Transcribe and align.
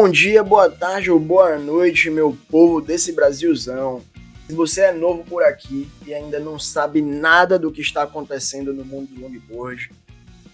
Bom 0.00 0.08
dia, 0.08 0.44
boa 0.44 0.70
tarde 0.70 1.10
ou 1.10 1.18
boa 1.18 1.58
noite, 1.58 2.08
meu 2.08 2.38
povo 2.48 2.80
desse 2.80 3.10
Brasilzão. 3.10 4.00
Se 4.46 4.54
você 4.54 4.82
é 4.82 4.92
novo 4.92 5.24
por 5.24 5.42
aqui 5.42 5.90
e 6.06 6.14
ainda 6.14 6.38
não 6.38 6.56
sabe 6.56 7.02
nada 7.02 7.58
do 7.58 7.72
que 7.72 7.80
está 7.80 8.04
acontecendo 8.04 8.72
no 8.72 8.84
mundo 8.84 9.08
do 9.08 9.20
longboard, 9.22 9.90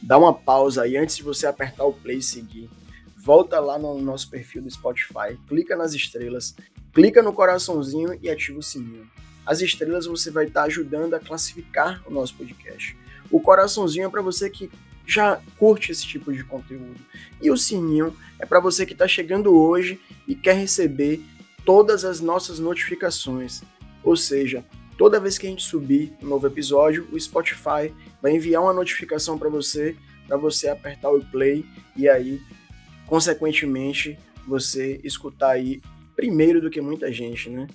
dá 0.01 0.17
uma 0.17 0.33
pausa 0.33 0.85
aí 0.85 0.97
antes 0.97 1.19
de 1.19 1.23
você 1.23 1.47
apertar 1.47 1.85
o 1.85 1.93
play 1.93 2.17
e 2.17 2.23
seguir. 2.23 2.71
Volta 3.19 3.61
lá 3.61 3.79
no 3.79 4.01
nosso 4.01 4.31
perfil 4.31 4.63
do 4.63 4.71
Spotify, 4.71 5.39
clica 5.47 5.77
nas 5.77 5.93
estrelas, 5.93 6.57
clica 6.95 7.23
no 7.23 7.31
coraçãozinho 7.31 8.19
e 8.23 8.31
ativa 8.31 8.59
o 8.59 8.63
sininho. 8.63 9.07
As 9.45 9.61
estrelas 9.61 10.07
você 10.07 10.31
vai 10.31 10.47
estar 10.47 10.63
ajudando 10.63 11.13
a 11.13 11.21
classificar 11.21 12.03
o 12.07 12.11
nosso 12.11 12.35
podcast. 12.35 12.97
O 13.31 13.39
coraçãozinho 13.39 14.07
é 14.07 14.09
para 14.09 14.23
você 14.23 14.49
que 14.49 14.71
já 15.07 15.41
curte 15.59 15.93
esse 15.93 16.07
tipo 16.07 16.33
de 16.33 16.43
conteúdo. 16.45 17.01
E 17.41 17.51
o 17.51 17.57
sininho 17.57 18.15
é 18.39 18.47
para 18.47 18.61
você 18.61 18.87
que 18.87 18.93
está 18.93 19.07
chegando 19.07 19.55
hoje 19.55 20.01
e 20.27 20.35
quer 20.35 20.57
receber 20.57 21.23
todas 21.65 22.05
as 22.05 22.21
nossas 22.21 22.59
notificações. 22.59 23.63
Ou 24.03 24.17
seja, 24.17 24.65
toda 24.99 25.21
vez 25.21 25.39
que 25.39 25.47
a 25.47 25.51
gente 25.51 25.63
subir 25.63 26.13
um 26.23 26.27
novo 26.27 26.47
episódio, 26.47 27.09
o 27.13 27.19
Spotify 27.19 27.93
vai 28.21 28.33
enviar 28.33 28.63
uma 28.63 28.73
notificação 28.73 29.39
para 29.39 29.49
você, 29.49 29.97
para 30.27 30.37
você 30.37 30.69
apertar 30.69 31.11
o 31.11 31.25
play 31.25 31.65
e 31.97 32.09
aí, 32.09 32.41
consequentemente, 33.07 34.19
você 34.47 35.01
escutar 35.03 35.51
aí 35.51 35.81
primeiro 36.15 36.61
do 36.61 36.71
que 36.71 36.81
muita 36.81 37.13
gente, 37.13 37.51
né? 37.51 37.67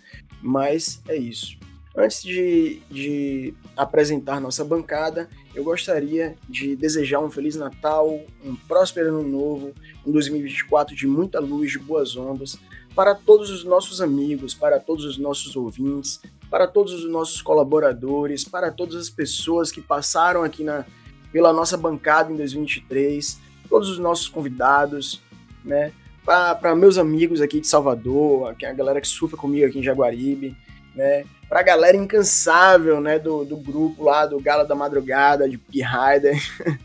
Mas 0.41 1.01
é 1.07 1.15
isso. 1.15 1.57
Antes 1.95 2.21
de, 2.21 2.81
de 2.89 3.53
apresentar 3.75 4.39
nossa 4.39 4.63
bancada, 4.63 5.29
eu 5.59 5.63
gostaria 5.63 6.37
de 6.47 6.73
desejar 6.73 7.19
um 7.19 7.29
Feliz 7.29 7.57
Natal, 7.57 8.21
um 8.45 8.55
próspero 8.55 9.09
Ano 9.09 9.27
Novo, 9.27 9.73
um 10.05 10.11
2024 10.11 10.95
de 10.95 11.05
muita 11.05 11.37
luz, 11.41 11.69
de 11.71 11.77
boas 11.77 12.15
ondas, 12.15 12.57
para 12.95 13.13
todos 13.13 13.49
os 13.49 13.65
nossos 13.65 13.99
amigos, 13.99 14.53
para 14.53 14.79
todos 14.79 15.03
os 15.03 15.17
nossos 15.17 15.57
ouvintes, 15.57 16.21
para 16.49 16.65
todos 16.65 16.93
os 16.93 17.11
nossos 17.11 17.41
colaboradores, 17.41 18.45
para 18.45 18.71
todas 18.71 18.95
as 18.95 19.09
pessoas 19.09 19.69
que 19.69 19.81
passaram 19.81 20.45
aqui 20.45 20.63
na, 20.63 20.85
pela 21.29 21.51
nossa 21.51 21.75
bancada 21.75 22.31
em 22.31 22.37
2023, 22.37 23.37
todos 23.69 23.89
os 23.89 23.99
nossos 23.99 24.29
convidados, 24.29 25.21
né? 25.63 25.91
Para 26.23 26.73
meus 26.73 26.97
amigos 26.97 27.41
aqui 27.41 27.59
de 27.59 27.67
Salvador, 27.67 28.55
a 28.63 28.73
galera 28.73 29.01
que 29.01 29.07
surfa 29.07 29.35
comigo 29.35 29.65
aqui 29.65 29.79
em 29.79 29.83
Jaguaribe, 29.83 30.55
né? 30.99 31.23
Pra 31.47 31.63
galera 31.63 31.95
incansável, 31.95 32.99
né, 32.99 33.17
do, 33.17 33.45
do 33.45 33.55
grupo 33.55 34.03
lá 34.03 34.25
do 34.25 34.37
Gala 34.37 34.65
da 34.65 34.75
Madrugada, 34.75 35.47
de 35.47 35.57
Pig 35.57 35.81
Rider. 35.81 36.37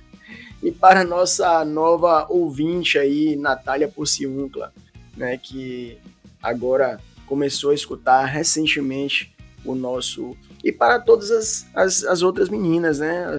e 0.62 0.70
para 0.70 1.02
nossa 1.02 1.64
nova 1.64 2.24
ouvinte 2.30 2.96
aí, 2.96 3.34
Natália 3.34 3.88
Pociuncla, 3.88 4.72
né, 5.16 5.36
que 5.36 5.98
agora 6.40 7.00
começou 7.26 7.72
a 7.72 7.74
escutar 7.74 8.24
recentemente 8.26 9.34
o 9.64 9.74
nosso... 9.74 10.36
E 10.62 10.70
para 10.70 11.00
todas 11.00 11.32
as, 11.32 11.66
as, 11.74 12.04
as 12.04 12.22
outras 12.22 12.48
meninas, 12.48 13.00
né, 13.00 13.36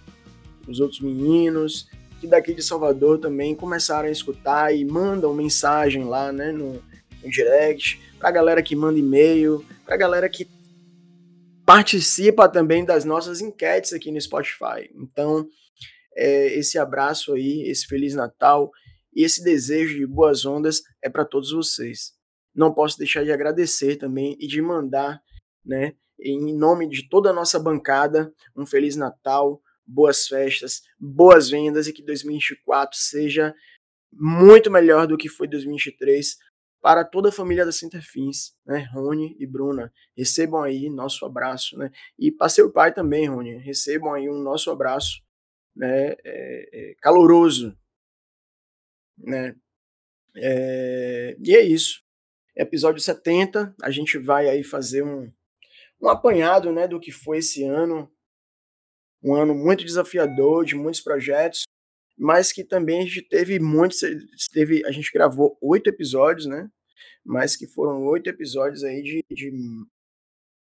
os 0.67 0.81
outros 0.81 0.99
meninos, 0.99 1.87
que 2.19 2.27
daqui 2.27 2.53
de 2.53 2.61
Salvador 2.61 3.17
também 3.19 3.55
começaram 3.55 4.09
a 4.09 4.11
escutar 4.11 4.75
e 4.75 4.83
mandam 4.83 5.33
mensagem 5.33 6.03
lá, 6.03 6.33
né, 6.33 6.51
no, 6.51 6.83
no 7.23 7.31
direct, 7.31 8.01
pra 8.19 8.29
galera 8.29 8.61
que 8.61 8.75
manda 8.75 8.99
e-mail, 8.99 9.65
pra 9.85 9.95
galera 9.95 10.27
que 10.27 10.53
participa 11.65 12.47
também 12.47 12.85
das 12.85 13.03
nossas 13.03 13.41
enquetes 13.41 13.91
aqui 13.91 14.11
no 14.11 14.21
Spotify. 14.21 14.89
Então, 14.93 15.47
é, 16.15 16.57
esse 16.57 16.77
abraço 16.77 17.33
aí, 17.33 17.63
esse 17.67 17.87
Feliz 17.87 18.13
Natal 18.13 18.71
e 19.13 19.23
esse 19.23 19.43
desejo 19.43 19.95
de 19.95 20.05
boas 20.05 20.45
ondas 20.45 20.81
é 21.01 21.09
para 21.09 21.25
todos 21.25 21.51
vocês. 21.51 22.13
Não 22.53 22.73
posso 22.73 22.97
deixar 22.97 23.23
de 23.23 23.31
agradecer 23.31 23.95
também 23.95 24.37
e 24.39 24.47
de 24.47 24.61
mandar, 24.61 25.21
né, 25.65 25.93
em 26.19 26.55
nome 26.55 26.87
de 26.87 27.09
toda 27.09 27.31
a 27.31 27.33
nossa 27.33 27.59
bancada, 27.59 28.31
um 28.55 28.65
Feliz 28.65 28.95
Natal, 28.95 29.61
boas 29.85 30.27
festas, 30.27 30.81
boas 30.99 31.49
vendas 31.49 31.87
e 31.87 31.93
que 31.93 32.03
2024 32.03 32.97
seja 32.97 33.53
muito 34.13 34.71
melhor 34.71 35.07
do 35.07 35.17
que 35.17 35.27
foi 35.27 35.47
2023 35.47 36.37
para 36.85 37.03
toda 37.03 37.29
a 37.29 37.31
família 37.31 37.65
da 37.65 37.71
Centerfins, 37.71 38.55
né, 38.63 38.87
Rony 38.93 39.35
e 39.39 39.47
Bruna, 39.47 39.91
recebam 40.15 40.61
aí 40.61 40.87
nosso 40.87 41.25
abraço, 41.25 41.75
né, 41.79 41.89
e 42.15 42.31
para 42.31 42.47
seu 42.47 42.71
pai 42.71 42.93
também, 42.93 43.27
Rony, 43.27 43.57
recebam 43.57 44.13
aí 44.13 44.29
um 44.29 44.37
nosso 44.37 44.69
abraço, 44.69 45.19
né, 45.75 46.11
é, 46.11 46.19
é, 46.23 46.95
caloroso, 47.01 47.75
né, 49.17 49.55
é, 50.35 51.35
e 51.43 51.55
é 51.55 51.61
isso, 51.61 52.03
episódio 52.55 53.01
70, 53.01 53.73
a 53.81 53.89
gente 53.89 54.19
vai 54.19 54.47
aí 54.47 54.63
fazer 54.63 55.01
um, 55.03 55.33
um 55.99 56.07
apanhado, 56.07 56.71
né, 56.71 56.87
do 56.87 56.99
que 56.99 57.11
foi 57.11 57.39
esse 57.39 57.63
ano, 57.63 58.13
um 59.23 59.33
ano 59.33 59.55
muito 59.55 59.83
desafiador, 59.83 60.63
de 60.63 60.75
muitos 60.75 61.01
projetos, 61.01 61.63
mas 62.15 62.51
que 62.51 62.63
também 62.63 62.99
a 62.99 63.03
gente 63.05 63.23
teve 63.23 63.59
muitos, 63.59 64.01
teve, 64.53 64.85
a 64.85 64.91
gente 64.91 65.11
gravou 65.11 65.57
oito 65.59 65.89
episódios, 65.89 66.45
né? 66.45 66.69
Mas 67.23 67.55
que 67.55 67.67
foram 67.67 68.03
oito 68.05 68.29
episódios 68.29 68.83
aí 68.83 69.01
de, 69.01 69.23
de 69.29 69.51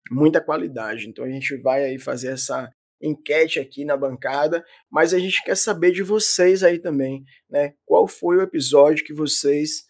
muita 0.09 0.41
qualidade. 0.41 1.07
Então 1.07 1.25
a 1.25 1.29
gente 1.29 1.55
vai 1.57 1.83
aí 1.83 1.99
fazer 1.99 2.33
essa 2.33 2.71
enquete 3.01 3.59
aqui 3.59 3.83
na 3.83 3.97
bancada, 3.97 4.63
mas 4.89 5.13
a 5.13 5.19
gente 5.19 5.43
quer 5.43 5.57
saber 5.57 5.91
de 5.91 6.03
vocês 6.03 6.63
aí 6.63 6.77
também, 6.77 7.25
né? 7.49 7.73
Qual 7.85 8.07
foi 8.07 8.37
o 8.37 8.41
episódio 8.41 9.03
que 9.03 9.13
vocês 9.13 9.85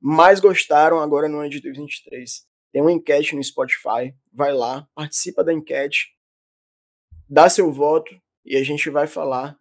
mais 0.00 0.40
gostaram 0.40 0.98
agora 0.98 1.28
no 1.28 1.38
ano 1.38 1.50
de 1.50 1.60
2023? 1.60 2.44
Tem 2.72 2.82
uma 2.82 2.92
enquete 2.92 3.36
no 3.36 3.42
Spotify, 3.42 4.14
vai 4.32 4.52
lá, 4.52 4.86
participa 4.94 5.44
da 5.44 5.52
enquete, 5.52 6.08
dá 7.28 7.48
seu 7.48 7.72
voto 7.72 8.14
e 8.44 8.56
a 8.56 8.62
gente 8.62 8.90
vai 8.90 9.06
falar 9.06 9.56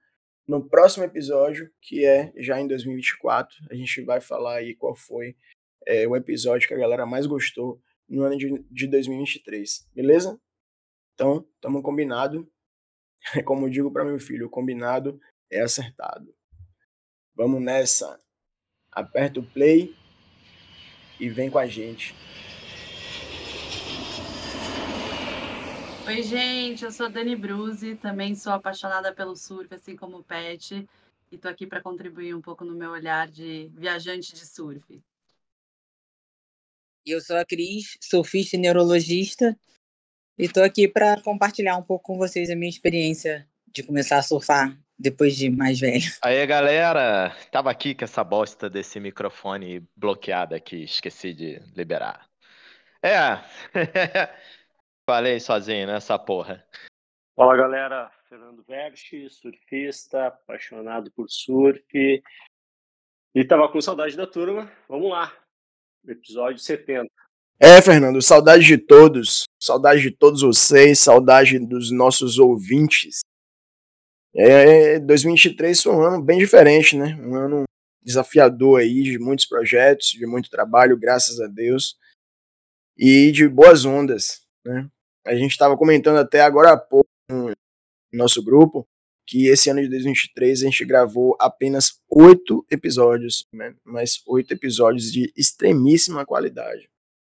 no 0.47 0.67
próximo 0.67 1.03
episódio, 1.03 1.71
que 1.81 2.05
é 2.05 2.31
já 2.37 2.59
em 2.59 2.67
2024, 2.67 3.55
a 3.69 3.75
gente 3.75 4.01
vai 4.03 4.21
falar 4.21 4.57
aí 4.57 4.75
qual 4.75 4.95
foi 4.95 5.35
é, 5.85 6.07
o 6.07 6.15
episódio 6.15 6.67
que 6.67 6.73
a 6.73 6.77
galera 6.77 7.05
mais 7.05 7.25
gostou 7.25 7.81
no 8.07 8.23
ano 8.23 8.37
de, 8.37 8.63
de 8.69 8.87
2023, 8.87 9.89
beleza? 9.93 10.39
Então, 11.13 11.47
estamos 11.55 11.81
combinado. 11.81 12.49
Como 13.45 13.69
digo 13.69 13.91
para 13.91 14.05
meu 14.05 14.19
filho, 14.19 14.49
combinado 14.49 15.19
é 15.51 15.61
acertado. 15.61 16.33
Vamos 17.35 17.61
nessa. 17.61 18.19
Aperta 18.91 19.39
o 19.39 19.43
play 19.43 19.95
e 21.19 21.29
vem 21.29 21.49
com 21.49 21.57
a 21.57 21.65
gente. 21.65 22.15
Oi, 26.07 26.21
gente, 26.21 26.85
eu 26.85 26.91
sou 26.91 27.09
Dani 27.09 27.35
Bruzi, 27.35 27.95
também 27.95 28.35
sou 28.35 28.53
apaixonada 28.53 29.11
pelo 29.11 29.35
surf, 29.35 29.73
assim 29.73 29.95
como 29.95 30.19
o 30.19 30.23
Pet, 30.23 30.87
e 31.31 31.37
tô 31.37 31.47
aqui 31.47 31.65
para 31.65 31.81
contribuir 31.81 32.35
um 32.35 32.41
pouco 32.41 32.63
no 32.63 32.75
meu 32.75 32.91
olhar 32.91 33.27
de 33.27 33.71
viajante 33.73 34.33
de 34.33 34.45
surf. 34.45 35.01
Eu 37.05 37.21
sou 37.21 37.37
a 37.37 37.45
Cris, 37.45 37.99
surfista 38.01 38.55
e 38.55 38.59
neurologista, 38.59 39.55
e 40.39 40.49
tô 40.49 40.63
aqui 40.63 40.87
para 40.87 41.21
compartilhar 41.21 41.77
um 41.77 41.83
pouco 41.83 42.03
com 42.03 42.17
vocês 42.17 42.49
a 42.49 42.55
minha 42.55 42.69
experiência 42.69 43.47
de 43.67 43.83
começar 43.83 44.17
a 44.17 44.23
surfar 44.23 44.75
depois 44.97 45.35
de 45.35 45.47
mais 45.47 45.79
velho. 45.79 46.01
Aí, 46.23 46.43
galera, 46.47 47.31
tava 47.51 47.69
aqui 47.69 47.93
com 47.93 48.03
essa 48.03 48.23
bosta 48.23 48.67
desse 48.67 48.99
microfone 48.99 49.87
bloqueado 49.95 50.55
aqui, 50.55 50.83
esqueci 50.83 51.31
de 51.31 51.61
liberar. 51.75 52.27
É, 53.03 53.37
Falei 55.07 55.39
sozinho 55.39 55.85
nessa 55.85 56.17
porra. 56.17 56.65
Fala 57.35 57.55
galera, 57.55 58.11
Fernando 58.27 58.63
Verchi, 58.63 59.29
surfista, 59.29 60.25
apaixonado 60.25 61.11
por 61.11 61.29
surf. 61.29 61.83
E 63.35 63.45
tava 63.45 63.69
com 63.69 63.79
saudade 63.79 64.17
da 64.17 64.25
turma. 64.25 64.71
Vamos 64.89 65.11
lá, 65.11 65.31
episódio 66.11 66.59
70. 66.59 67.07
É, 67.59 67.81
Fernando, 67.81 68.21
saudade 68.21 68.65
de 68.65 68.77
todos. 68.77 69.43
Saudade 69.61 70.01
de 70.01 70.11
todos 70.11 70.41
vocês, 70.41 70.99
saudade 70.99 71.57
dos 71.59 71.91
nossos 71.91 72.37
ouvintes. 72.37 73.21
É, 74.35 74.99
2023 74.99 75.81
foi 75.81 75.93
um 75.93 76.01
ano 76.01 76.21
bem 76.21 76.37
diferente, 76.37 76.97
né? 76.97 77.15
Um 77.15 77.35
ano 77.35 77.63
desafiador 78.03 78.81
aí, 78.81 79.03
de 79.03 79.17
muitos 79.17 79.45
projetos, 79.45 80.09
de 80.09 80.25
muito 80.27 80.49
trabalho, 80.49 80.97
graças 80.97 81.39
a 81.39 81.47
Deus. 81.47 81.97
E 82.97 83.31
de 83.31 83.47
boas 83.47 83.85
ondas, 83.85 84.41
né? 84.65 84.89
A 85.25 85.33
gente 85.35 85.51
estava 85.51 85.77
comentando 85.77 86.17
até 86.17 86.41
agora 86.41 86.73
há 86.73 86.77
pouco 86.77 87.07
no 87.29 87.51
nosso 88.13 88.43
grupo 88.43 88.87
que 89.25 89.47
esse 89.47 89.69
ano 89.69 89.81
de 89.81 89.89
2023 89.89 90.61
a 90.61 90.65
gente 90.65 90.85
gravou 90.85 91.35
apenas 91.39 91.99
oito 92.09 92.65
episódios, 92.69 93.47
né? 93.51 93.73
mas 93.83 94.21
oito 94.27 94.53
episódios 94.53 95.11
de 95.11 95.31
extremíssima 95.35 96.25
qualidade. 96.25 96.89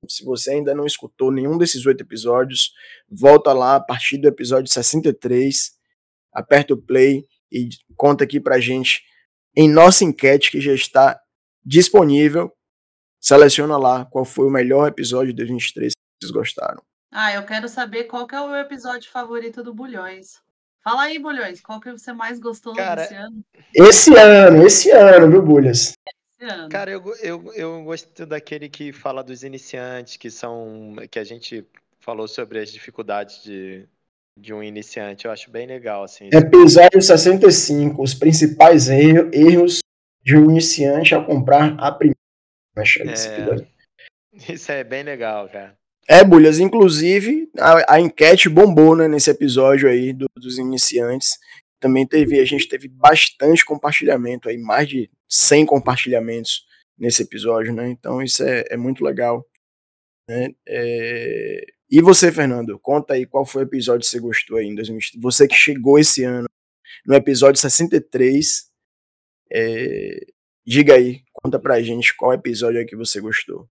Se 0.07 0.23
você 0.23 0.51
ainda 0.51 0.73
não 0.73 0.85
escutou 0.85 1.31
nenhum 1.31 1.57
desses 1.57 1.85
oito 1.85 2.01
episódios, 2.01 2.71
volta 3.09 3.51
lá 3.51 3.75
a 3.75 3.79
partir 3.81 4.17
do 4.17 4.27
episódio 4.27 4.71
63, 4.71 5.71
aperta 6.31 6.73
o 6.73 6.81
play 6.81 7.25
e 7.51 7.69
conta 7.95 8.23
aqui 8.23 8.39
pra 8.39 8.59
gente 8.59 9.03
em 9.55 9.69
nossa 9.69 10.05
enquete 10.05 10.51
que 10.51 10.61
já 10.61 10.73
está 10.73 11.19
disponível 11.65 12.53
seleciona 13.19 13.77
lá 13.77 14.05
qual 14.05 14.23
foi 14.23 14.45
o 14.45 14.51
melhor 14.51 14.87
episódio 14.87 15.33
de 15.33 15.37
2023 15.37 15.93
que 15.93 15.99
vocês 16.25 16.31
gostaram. 16.31 16.81
Ah, 17.11 17.33
eu 17.33 17.45
quero 17.45 17.67
saber 17.67 18.05
qual 18.05 18.25
que 18.25 18.35
é 18.35 18.41
o 18.41 18.55
episódio 18.55 19.09
favorito 19.11 19.63
do 19.63 19.73
Bulhões. 19.73 20.41
Fala 20.89 21.03
aí, 21.03 21.19
Bulhões, 21.19 21.61
qual 21.61 21.79
que 21.79 21.91
você 21.91 22.11
mais 22.11 22.39
gostou 22.39 22.73
Cara, 22.73 23.03
desse 23.03 23.13
ano? 23.13 23.45
Esse 23.75 24.17
ano, 24.17 24.65
esse 24.65 24.89
ano, 24.89 25.29
viu, 25.29 25.39
Bulhas? 25.43 25.93
Esse 26.41 26.51
ano. 26.51 26.67
Cara, 26.67 26.89
eu, 26.89 27.03
eu, 27.21 27.53
eu 27.53 27.83
gosto 27.83 28.25
daquele 28.25 28.67
que 28.67 28.91
fala 28.91 29.23
dos 29.23 29.43
iniciantes, 29.43 30.17
que 30.17 30.31
são. 30.31 30.95
que 31.11 31.19
a 31.19 31.23
gente 31.23 31.63
falou 31.99 32.27
sobre 32.27 32.57
as 32.57 32.71
dificuldades 32.71 33.43
de, 33.43 33.87
de 34.35 34.51
um 34.51 34.63
iniciante. 34.63 35.25
Eu 35.25 35.31
acho 35.31 35.51
bem 35.51 35.67
legal, 35.67 36.05
assim. 36.05 36.27
esse- 36.27 36.37
Episódio 36.37 36.99
65, 36.99 38.01
os 38.01 38.15
principais 38.15 38.89
erro- 38.89 39.29
erros 39.31 39.81
de 40.23 40.35
um 40.35 40.49
iniciante 40.49 41.13
ao 41.13 41.23
comprar 41.23 41.75
a 41.79 41.91
primeira. 41.91 42.17
Achei 42.75 43.07
É. 43.07 43.67
Isso 44.51 44.71
é 44.71 44.83
bem 44.83 45.03
legal, 45.03 45.47
cara. 45.49 45.77
É, 46.09 46.23
Bulhas, 46.23 46.59
inclusive 46.59 47.49
a, 47.59 47.95
a 47.95 47.99
enquete 47.99 48.49
bombou, 48.49 48.95
né, 48.95 49.07
nesse 49.07 49.29
episódio 49.29 49.87
aí 49.89 50.11
do- 50.13 50.27
dos 50.35 50.57
iniciantes. 50.57 51.37
Também 51.79 52.05
teve, 52.07 52.39
a 52.39 52.45
gente 52.45 52.67
teve 52.67 52.87
bastante 52.87 53.63
compartilhamento 53.63 54.49
aí, 54.49 54.57
mais 54.57 54.87
de 54.89 55.09
100 55.29 55.65
compartilhamentos 55.65 56.65
nesse 56.97 57.21
episódio, 57.23 57.73
né? 57.73 57.89
Então 57.89 58.21
isso 58.21 58.43
é, 58.43 58.65
é 58.71 58.77
muito 58.77 59.03
legal. 59.03 59.45
Né? 60.29 60.49
É, 60.67 61.61
E 61.91 62.01
você, 62.01 62.31
Fernando, 62.31 62.79
conta 62.79 63.13
aí 63.15 63.25
qual 63.25 63.45
foi 63.45 63.63
o 63.63 63.65
episódio 63.67 64.01
que 64.01 64.07
você 64.07 64.19
gostou 64.19 64.57
aí 64.57 64.67
em 64.67 64.75
2023. 64.75 65.21
Você 65.23 65.47
que 65.47 65.55
chegou 65.55 65.99
esse 65.99 66.23
ano 66.23 66.47
no 67.05 67.15
episódio 67.15 67.59
63. 67.61 68.69
é, 69.51 70.19
Diga 70.65 70.95
aí, 70.95 71.21
conta 71.33 71.59
pra 71.59 71.81
gente 71.81 72.15
qual 72.15 72.33
episódio 72.33 72.79
é 72.81 72.85
que 72.85 72.95
você 72.95 73.19
gostou. 73.21 73.67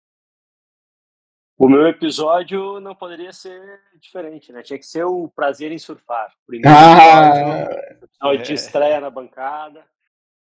O 1.58 1.70
meu 1.70 1.88
episódio 1.88 2.80
não 2.82 2.94
poderia 2.94 3.32
ser 3.32 3.80
diferente, 4.02 4.52
né? 4.52 4.62
Tinha 4.62 4.78
que 4.78 4.86
ser 4.86 5.06
o 5.06 5.30
Prazer 5.30 5.72
em 5.72 5.78
Surfar. 5.78 6.34
Primeiro 6.46 6.76
episódio, 6.78 7.46
Ah, 7.48 8.04
episódio 8.04 8.44
de 8.44 8.52
É. 8.52 8.56
estreia 8.56 9.00
na 9.00 9.10
bancada. 9.10 9.86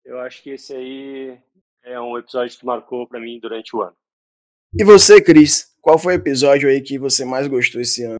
Eu 0.05 0.19
acho 0.19 0.43
que 0.43 0.51
esse 0.51 0.75
aí 0.75 1.39
é 1.83 1.99
um 1.99 2.15
episódio 2.17 2.57
que 2.57 2.65
marcou 2.65 3.07
para 3.07 3.19
mim 3.19 3.39
durante 3.39 3.75
o 3.75 3.81
ano. 3.81 3.95
E 4.77 4.83
você, 4.83 5.19
Cris, 5.19 5.75
qual 5.81 5.97
foi 5.97 6.13
o 6.13 6.17
episódio 6.19 6.69
aí 6.69 6.79
que 6.79 6.99
você 6.99 7.25
mais 7.25 7.47
gostou 7.47 7.81
esse 7.81 8.03
ano? 8.03 8.19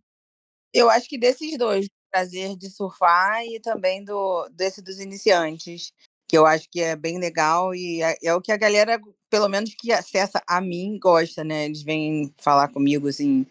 Eu 0.73 0.89
acho 0.89 1.07
que 1.07 1.17
desses 1.17 1.57
dois, 1.59 1.85
do 1.85 1.91
prazer 2.11 2.55
de 2.57 2.69
surfar 2.71 3.43
e 3.45 3.59
também 3.59 4.03
do 4.03 4.49
desse 4.49 4.81
dos 4.81 4.99
iniciantes, 4.99 5.91
que 6.27 6.35
eu 6.35 6.45
acho 6.47 6.67
que 6.71 6.81
é 6.81 6.95
bem 6.95 7.19
legal 7.19 7.73
e 7.75 8.01
é, 8.01 8.15
é 8.23 8.33
o 8.33 8.41
que 8.41 8.51
a 8.51 8.57
galera, 8.57 8.99
pelo 9.29 9.47
menos 9.47 9.73
que 9.75 9.91
acessa 9.91 10.41
a 10.47 10.59
mim, 10.59 10.97
gosta, 10.99 11.43
né? 11.43 11.65
Eles 11.65 11.83
vêm 11.83 12.33
falar 12.37 12.67
comigo, 12.69 13.07
assim, 13.07 13.45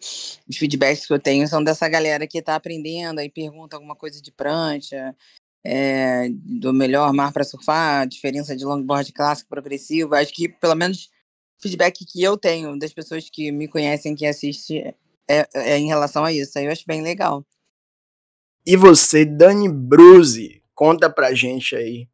os 0.47 0.57
feedbacks 0.57 1.05
que 1.05 1.13
eu 1.13 1.19
tenho 1.19 1.47
são 1.47 1.63
dessa 1.63 1.87
galera 1.87 2.27
que 2.27 2.41
tá 2.41 2.55
aprendendo 2.55 3.21
e 3.21 3.29
pergunta 3.29 3.75
alguma 3.75 3.95
coisa 3.95 4.21
de 4.21 4.31
prancha, 4.31 5.15
é, 5.63 6.29
do 6.29 6.73
melhor 6.73 7.13
mar 7.13 7.31
para 7.31 7.43
surfar, 7.43 8.07
diferença 8.07 8.55
de 8.55 8.65
longboard 8.65 9.11
clássico 9.13 9.49
progressivo. 9.49 10.15
Acho 10.15 10.33
que, 10.33 10.49
pelo 10.49 10.75
menos, 10.75 11.09
o 11.57 11.61
feedback 11.61 12.05
que 12.05 12.21
eu 12.21 12.37
tenho 12.37 12.77
das 12.77 12.93
pessoas 12.93 13.29
que 13.29 13.51
me 13.51 13.67
conhecem, 13.67 14.15
que 14.15 14.25
assistem, 14.25 14.93
é, 15.29 15.47
é 15.53 15.77
em 15.77 15.87
relação 15.87 16.25
a 16.25 16.33
isso. 16.33 16.57
Aí 16.57 16.65
eu 16.65 16.71
acho 16.71 16.83
bem 16.85 17.01
legal. 17.01 17.45
E 18.65 18.75
você, 18.75 19.25
Dani 19.25 19.69
Bruzi, 19.69 20.61
conta 20.75 21.09
pra 21.09 21.33
gente 21.33 21.75
aí 21.75 22.07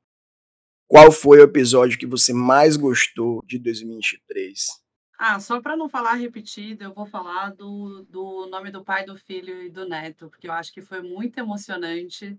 qual 0.87 1.11
foi 1.11 1.39
o 1.39 1.43
episódio 1.43 1.97
que 1.97 2.05
você 2.05 2.33
mais 2.33 2.77
gostou 2.77 3.41
de 3.45 3.57
2023. 3.59 4.83
Ah, 5.17 5.39
só 5.39 5.61
para 5.61 5.77
não 5.77 5.87
falar 5.87 6.13
repetido, 6.13 6.83
eu 6.83 6.93
vou 6.93 7.05
falar 7.05 7.51
do, 7.51 8.03
do 8.03 8.47
nome 8.47 8.69
do 8.69 8.83
pai, 8.83 9.05
do 9.05 9.17
filho 9.17 9.61
e 9.61 9.69
do 9.69 9.87
neto, 9.87 10.29
porque 10.29 10.47
eu 10.47 10.51
acho 10.51 10.73
que 10.73 10.81
foi 10.81 11.01
muito 11.01 11.37
emocionante. 11.37 12.37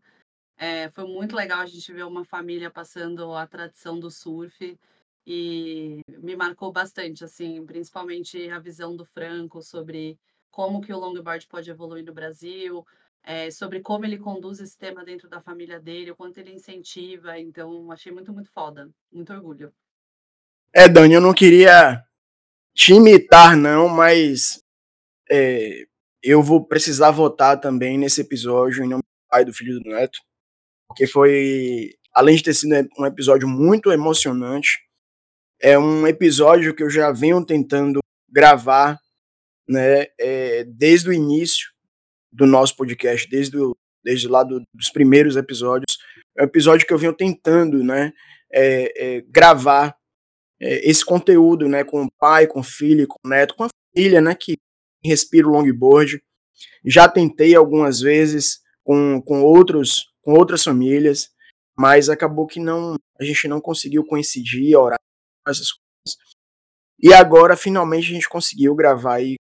É, 0.58 0.90
foi 0.90 1.04
muito 1.04 1.34
legal 1.34 1.60
a 1.60 1.66
gente 1.66 1.93
ver 1.93 2.04
uma 2.04 2.25
família 2.25 2.70
passando 2.70 3.34
a 3.34 3.46
tradição 3.46 3.98
do 3.98 4.10
surf 4.10 4.78
e 5.26 6.00
me 6.06 6.37
marcou 6.37 6.70
bastante, 6.70 7.25
assim, 7.25 7.64
principalmente 7.64 8.48
a 8.50 8.58
visão 8.58 8.94
do 8.94 9.04
Franco 9.04 9.62
sobre 9.62 10.19
como 10.50 10.81
que 10.81 10.93
o 10.93 10.98
longboard 10.98 11.46
pode 11.48 11.70
evoluir 11.70 12.04
no 12.04 12.14
Brasil, 12.14 12.87
é, 13.26 13.50
sobre 13.50 13.81
como 13.81 14.05
ele 14.05 14.19
conduz 14.19 14.61
esse 14.61 14.78
tema 14.78 15.05
dentro 15.05 15.28
da 15.28 15.40
família 15.40 15.81
dele, 15.81 16.12
o 16.12 16.17
quanto 16.17 16.38
ele 16.38 16.52
incentiva. 16.52 17.37
Então, 17.38 17.90
achei 17.90 18.12
muito, 18.12 18.32
muito 18.32 18.49
foda. 18.52 18.88
Muito 19.12 19.32
orgulho. 19.32 19.73
É, 20.73 20.88
Dani, 20.88 21.14
eu 21.14 21.20
não 21.20 21.34
queria 21.34 22.05
te 22.73 22.93
imitar, 22.93 23.56
não, 23.56 23.88
mas 23.88 24.62
é, 25.28 25.87
eu 26.23 26.40
vou 26.40 26.64
precisar 26.64 27.11
votar 27.11 27.58
também 27.61 27.99
nesse 27.99 28.20
episódio 28.20 28.84
em 28.84 28.88
nome 28.88 29.02
do 29.02 29.29
pai, 29.29 29.44
do 29.44 29.52
filho 29.52 29.81
do 29.81 29.90
neto, 29.90 30.20
porque 30.87 31.06
foi, 31.06 31.94
além 32.12 32.37
de 32.37 32.44
ter 32.44 32.55
sido 32.55 32.75
um 32.99 33.06
episódio 33.06 33.49
muito 33.49 33.90
emocionante, 33.90 34.79
é 35.61 35.76
um 35.79 36.06
episódio 36.06 36.75
que 36.76 36.82
eu 36.82 36.90
já 36.90 37.11
venho 37.11 37.44
tentando 37.44 38.00
gravar, 38.29 39.00
né, 39.67 40.06
é, 40.20 40.64
desde 40.64 41.08
o 41.08 41.12
início 41.12 41.75
do 42.37 42.47
nosso 42.47 42.77
podcast, 42.77 43.29
desde, 43.29 43.56
desde 44.05 44.29
lá 44.29 44.44
do, 44.44 44.62
dos 44.75 44.91
primeiros 44.91 45.37
episódios, 45.37 45.99
é 46.37 46.43
um 46.43 46.44
episódio 46.44 46.87
que 46.87 46.93
eu 46.93 46.99
venho 46.99 47.15
tentando, 47.15 47.83
né, 47.83 48.12
é, 48.53 49.17
é, 49.17 49.21
gravar 49.23 49.97
é, 50.61 50.88
esse 50.88 51.05
conteúdo, 51.05 51.67
né, 51.67 51.83
com 51.83 52.05
o 52.05 52.12
pai, 52.19 52.47
com 52.47 52.61
o 52.61 52.65
filho, 52.65 53.09
com 53.09 53.19
o 53.25 53.29
neto, 53.29 53.55
com 53.55 53.65
a 53.65 53.69
filha, 53.97 54.21
né, 54.21 54.35
que 54.35 54.56
respira 55.03 55.49
o 55.49 55.50
longboard. 55.50 56.23
Já 56.85 57.09
tentei 57.09 57.55
algumas 57.55 58.00
vezes 58.00 58.61
com, 58.85 59.21
com 59.23 59.43
outros, 59.43 60.12
com 60.23 60.35
outras 60.35 60.62
famílias, 60.62 61.31
mas 61.77 62.11
acabou 62.11 62.47
que 62.47 62.61
não, 62.61 62.97
a 63.19 63.25
gente 63.25 63.49
não 63.49 63.61
conseguiu 63.61 64.05
coincidir, 64.05 64.77
orar 64.77 64.99
essas 65.49 65.73
coisas. 65.73 66.19
E 66.99 67.15
agora 67.15 67.56
finalmente 67.56 68.11
a 68.11 68.15
gente 68.15 68.29
conseguiu 68.29 68.75
gravar 68.75 69.17
aí 69.17 69.37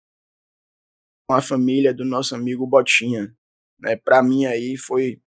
com 1.32 1.36
a 1.36 1.42
família 1.42 1.94
do 1.94 2.04
nosso 2.04 2.36
amigo 2.36 2.68
Botinha, 2.68 3.34
né? 3.80 3.96
Para 3.96 4.22
mim 4.22 4.46
aí 4.46 4.76
foi 4.76 5.22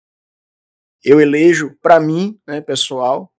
eu 1.03 1.21
elejo 1.21 1.77
para 1.79 1.99
mim, 1.99 2.41
né, 2.47 2.59
pessoal, 2.59 3.31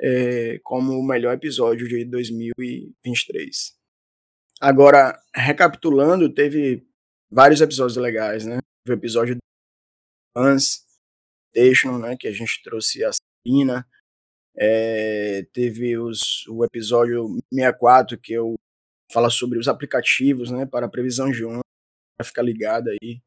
é, 0.00 0.60
como 0.62 0.92
o 0.92 1.04
melhor 1.04 1.34
episódio 1.34 1.88
de 1.88 2.04
2023. 2.04 3.76
Agora, 4.60 5.20
recapitulando, 5.34 6.32
teve 6.32 6.86
vários 7.28 7.60
episódios 7.60 7.96
legais, 7.96 8.46
né? 8.46 8.58
O 8.88 8.92
episódio 8.92 9.34
do 9.34 9.40
Fans 10.36 10.84
Station, 11.50 11.98
né? 11.98 12.16
Que 12.16 12.28
a 12.28 12.32
gente 12.32 12.62
trouxe 12.62 13.04
a 13.04 13.10
Sabina. 13.12 13.84
É, 14.56 15.44
teve 15.52 15.98
os, 15.98 16.46
o 16.46 16.64
episódio 16.64 17.26
64, 17.52 18.16
que 18.18 18.32
eu 18.32 18.54
fala 19.12 19.30
sobre 19.30 19.58
os 19.58 19.66
aplicativos, 19.66 20.52
né? 20.52 20.64
Para 20.64 20.88
previsão 20.88 21.30
de 21.30 21.44
onda, 21.44 21.64
para 22.16 22.26
ficar 22.26 22.42
ligado 22.42 22.88
aí. 22.88 23.20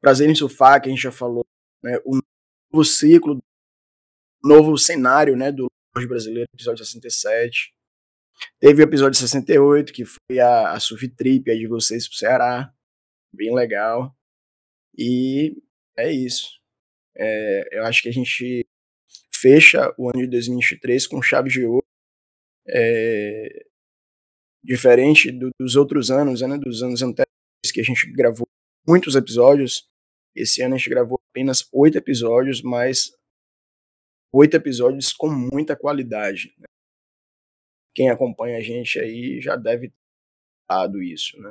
Prazer 0.00 0.28
em 0.28 0.34
surfar, 0.34 0.80
que 0.80 0.88
a 0.88 0.92
gente 0.92 1.02
já 1.02 1.12
falou, 1.12 1.44
né? 1.82 1.98
O 2.04 2.20
novo 2.72 2.84
ciclo, 2.84 3.38
novo 4.42 4.76
cenário, 4.78 5.36
né? 5.36 5.50
Do 5.50 5.68
brasileiro, 5.94 6.48
episódio 6.54 6.84
67. 6.84 7.74
Teve 8.60 8.82
o 8.82 8.84
episódio 8.84 9.18
68, 9.18 9.92
que 9.92 10.04
foi 10.04 10.38
a, 10.38 10.72
a 10.72 10.80
surf 10.80 11.08
trip 11.16 11.50
aí 11.50 11.58
de 11.58 11.66
vocês 11.66 12.08
pro 12.08 12.16
Ceará. 12.16 12.72
Bem 13.32 13.52
legal. 13.54 14.16
E 14.96 15.56
é 15.96 16.12
isso. 16.12 16.60
É, 17.16 17.78
eu 17.78 17.84
acho 17.84 18.02
que 18.02 18.08
a 18.08 18.12
gente 18.12 18.66
fecha 19.34 19.92
o 19.98 20.08
ano 20.08 20.20
de 20.20 20.28
2023 20.28 21.06
com 21.06 21.22
chave 21.22 21.50
de 21.50 21.64
ouro. 21.64 21.84
É, 22.68 23.66
diferente 24.62 25.32
do, 25.32 25.50
dos 25.58 25.76
outros 25.76 26.10
anos, 26.10 26.42
né, 26.42 26.58
dos 26.58 26.82
anos 26.82 27.02
anteriores, 27.02 27.37
que 27.72 27.80
a 27.80 27.84
gente 27.84 28.10
gravou 28.12 28.46
muitos 28.86 29.14
episódios. 29.14 29.88
Esse 30.34 30.62
ano 30.62 30.74
a 30.74 30.78
gente 30.78 30.90
gravou 30.90 31.20
apenas 31.30 31.68
oito 31.72 31.98
episódios, 31.98 32.62
mas 32.62 33.10
oito 34.32 34.56
episódios 34.56 35.12
com 35.12 35.28
muita 35.28 35.76
qualidade. 35.76 36.54
Né? 36.58 36.66
Quem 37.94 38.10
acompanha 38.10 38.58
a 38.58 38.62
gente 38.62 38.98
aí 38.98 39.40
já 39.40 39.56
deve 39.56 39.88
ter 39.88 39.96
dado 40.68 41.02
isso, 41.02 41.40
né? 41.40 41.50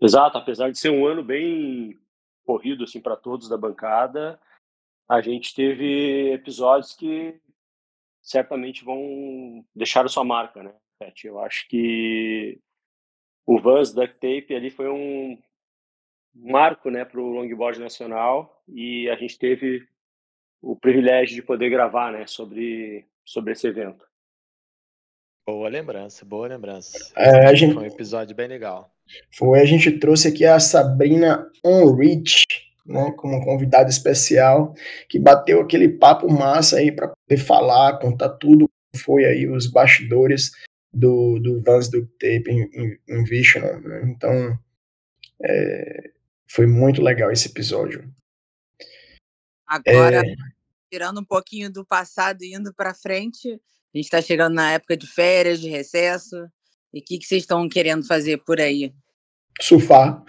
Exato, 0.00 0.36
apesar 0.36 0.70
de 0.70 0.78
ser 0.78 0.90
um 0.90 1.06
ano 1.06 1.22
bem 1.22 1.96
corrido 2.44 2.82
assim 2.82 3.00
para 3.00 3.16
todos 3.16 3.48
da 3.48 3.56
bancada, 3.56 4.40
a 5.08 5.20
gente 5.20 5.54
teve 5.54 6.32
episódios 6.32 6.94
que 6.94 7.40
certamente 8.20 8.84
vão 8.84 9.64
deixar 9.74 10.04
a 10.04 10.08
sua 10.08 10.24
marca, 10.24 10.62
né, 10.62 10.74
Pet? 10.98 11.26
Eu 11.26 11.38
acho 11.38 11.68
que 11.68 12.60
o 13.46 13.60
Vans 13.60 13.92
Duct 13.92 14.14
Tape 14.14 14.54
ali 14.54 14.70
foi 14.70 14.88
um 14.88 15.38
marco, 16.34 16.90
né, 16.90 17.04
para 17.04 17.20
o 17.20 17.30
longboard 17.30 17.78
nacional 17.78 18.62
e 18.68 19.08
a 19.10 19.16
gente 19.16 19.38
teve 19.38 19.86
o 20.60 20.74
privilégio 20.76 21.34
de 21.34 21.42
poder 21.42 21.68
gravar, 21.68 22.12
né, 22.12 22.26
sobre 22.26 23.06
sobre 23.24 23.52
esse 23.52 23.66
evento. 23.66 24.04
Boa 25.46 25.68
lembrança, 25.68 26.24
boa 26.24 26.46
lembrança. 26.46 27.12
É, 27.16 27.46
a 27.46 27.54
gente, 27.54 27.74
Foi 27.74 27.82
um 27.82 27.86
episódio 27.86 28.34
bem 28.34 28.46
legal. 28.46 28.92
foi, 29.32 29.60
a 29.60 29.64
gente 29.64 29.98
trouxe 29.98 30.28
aqui 30.28 30.44
a 30.44 30.58
Sabrina 30.60 31.50
Onrich, 31.64 32.44
né, 32.86 33.12
como 33.16 33.44
convidada 33.44 33.90
especial, 33.90 34.74
que 35.08 35.18
bateu 35.18 35.60
aquele 35.60 35.88
papo 35.88 36.30
massa 36.30 36.78
aí 36.78 36.92
para 36.92 37.08
poder 37.08 37.42
falar, 37.42 37.98
contar 37.98 38.30
tudo 38.30 38.68
que 38.92 39.00
foi 39.00 39.24
aí 39.24 39.48
os 39.48 39.66
bastidores 39.66 40.52
do, 40.92 41.38
do 41.38 41.60
Vans 41.62 41.88
do 41.88 42.06
Tape 42.06 42.44
em, 42.48 42.62
em, 42.74 42.98
em 43.08 43.24
Vision, 43.24 43.80
né? 43.80 44.02
Então, 44.06 44.58
é, 45.42 46.10
foi 46.46 46.66
muito 46.66 47.00
legal 47.02 47.30
esse 47.32 47.48
episódio. 47.48 48.12
Agora, 49.66 50.18
É, 50.18 50.34
tirando 50.90 51.20
um 51.20 51.24
pouquinho 51.24 51.72
do 51.72 51.84
passado 51.84 52.42
e 52.42 52.54
indo 52.54 52.74
para 52.74 52.94
frente, 52.94 53.48
a 53.48 53.96
gente 53.96 54.04
está 54.04 54.20
chegando 54.20 54.54
na 54.54 54.72
época 54.72 54.96
de 54.96 55.06
férias, 55.06 55.60
de 55.60 55.68
recesso. 55.68 56.36
E 56.92 57.00
o 57.00 57.02
que, 57.02 57.18
que 57.18 57.24
vocês 57.24 57.42
estão 57.42 57.66
querendo 57.68 58.06
fazer 58.06 58.38
por 58.44 58.60
aí? 58.60 58.92
surfar. 59.60 60.22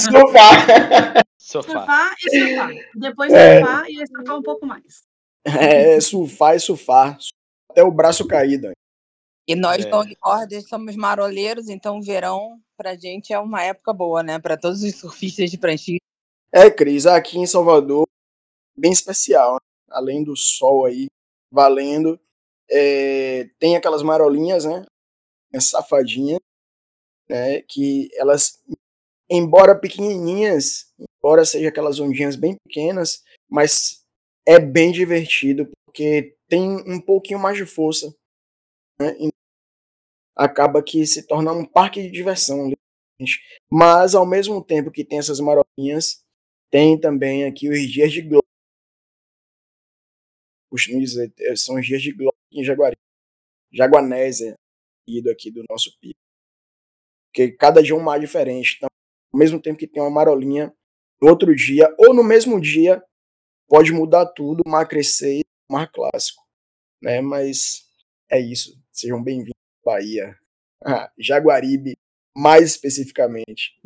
Surfar, 0.00 1.24
surfar. 1.38 2.14
E 2.20 2.30
surfar. 2.30 2.70
Depois 2.96 3.32
É. 3.32 3.58
surfar 3.60 3.84
e 3.88 4.00
aí 4.00 4.06
surfar 4.06 4.36
um 4.36 4.42
pouco 4.42 4.66
mais. 4.66 5.02
É, 5.44 6.00
surfar 6.00 6.56
e 6.56 6.60
surfar. 6.60 7.18
Até 7.70 7.82
o 7.82 7.90
braço 7.90 8.26
caído. 8.26 8.70
E 9.46 9.54
nós, 9.54 9.84
É. 9.84 9.90
longboarders, 9.90 10.68
somos 10.68 10.94
maroleiros, 10.96 11.68
então 11.68 11.98
o 11.98 12.02
verão 12.02 12.60
pra 12.76 12.94
gente 12.96 13.32
é 13.32 13.38
uma 13.38 13.62
época 13.62 13.92
boa, 13.92 14.22
né? 14.22 14.38
Para 14.38 14.56
todos 14.56 14.82
os 14.82 14.94
surfistas 14.96 15.50
de 15.50 15.58
pranchinha. 15.58 15.98
É, 16.52 16.70
Cris, 16.70 17.06
aqui 17.06 17.38
em 17.38 17.46
Salvador, 17.46 18.06
bem 18.76 18.92
especial. 18.92 19.54
né? 19.54 19.58
Além 19.90 20.22
do 20.22 20.36
sol 20.36 20.86
aí, 20.86 21.06
valendo. 21.52 22.18
é, 22.72 23.50
tem 23.58 23.76
aquelas 23.76 24.00
marolinhas, 24.02 24.64
né? 24.64 24.84
Safadinha, 25.60 26.38
né? 27.28 27.62
Que 27.62 28.08
elas, 28.14 28.62
embora 29.28 29.74
pequenininhas, 29.76 30.92
embora 31.18 31.44
sejam 31.44 31.68
aquelas 31.68 31.98
ondinhas 31.98 32.36
bem 32.36 32.54
pequenas, 32.64 33.24
mas 33.48 34.04
é 34.46 34.60
bem 34.60 34.92
divertido, 34.92 35.68
porque 35.84 36.36
tem 36.50 36.68
um 36.68 37.00
pouquinho 37.00 37.38
mais 37.38 37.56
de 37.56 37.64
força. 37.64 38.12
Né? 39.00 39.16
E 39.18 39.30
acaba 40.36 40.82
que 40.82 41.06
se 41.06 41.26
torna 41.26 41.52
um 41.52 41.64
parque 41.64 42.02
de 42.02 42.10
diversão. 42.10 42.70
Mas, 43.70 44.14
ao 44.14 44.26
mesmo 44.26 44.62
tempo 44.62 44.90
que 44.90 45.04
tem 45.04 45.18
essas 45.18 45.38
marolinhas, 45.38 46.24
tem 46.70 46.98
também 46.98 47.44
aqui 47.44 47.68
os 47.68 47.80
dias 47.88 48.10
de 48.12 48.22
glória. 48.22 48.48
Costumo 50.70 51.00
dizer, 51.00 51.32
eh, 51.38 51.56
são 51.56 51.76
os 51.76 51.86
dias 51.86 52.02
de 52.02 52.12
glória 52.12 52.38
em 52.52 52.64
Jaguari. 52.64 52.96
Jaguanésia, 53.72 54.54
ido 55.06 55.30
aqui 55.30 55.50
do 55.50 55.64
nosso 55.68 55.96
pico. 56.00 56.18
Porque 57.28 57.52
cada 57.52 57.82
dia 57.82 57.92
é 57.92 57.96
um 57.96 58.02
mar 58.02 58.18
diferente. 58.18 58.76
Então, 58.76 58.88
ao 59.32 59.38
mesmo 59.38 59.60
tempo 59.60 59.78
que 59.78 59.86
tem 59.86 60.02
uma 60.02 60.10
marolinha, 60.10 60.74
no 61.20 61.28
outro 61.28 61.54
dia, 61.54 61.94
ou 61.98 62.14
no 62.14 62.24
mesmo 62.24 62.60
dia, 62.60 63.02
pode 63.68 63.92
mudar 63.92 64.26
tudo, 64.26 64.62
o 64.66 64.70
mar 64.70 64.88
crescer 64.88 65.42
mar 65.70 65.90
clássico. 65.90 66.42
Né? 67.00 67.20
Mas 67.20 67.88
é 68.28 68.40
isso. 68.40 68.76
Sejam 68.90 69.22
bem-vindos 69.22 69.54
à 69.86 69.90
Bahia. 69.90 70.36
Ah, 70.84 71.10
Jaguaribe, 71.16 71.96
mais 72.36 72.72
especificamente. 72.72 73.78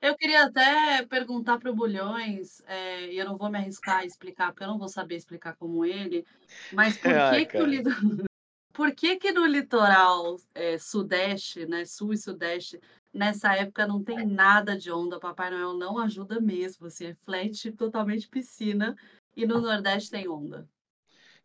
Eu 0.00 0.16
queria 0.16 0.44
até 0.44 1.04
perguntar 1.06 1.58
para 1.58 1.70
o 1.70 1.74
Bulhões, 1.74 2.62
eh, 2.66 3.12
e 3.12 3.18
eu 3.18 3.26
não 3.26 3.36
vou 3.36 3.50
me 3.50 3.58
arriscar 3.58 3.98
a 3.98 4.04
explicar, 4.04 4.50
porque 4.50 4.64
eu 4.64 4.68
não 4.68 4.78
vou 4.78 4.88
saber 4.88 5.16
explicar 5.16 5.56
como 5.56 5.84
ele, 5.84 6.24
mas 6.72 6.96
por 6.96 7.10
que, 7.34 7.46
que, 7.46 7.58
o, 7.58 7.66
por 8.72 8.94
que, 8.94 9.16
que 9.16 9.32
no 9.32 9.44
litoral 9.44 10.36
eh, 10.54 10.78
sudeste, 10.78 11.66
né, 11.66 11.84
sul 11.84 12.14
e 12.14 12.18
sudeste, 12.18 12.80
nessa 13.12 13.54
época 13.54 13.86
não 13.86 14.02
tem 14.02 14.26
nada 14.26 14.76
de 14.76 14.90
onda, 14.90 15.20
Papai 15.20 15.50
Noel 15.50 15.74
não 15.74 15.98
ajuda 15.98 16.40
mesmo, 16.40 16.86
assim, 16.86 17.08
é 17.08 17.14
flat 17.14 17.70
totalmente 17.72 18.28
piscina, 18.28 18.96
e 19.36 19.44
no 19.46 19.60
Nordeste 19.60 20.10
tem 20.10 20.28
onda. 20.28 20.66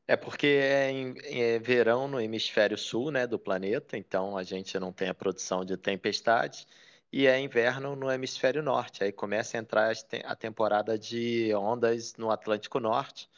É 0.08 0.16
porque 0.16 0.46
é, 0.48 0.92
em- 0.92 1.16
é 1.24 1.58
verão 1.60 2.08
no 2.08 2.20
hemisfério 2.22 2.78
sul, 2.78 3.10
né, 3.10 3.26
do 3.26 3.40
planeta, 3.40 3.98
então 3.98 4.38
a 4.38 4.44
gente 4.44 4.78
não 4.80 4.94
tem 4.94 5.10
a 5.10 5.16
produção 5.16 5.66
de 5.66 5.76
tempestades, 5.76 6.68
e 7.12 7.26
é 7.26 7.40
inverno 7.40 7.96
no 7.96 8.12
hemisfério 8.12 8.62
norte. 8.62 9.04
Aí 9.04 9.12
começa 9.12 9.58
a 9.58 9.60
entrar 9.60 9.94
a 10.26 10.36
temporada 10.36 10.98
de 11.00 11.54
ondas 11.56 12.16
no 12.18 12.30
Atlântico 12.30 12.80
Norte. 12.80 13.30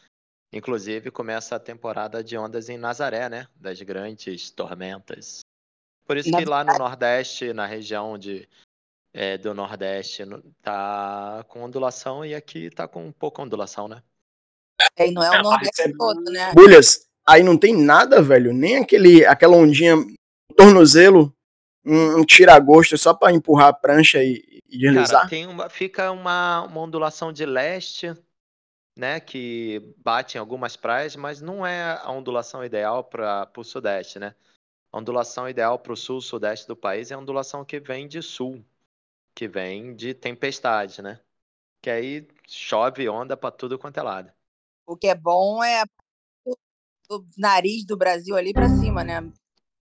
Inclusive 0.52 1.12
começa 1.12 1.56
a 1.56 1.60
temporada 1.60 2.24
de 2.24 2.38
ondas 2.38 2.70
em 2.70 2.78
Nazaré, 2.78 3.30
né, 3.30 3.48
das 3.56 3.82
grandes 3.82 4.50
tormentas. 4.52 5.42
Por 6.06 6.18
isso 6.18 6.30
que 6.40 6.46
lá 6.46 6.64
no 6.64 6.78
Nordeste, 6.78 7.54
na 7.54 7.66
região 7.66 8.18
de, 8.18 8.48
é, 9.14 9.38
do 9.38 9.54
Nordeste, 9.54 10.26
no- 10.26 10.42
tá 10.62 11.46
com 11.48 11.62
ondulação 11.64 12.26
e 12.26 12.34
aqui 12.34 12.70
tá 12.70 12.88
com 12.88 13.12
pouca 13.12 13.42
ondulação, 13.42 13.88
né? 13.88 14.02
E 14.98 15.12
não 15.12 15.24
é 15.24 15.32
o 15.32 15.36
É, 15.36 15.42
Nordeste 15.44 15.82
recebe- 15.82 15.98
todo, 15.98 16.24
né? 16.32 16.54
Bulhas, 16.54 17.08
aí 17.28 17.44
não 17.44 17.58
tem 17.58 17.76
nada, 17.76 18.22
velho. 18.22 18.54
Nem 18.54 18.78
aquele, 18.78 19.26
aquela 19.26 19.56
ondinha 19.56 19.96
no 19.96 20.16
tornozelo, 20.56 21.34
um, 21.86 22.20
um 22.20 22.26
tira-gosto 22.26 22.98
só 22.98 23.14
pra 23.14 23.32
empurrar 23.32 23.68
a 23.70 23.74
prancha 23.74 24.24
e, 24.24 24.62
e 24.70 24.82
Cara, 24.82 24.94
deslizar. 24.94 25.30
tem 25.30 25.46
uma, 25.48 25.70
fica 25.70 26.12
uma, 26.12 26.64
uma 26.64 26.82
ondulação 26.82 27.32
de 27.32 27.46
leste, 27.46 28.14
né, 28.98 29.20
que 29.20 29.94
bate 29.98 30.38
em 30.38 30.40
algumas 30.40 30.76
praias, 30.76 31.16
mas 31.16 31.40
não 31.40 31.66
é 31.66 32.00
a 32.02 32.12
ondulação 32.12 32.66
ideal 32.66 33.04
para 33.04 33.50
o 33.56 33.64
sudeste, 33.64 34.18
né? 34.20 34.34
A 34.92 34.98
ondulação 34.98 35.48
ideal 35.48 35.78
para 35.78 35.94
o 35.94 35.98
sul, 35.98 36.20
sudeste 36.22 36.68
do 36.68 36.76
país 36.76 37.12
é 37.12 37.14
a 37.14 37.20
ondulação 37.20 37.64
que 37.64 37.80
vem 37.80 38.08
de 38.08 38.22
sul, 38.22 38.64
que 39.36 39.48
vem 39.48 39.96
de 39.96 40.14
tempestade, 40.14 41.02
né? 41.02 41.20
Que 41.84 41.90
aí 41.92 42.28
chove 42.48 43.08
onda 43.08 43.38
para 43.38 43.52
tudo 43.52 43.78
quanto 43.78 44.00
é 44.00 44.02
lado. 44.02 44.32
O 44.88 44.96
que 44.96 45.08
é 45.08 45.16
bom 45.16 45.62
é 45.64 45.84
o, 46.46 46.56
o 47.10 47.26
nariz 47.38 47.86
do 47.86 47.98
Brasil 47.98 48.36
ali 48.36 48.54
para 48.54 48.70
cima, 48.70 49.04
né? 49.04 49.22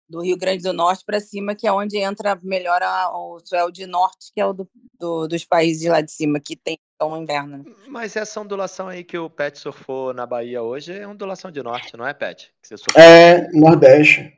Do 0.10 0.22
Rio 0.22 0.38
Grande 0.38 0.64
do 0.64 0.74
Norte 0.74 1.04
para 1.06 1.20
cima, 1.20 1.56
que 1.56 1.68
é 1.68 1.72
onde 1.72 1.98
entra 1.98 2.40
melhor 2.44 2.82
a- 2.84 3.10
o 3.16 3.40
swell 3.40 3.72
de 3.72 3.86
norte, 3.88 4.32
que 4.34 4.40
é 4.42 4.46
o 4.46 4.54
do, 4.54 4.70
do- 5.00 5.28
dos 5.28 5.44
países 5.46 5.88
lá 5.90 6.02
de 6.02 6.12
cima, 6.12 6.40
que 6.40 6.56
tem 6.56 6.78
então 6.96 7.22
inverno. 7.22 7.58
né? 7.58 7.64
Mas 7.88 8.16
essa 8.16 8.40
ondulação 8.40 8.88
aí 8.88 9.04
que 9.04 9.18
o 9.18 9.30
Pet 9.30 9.58
surfou 9.60 10.14
na 10.14 10.26
Bahia 10.26 10.62
hoje 10.64 10.94
é 10.94 11.08
ondulação 11.08 11.52
de 11.52 11.62
norte, 11.62 11.98
não 11.98 12.06
é, 12.08 12.14
Pet? 12.14 12.54
Que 12.62 12.68
você 12.68 12.78
surfou? 12.78 13.02
É, 13.02 13.52
Nordeste. 13.52 14.32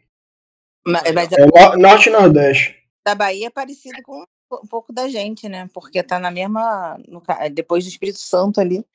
Mas 0.85 1.03
a 1.03 1.09
É 1.09 1.45
no- 1.45 1.77
Norte 1.81 2.07
e 2.09 2.11
Nordeste. 2.11 2.75
da 3.05 3.13
Bahia 3.13 3.47
é 3.47 3.49
parecido 3.49 4.01
com 4.03 4.23
um 4.53 4.67
pouco 4.67 4.93
da 4.93 5.09
gente, 5.09 5.49
né? 5.49 5.69
Porque 5.73 6.01
tá 6.01 6.17
na 6.17 6.31
mesma. 6.31 6.97
no 7.09 7.21
depois 7.53 7.83
do 7.83 7.89
Espírito 7.89 8.19
Santo 8.19 8.61
ali. 8.61 8.85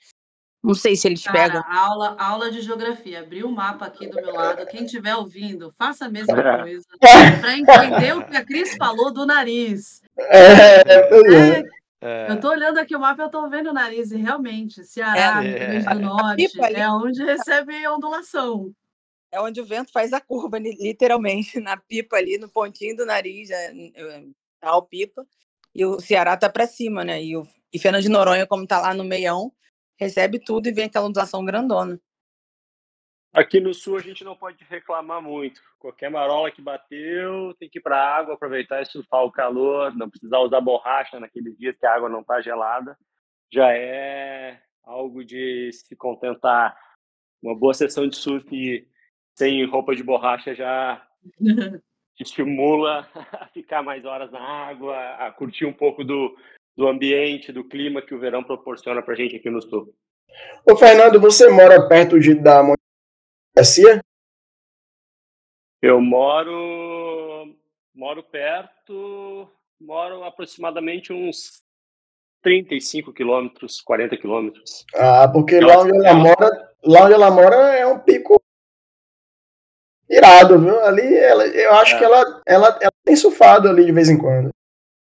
Não 0.62 0.74
sei 0.74 0.94
se 0.94 1.08
eles 1.08 1.24
Cara, 1.24 1.38
pegam. 1.38 1.64
aula, 1.68 2.14
aula 2.18 2.50
de 2.50 2.60
geografia. 2.60 3.20
Abri 3.20 3.42
o 3.42 3.50
mapa 3.50 3.86
aqui 3.86 4.06
do 4.06 4.14
meu 4.16 4.32
lado. 4.32 4.64
Quem 4.66 4.84
estiver 4.84 5.16
ouvindo, 5.16 5.72
faça 5.72 6.04
a 6.06 6.08
mesma 6.08 6.38
É. 6.38 6.58
coisa. 6.62 6.86
Para 7.40 7.58
entender 7.58 8.16
o 8.16 8.24
que 8.24 8.36
a 8.36 8.44
Cris 8.44 8.76
falou 8.76 9.12
do 9.12 9.26
nariz. 9.26 10.00
É, 10.16 10.82
é. 10.86 11.58
É, 11.58 11.64
É, 12.04 12.30
eu 12.32 12.40
tô 12.40 12.48
olhando 12.50 12.78
aqui 12.78 12.94
o 12.96 13.00
mapa 13.00 13.22
e 13.22 13.26
eu 13.26 13.30
tô 13.30 13.48
vendo 13.48 13.70
o 13.70 13.72
nariz. 13.72 14.10
E 14.12 14.16
realmente, 14.16 14.84
Ceará, 14.84 15.44
É. 15.44 15.48
Rio 15.48 15.58
Grande 15.84 15.84
do 15.94 16.00
Norte, 16.00 16.62
ali. 16.62 16.76
é 16.76 16.88
onde 16.90 17.24
recebe 17.24 17.86
ondulação. 17.88 18.72
É 19.30 19.40
onde 19.40 19.60
o 19.60 19.64
vento 19.64 19.90
faz 19.92 20.12
a 20.12 20.20
curva, 20.20 20.58
li- 20.58 20.76
literalmente, 20.80 21.58
na 21.60 21.76
pipa 21.76 22.16
ali, 22.16 22.38
no 22.38 22.48
pontinho 22.48 22.96
do 22.96 23.06
nariz, 23.06 23.50
é, 23.50 23.72
tá 24.60 24.80
pipa. 24.82 25.24
E 25.74 25.84
o 25.86 25.98
Ceará 26.00 26.36
tá 26.36 26.48
para 26.50 26.66
cima, 26.66 27.02
né? 27.04 27.22
E, 27.22 27.36
o, 27.36 27.46
e 27.72 27.78
Fernando 27.78 28.02
de 28.02 28.08
Noronha, 28.10 28.46
como 28.46 28.66
tá 28.66 28.80
lá 28.80 28.92
no 28.92 29.04
meião, 29.04 29.50
recebe 30.02 30.38
tudo 30.38 30.68
e 30.68 30.72
vem 30.72 30.84
aquela 30.84 31.06
ondulação 31.06 31.44
grandona. 31.44 31.98
Aqui 33.34 33.60
no 33.60 33.72
sul 33.72 33.96
a 33.96 34.00
gente 34.00 34.22
não 34.22 34.36
pode 34.36 34.62
reclamar 34.64 35.22
muito. 35.22 35.60
Qualquer 35.78 36.10
marola 36.10 36.50
que 36.50 36.60
bateu, 36.60 37.54
tem 37.58 37.68
que 37.68 37.78
ir 37.78 37.82
para 37.82 37.96
a 37.96 38.16
água, 38.18 38.34
aproveitar 38.34 38.82
e 38.82 38.86
surfar 38.86 39.24
o 39.24 39.32
calor, 39.32 39.96
não 39.96 40.10
precisar 40.10 40.38
usar 40.40 40.60
borracha 40.60 41.18
naqueles 41.18 41.56
dias 41.56 41.76
que 41.78 41.86
a 41.86 41.94
água 41.94 42.10
não 42.10 42.20
está 42.20 42.42
gelada. 42.42 42.96
Já 43.50 43.72
é 43.72 44.60
algo 44.84 45.24
de 45.24 45.70
se 45.72 45.96
contentar. 45.96 46.76
Uma 47.42 47.54
boa 47.54 47.72
sessão 47.72 48.06
de 48.06 48.16
surf 48.16 48.86
sem 49.34 49.64
roupa 49.64 49.96
de 49.96 50.02
borracha 50.02 50.54
já 50.54 51.02
estimula 52.20 53.08
a 53.32 53.46
ficar 53.48 53.82
mais 53.82 54.04
horas 54.04 54.30
na 54.30 54.40
água, 54.40 54.96
a 55.14 55.32
curtir 55.32 55.64
um 55.64 55.72
pouco 55.72 56.04
do, 56.04 56.36
do 56.76 56.88
ambiente, 56.88 57.52
do 57.52 57.64
clima 57.64 58.02
que 58.02 58.14
o 58.14 58.18
verão 58.18 58.42
proporciona 58.42 59.02
para 59.02 59.14
a 59.14 59.16
gente 59.16 59.36
aqui 59.36 59.50
no 59.50 59.60
sul. 59.60 59.94
Ô, 60.68 60.76
Fernando, 60.76 61.20
você 61.20 61.48
mora 61.50 61.86
perto 61.88 62.18
de, 62.18 62.34
da 62.34 62.62
Garcia? 63.54 64.00
Eu 65.82 66.00
moro 66.00 67.54
moro 67.94 68.22
perto, 68.22 69.48
moro 69.80 70.24
aproximadamente 70.24 71.12
uns 71.12 71.62
35 72.42 73.12
quilômetros, 73.12 73.80
40 73.82 74.16
quilômetros. 74.16 74.86
Ah, 74.94 75.28
porque 75.30 75.60
lá 75.60 75.80
onde 75.80 75.96
ela 75.96 76.14
mora, 76.14 76.74
lá 76.82 77.04
onde 77.04 77.12
ela 77.14 77.30
mora 77.30 77.56
é 77.76 77.86
um 77.86 77.98
pico 77.98 78.42
Irado, 80.12 80.58
viu? 80.58 80.78
Ali, 80.80 81.16
ela, 81.16 81.46
eu 81.46 81.72
acho 81.74 81.94
É. 81.94 81.98
que 81.98 82.04
ela, 82.04 82.42
ela, 82.46 82.78
ela 82.82 82.92
tem 83.02 83.16
surfado 83.16 83.66
ali 83.68 83.86
de 83.86 83.92
vez 83.92 84.10
em 84.10 84.18
quando. 84.18 84.50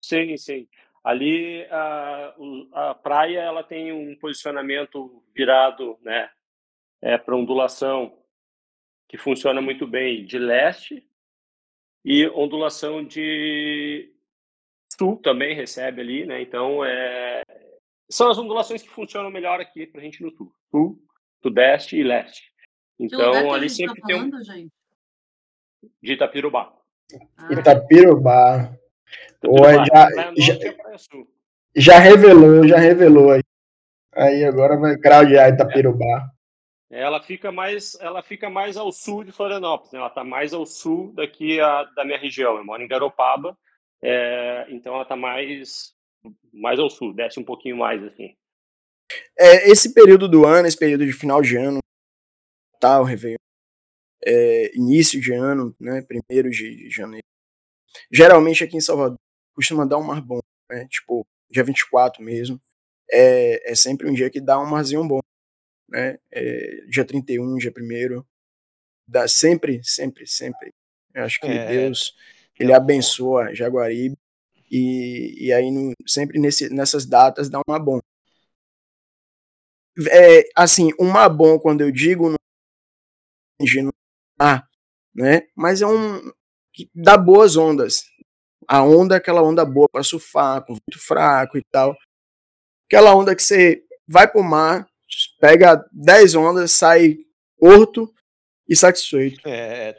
Sim, 0.05 0.37
sim. 0.37 0.69
Ali 1.03 1.65
a, 1.71 2.35
a 2.73 2.95
praia 2.95 3.41
ela 3.41 3.63
tem 3.63 3.93
um 3.93 4.15
posicionamento 4.17 5.23
virado, 5.35 5.99
né, 6.03 6.31
é, 7.01 7.17
para 7.17 7.37
ondulação 7.37 8.19
que 9.09 9.17
funciona 9.17 9.61
muito 9.61 9.87
bem 9.87 10.25
de 10.25 10.39
leste 10.39 11.05
e 12.05 12.27
ondulação 12.29 13.05
de 13.05 14.13
sul 14.97 15.17
também 15.17 15.55
recebe 15.55 16.01
ali, 16.01 16.27
né? 16.27 16.41
Então 16.41 16.85
é, 16.85 17.43
são 18.09 18.31
as 18.31 18.39
ondulações 18.39 18.83
que 18.83 18.89
funcionam 18.89 19.31
melhor 19.31 19.61
aqui 19.61 19.87
para 19.87 20.01
a 20.01 20.05
gente 20.05 20.23
no 20.23 20.31
sul, 20.31 20.53
sul, 20.71 21.03
sudeste 21.43 21.97
e 21.97 22.03
leste. 22.03 22.53
Que 22.97 23.05
lugar 23.05 23.33
que 23.33 23.39
Então 23.39 23.53
a 23.53 23.57
ali 23.57 23.69
tá 23.69 23.75
sempre 23.75 24.03
tem 24.03 24.17
um 24.17 24.31
falando, 24.31 24.45
gente? 24.45 24.73
de 26.03 26.13
Itapirubá. 26.13 26.73
Ah, 27.37 27.53
Itapirubá. 27.53 28.77
Itapirubá, 29.43 29.69
Oi, 29.69 29.87
já- 29.87 30.55
já-. 30.55 31.25
Já 31.77 31.99
revelou, 31.99 32.67
já 32.67 32.79
revelou 32.79 33.31
aí. 33.31 33.43
Aí 34.13 34.45
agora 34.45 34.77
vai 34.77 34.97
craudiar 34.99 35.49
Itapirubá. 35.53 36.31
Ela 36.91 37.23
fica 37.23 37.53
mais, 37.53 37.97
ela 38.01 38.23
fica 38.23 38.51
mais 38.51 38.77
ao 38.77 38.91
sul 38.91 39.23
de 39.23 39.31
Florianópolis, 39.31 39.93
né? 39.93 40.01
Ela 40.01 40.09
está 40.09 40.25
mais 40.25 40.53
ao 40.53 40.67
sul 40.67 41.13
daqui 41.15 41.61
a, 41.61 41.85
da 41.85 42.05
minha 42.05 42.19
região. 42.19 42.57
Eu 42.57 42.65
moro 42.65 42.83
em 42.83 42.89
Garopaba, 42.89 43.57
é, 44.03 44.67
então 44.71 44.95
ela 44.95 45.05
está 45.05 45.15
mais, 45.15 45.95
mais 46.53 46.81
ao 46.81 46.91
sul, 46.91 47.15
desce 47.15 47.39
um 47.39 47.45
pouquinho 47.45 47.77
mais 47.77 48.03
assim. 48.03 48.35
É, 49.39 49.71
esse 49.71 49.95
período 49.95 50.29
do 50.29 50.45
ano, 50.45 50.67
esse 50.67 50.77
período 50.77 51.07
de 51.07 51.13
final 51.13 51.41
de 51.41 51.57
ano, 51.57 51.79
tal, 52.81 53.05
Réveillon, 53.05 53.37
é, 54.25 54.77
início 54.77 55.21
de 55.21 55.33
ano, 55.33 55.75
né, 55.79 56.03
primeiro 56.03 56.51
de, 56.51 56.75
de 56.75 56.91
janeiro. 56.91 57.25
Geralmente 58.13 58.65
aqui 58.65 58.77
em 58.77 58.81
Salvador 58.81 59.19
costuma 59.55 59.85
dar 59.87 59.99
um 59.99 60.05
mar 60.05 60.21
bom, 60.23 60.41
né, 60.71 60.87
tipo, 60.89 61.27
dia 61.51 61.65
24 61.65 62.23
mesmo. 62.23 62.61
É, 63.11 63.73
é 63.73 63.75
sempre 63.75 64.09
um 64.09 64.15
dia 64.15 64.31
que 64.31 64.41
dá 64.41 64.61
um 64.61 64.67
marzinho 64.67 65.07
bom, 65.07 65.21
né, 65.89 66.19
é, 66.33 66.87
dia 66.91 67.05
31, 67.05 67.57
dia 67.59 67.73
1 67.73 68.25
dá 69.09 69.29
sempre, 69.29 69.81
sempre, 69.85 70.27
sempre. 70.27 70.73
Eu 71.15 71.25
acho 71.25 71.41
que 71.41 71.49
É, 71.49 71.69
Deus, 71.69 72.15
ele 72.59 72.73
um- 72.73 72.77
abençoa 72.77 73.55
Jaguaribe 73.55 74.17
e, 74.71 75.47
e 75.49 75.53
aí 75.53 75.71
no- 75.71 75.95
sempre 76.09 76.39
nesse, 76.41 76.71
nessas 76.71 77.07
datas 77.07 77.51
dá 77.51 77.59
um 77.61 77.63
mar 77.69 77.81
bom. 77.81 78.01
É, 80.11 80.49
assim, 80.57 80.91
um 80.99 81.09
mar 81.11 81.29
bom, 81.29 81.59
quando 81.59 81.83
eu 81.83 81.91
digo, 81.91 82.29
não 82.29 82.37
é 83.61 83.83
no 83.83 83.93
mar, 84.39 84.69
né? 85.15 85.43
Mas 85.55 85.83
é 85.83 85.87
um 85.87 86.33
que 86.73 86.91
dá 86.95 87.17
boas 87.17 87.57
ondas. 87.57 88.05
A 88.69 88.83
onda 88.85 89.15
é 89.15 89.19
aquela 89.19 89.43
onda 89.43 89.65
boa 89.65 89.89
para 89.89 90.03
surfar, 90.03 90.65
com 90.65 90.75
vento 90.75 90.99
fraco 90.99 91.59
e 91.59 91.63
tal. 91.71 91.97
Aquela 92.87 93.15
onda 93.15 93.35
que 93.35 93.43
você 93.43 93.85
vai 94.07 94.31
pro 94.31 94.43
mar, 94.43 94.89
pega 95.41 95.85
10 95.93 96.35
ondas, 96.35 96.73
sai 96.73 97.19
curto 97.59 98.13
e 98.69 98.77
satisfeito, 98.77 99.41
É, 99.49 99.93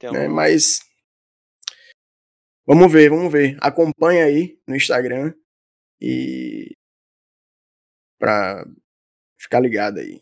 tem 0.00 0.12
né? 0.12 0.26
um- 0.28 0.32
Mas 0.34 0.80
vamos 2.66 2.90
ver, 2.92 3.10
vamos 3.10 3.30
ver. 3.32 3.56
Acompanha 3.60 4.24
aí 4.24 4.58
no 4.66 4.74
Instagram 4.76 5.34
e 6.00 6.72
pra 8.18 8.64
ficar 9.38 9.60
ligado 9.60 9.98
aí. 9.98 10.20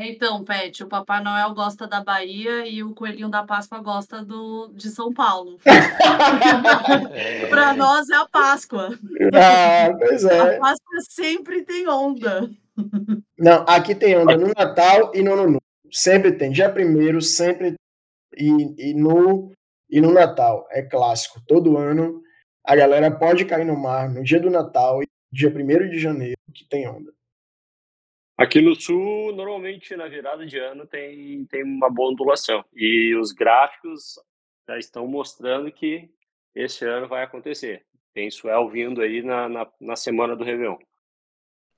É, 0.00 0.08
então, 0.08 0.42
Pet, 0.42 0.82
o 0.82 0.86
Papai 0.86 1.22
Noel 1.22 1.52
gosta 1.52 1.86
da 1.86 2.02
Bahia 2.02 2.66
e 2.66 2.82
o 2.82 2.94
Coelhinho 2.94 3.28
da 3.28 3.42
Páscoa 3.42 3.80
gosta 3.80 4.24
do, 4.24 4.72
de 4.74 4.88
São 4.88 5.12
Paulo. 5.12 5.58
é, 7.12 7.46
Para 7.48 7.74
nós 7.74 8.08
é 8.08 8.14
a 8.14 8.26
Páscoa. 8.26 8.98
Ah, 9.34 9.94
pois 9.98 10.24
A 10.24 10.32
é. 10.32 10.58
Páscoa 10.58 11.00
sempre 11.10 11.64
tem 11.64 11.86
onda. 11.86 12.50
Não, 13.38 13.62
aqui 13.68 13.94
tem 13.94 14.16
onda 14.16 14.38
no 14.38 14.50
Natal 14.56 15.12
e 15.14 15.22
no 15.22 15.34
Ano 15.34 15.46
Novo. 15.46 15.62
Sempre 15.92 16.32
tem. 16.32 16.50
Dia 16.50 16.72
primeiro, 16.72 17.20
sempre. 17.20 17.74
E, 18.34 18.90
e, 18.90 18.94
no, 18.94 19.52
e 19.90 20.00
no 20.00 20.14
Natal. 20.14 20.66
É 20.70 20.80
clássico. 20.80 21.42
Todo 21.46 21.76
ano 21.76 22.22
a 22.64 22.74
galera 22.74 23.10
pode 23.10 23.44
cair 23.44 23.66
no 23.66 23.76
mar 23.76 24.08
no 24.08 24.24
dia 24.24 24.40
do 24.40 24.48
Natal 24.48 25.02
e 25.02 25.06
dia 25.30 25.50
1 25.50 25.90
de 25.90 25.98
janeiro, 25.98 26.38
que 26.54 26.64
tem 26.64 26.88
onda. 26.88 27.12
Aqui 28.40 28.60
no 28.60 28.74
sul, 28.74 29.32
normalmente 29.34 29.94
na 29.96 30.08
virada 30.08 30.46
de 30.46 30.58
ano 30.58 30.86
tem, 30.86 31.44
tem 31.46 31.62
uma 31.62 31.90
boa 31.90 32.10
ondulação. 32.12 32.64
E 32.74 33.14
os 33.16 33.32
gráficos 33.32 34.18
já 34.66 34.78
estão 34.78 35.06
mostrando 35.06 35.70
que 35.70 36.10
esse 36.54 36.84
ano 36.86 37.06
vai 37.06 37.22
acontecer. 37.22 37.84
Tem 38.14 38.30
swell 38.30 38.68
vindo 38.70 39.02
aí 39.02 39.22
na, 39.22 39.48
na, 39.48 39.70
na 39.80 39.94
semana 39.96 40.34
do 40.34 40.42
Réveillon. 40.42 40.78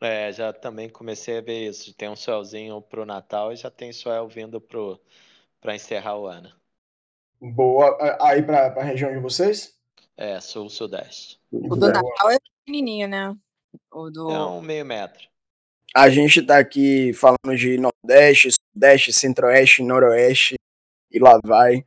é, 0.00 0.32
já 0.32 0.52
também 0.52 0.88
comecei 0.88 1.38
a 1.38 1.42
ver 1.42 1.68
isso. 1.68 1.94
Tem 1.94 2.08
um 2.08 2.16
solzinho 2.16 2.80
pro 2.80 3.04
Natal 3.04 3.52
e 3.52 3.56
já 3.56 3.70
tem 3.70 3.92
sol 3.92 4.28
vindo 4.28 4.60
pro 4.60 5.00
para 5.60 5.74
encerrar 5.76 6.16
o 6.18 6.26
ano. 6.26 6.50
Boa. 7.40 7.88
A- 8.00 8.28
Aí 8.30 8.42
pra, 8.42 8.70
pra 8.70 8.82
região 8.82 9.12
de 9.12 9.18
vocês? 9.18 9.78
É, 10.16 10.40
sul 10.40 10.68
sudeste. 10.68 11.40
O 11.52 11.74
do. 11.76 11.88
Natal 11.88 12.30
é 12.30 12.38
pequenininho, 12.38 13.08
né? 13.08 13.36
O 13.90 14.10
do... 14.10 14.30
É 14.30 14.44
um 14.44 14.60
meio 14.60 14.84
metro. 14.84 15.28
A 15.94 16.08
gente 16.08 16.40
tá 16.40 16.58
aqui 16.58 17.12
falando 17.12 17.54
de 17.54 17.76
Nordeste, 17.78 18.48
Sudeste, 18.74 19.12
Centro-Oeste, 19.12 19.82
Noroeste 19.82 20.54
e 21.10 21.18
lá 21.18 21.38
vai. 21.44 21.84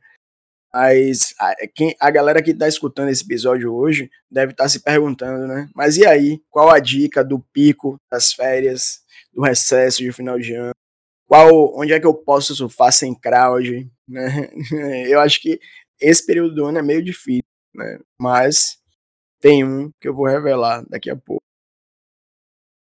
Mas 0.72 1.34
a, 1.40 1.54
quem, 1.74 1.96
a 1.98 2.10
galera 2.10 2.42
que 2.42 2.54
tá 2.54 2.68
escutando 2.68 3.08
esse 3.08 3.24
episódio 3.24 3.74
hoje 3.74 4.08
deve 4.30 4.52
estar 4.52 4.68
se 4.68 4.80
perguntando, 4.80 5.48
né? 5.48 5.68
Mas 5.74 5.96
e 5.96 6.06
aí? 6.06 6.40
Qual 6.50 6.70
a 6.70 6.78
dica 6.78 7.24
do 7.24 7.40
pico 7.52 7.96
das 8.10 8.32
férias, 8.32 9.00
do 9.32 9.42
recesso 9.42 9.98
de 9.98 10.12
final 10.12 10.38
de 10.38 10.54
ano? 10.54 10.72
Qual, 11.26 11.76
onde 11.76 11.92
é 11.92 11.98
que 11.98 12.06
eu 12.06 12.14
posso 12.14 12.54
surfar 12.54 12.92
sem 12.92 13.12
crowd? 13.12 13.90
Né? 14.08 14.50
Eu 15.10 15.18
acho 15.18 15.40
que 15.40 15.58
esse 16.00 16.24
período 16.24 16.54
do 16.54 16.66
ano 16.66 16.78
é 16.78 16.82
meio 16.82 17.02
difícil, 17.02 17.42
né? 17.74 17.98
Mas 18.20 18.78
tem 19.40 19.64
um 19.64 19.90
que 20.00 20.08
eu 20.08 20.14
vou 20.14 20.26
revelar 20.26 20.84
daqui 20.88 21.10
a 21.10 21.16
pouco. 21.16 21.45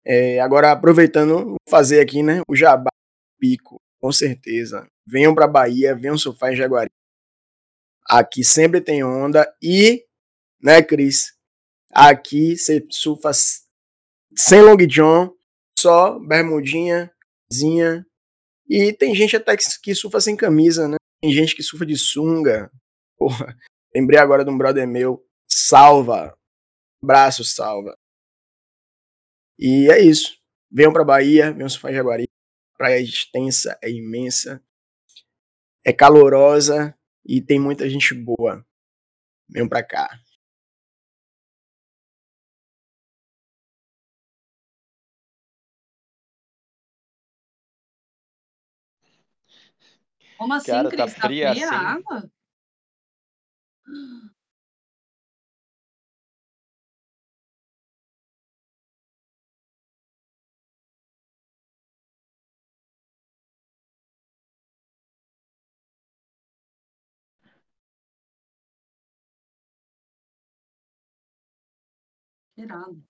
É, 0.06 0.40
agora, 0.40 0.72
aproveitando, 0.72 1.46
vou 1.46 1.58
fazer 1.70 2.00
aqui, 2.00 2.24
né, 2.24 2.42
o 2.48 2.56
Jabá 2.56 2.90
Pico, 3.40 3.80
com 4.00 4.12
certeza. 4.12 4.88
Venham 5.06 5.34
para 5.36 5.48
Bahia, 5.48 5.96
venham 5.96 6.18
surfar 6.18 6.52
em 6.52 6.56
Jaguari. 6.56 6.90
Aqui 8.08 8.44
sempre 8.44 8.82
tem 8.82 9.04
onda 9.04 9.52
e, 9.62 10.04
né, 10.62 10.82
Cris? 10.82 11.34
Aqui 11.94 12.58
você 12.58 12.86
surfa 12.90 13.32
sem 14.36 14.62
long 14.62 14.78
john, 14.88 15.34
só 15.78 16.18
bermudinha, 16.20 17.12
zinha. 17.54 18.06
E 18.68 18.94
tem 18.94 19.14
gente 19.14 19.36
até 19.36 19.56
que, 19.56 19.64
que 19.82 19.96
surfa 19.96 20.22
sem 20.22 20.36
camisa, 20.36 20.88
né? 20.88 20.96
Tem 21.22 21.32
gente 21.32 21.56
que 21.56 21.64
surfa 21.64 21.86
de 21.86 21.98
sunga. 21.98 22.72
Porra, 23.18 23.56
lembrei 23.94 24.20
agora 24.20 24.44
de 24.44 24.50
um 24.50 24.58
brother 24.58 24.88
meu. 24.88 25.24
Salva. 25.50 26.36
Braço, 27.04 27.44
salva. 27.44 27.96
E 29.62 29.92
é 29.92 30.00
isso. 30.02 30.42
Venham 30.72 30.92
pra 30.92 31.04
Bahia, 31.04 31.54
venham 31.54 31.70
surfar 31.70 31.92
em 31.92 31.96
Jaguari. 31.96 32.28
Praia 32.76 32.96
é 32.96 33.04
extensa, 33.04 33.78
é 33.80 33.92
imensa, 33.92 34.60
é 35.86 35.94
calorosa 35.94 36.98
e 37.24 37.40
tem 37.40 37.60
muita 37.60 37.88
gente 37.88 38.16
boa. 38.16 38.66
Venham 39.48 39.70
pra 39.70 39.84
cá. 39.84 40.10
Como 50.38 50.54
assim, 50.56 50.72
Cara, 50.72 50.90
tá 50.90 51.04
Cris? 51.04 51.14
Tá 51.14 51.22
fria 51.28 51.52
fria 51.52 51.70
a 51.70 51.76
assim? 51.76 51.86
água? 52.00 52.32
Irado. 72.64 73.04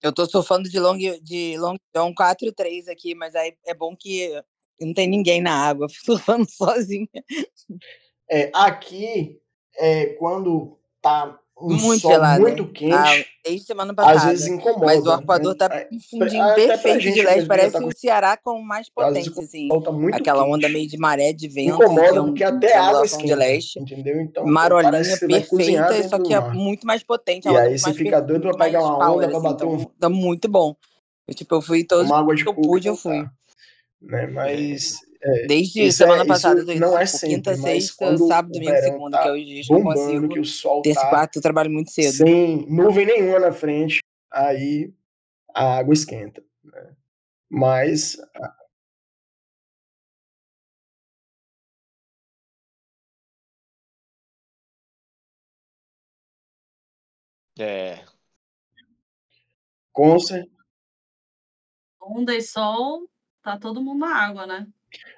Eu 0.00 0.12
tô 0.12 0.26
surfando 0.26 0.68
de 0.68 0.78
long, 0.78 0.96
de 0.96 1.58
long 1.58 1.76
john 1.94 2.14
4-3 2.14 2.88
aqui, 2.88 3.14
mas 3.14 3.34
aí 3.34 3.56
é 3.66 3.74
bom 3.74 3.96
que 3.96 4.30
não 4.80 4.94
tem 4.94 5.08
ninguém 5.08 5.40
na 5.40 5.52
água, 5.52 5.88
surfando 6.04 6.48
sozinha. 6.48 7.08
É, 8.30 8.50
aqui, 8.54 9.40
é, 9.76 10.14
quando 10.14 10.78
tá 11.00 11.40
um 11.60 11.76
Muito 11.76 12.00
sol 12.00 12.12
gelada. 12.12 12.40
muito 12.40 12.62
Ah, 12.62 12.66
quente, 13.12 13.26
desde 13.44 13.66
semana 13.66 13.90
às 13.92 13.96
passada. 13.96 14.30
vezes 14.30 14.46
incomoda. 14.46 14.86
Mas 14.86 15.00
o 15.02 15.06
né? 15.06 15.12
arpoador 15.14 15.54
tá 15.56 15.66
É, 15.72 15.88
um 15.92 15.98
fundinho 16.00 16.42
até 16.42 16.54
pra 16.66 16.78
perfeito 16.78 17.00
gente 17.00 17.14
de 17.14 17.22
leste. 17.22 17.40
já 17.42 17.46
Parece 17.48 17.72
tá 17.72 17.84
o 17.84 17.92
Ceará 17.96 18.36
com 18.36 18.60
mais 18.62 18.86
Às 18.86 18.92
potência, 18.94 19.32
assim. 19.42 19.68
tá 19.68 19.90
Aquela 20.16 20.44
onda 20.44 20.60
quente. 20.60 20.72
meio 20.72 20.88
de 20.88 20.96
maré, 20.98 21.32
de 21.32 21.48
vento, 21.48 21.74
Incomoda 21.74 22.22
on- 22.22 22.26
porque 22.26 22.38
de 22.38 22.44
até 22.44 22.76
a 22.76 22.80
água 22.80 22.88
ondulação 22.90 23.22
de 23.24 23.34
leste. 23.34 23.78
entendeu? 23.80 24.20
Então, 24.20 24.46
Marolinha 24.46 24.92
perfeita, 25.18 26.08
só 26.08 26.18
que 26.18 26.32
é 26.32 26.40
muito 26.40 26.86
mais 26.86 27.02
potente, 27.02 27.48
E 27.48 27.50
onda 27.50 27.60
aí 27.62 27.78
você 27.78 27.92
fica 27.92 28.20
doido 28.20 28.42
pra 28.50 28.64
pegar 28.66 28.80
uma 28.80 28.98
power, 28.98 29.16
onda, 29.16 29.28
pra 29.28 29.36
assim. 29.38 29.48
bater 29.48 29.64
um 29.66 29.74
Então, 29.74 29.92
tá 29.98 30.08
muito 30.08 30.48
bom. 30.48 30.76
Eu, 31.26 31.34
tipo, 31.34 31.54
eu 31.56 31.60
fui 31.60 31.84
todos 31.84 32.08
que 32.42 32.48
eu 32.48 32.54
pude, 32.54 32.88
eu 32.88 32.96
fui. 32.96 33.24
né? 34.00 34.26
Mas 34.28 35.00
é, 35.22 35.46
Desde 35.46 35.92
semana 35.92 36.22
é 36.22 36.26
passada 36.26 36.62
não 36.76 36.98
é 36.98 37.04
tipo, 37.04 37.18
quinta, 37.26 37.54
sempre, 37.54 37.56
mas 37.56 37.84
sexta, 37.84 37.96
quando 38.04 38.28
sábado, 38.28 38.50
o 38.50 38.52
domingo, 38.58 38.76
segunda, 38.82 39.18
que 39.18 39.22
é 39.24 39.26
tá 39.26 39.32
os 39.36 39.44
dias 39.46 39.66
que 39.66 39.72
eu 39.74 39.82
consigo. 39.82 40.28
que 40.28 40.40
o 40.40 40.44
sol 40.44 40.82
Terça 40.82 41.00
tá 41.00 41.08
quarta 41.10 41.38
eu 41.38 41.42
trabalho 41.42 41.70
muito 41.70 41.90
cedo. 41.90 42.12
sem 42.14 42.66
nuvem 42.70 43.06
nenhuma 43.06 43.38
na 43.40 43.52
frente, 43.52 44.00
aí 44.30 44.92
a 45.54 45.78
água 45.78 45.92
esquenta, 45.94 46.42
né? 46.64 46.94
Mas 47.50 48.16
É. 57.58 58.04
com 59.92 60.16
cer- 60.20 60.48
Onda 62.00 62.34
e 62.34 62.40
sol, 62.40 63.10
tá 63.42 63.58
todo 63.58 63.82
mundo 63.82 63.98
na 64.00 64.14
água, 64.14 64.46
né? 64.46 64.66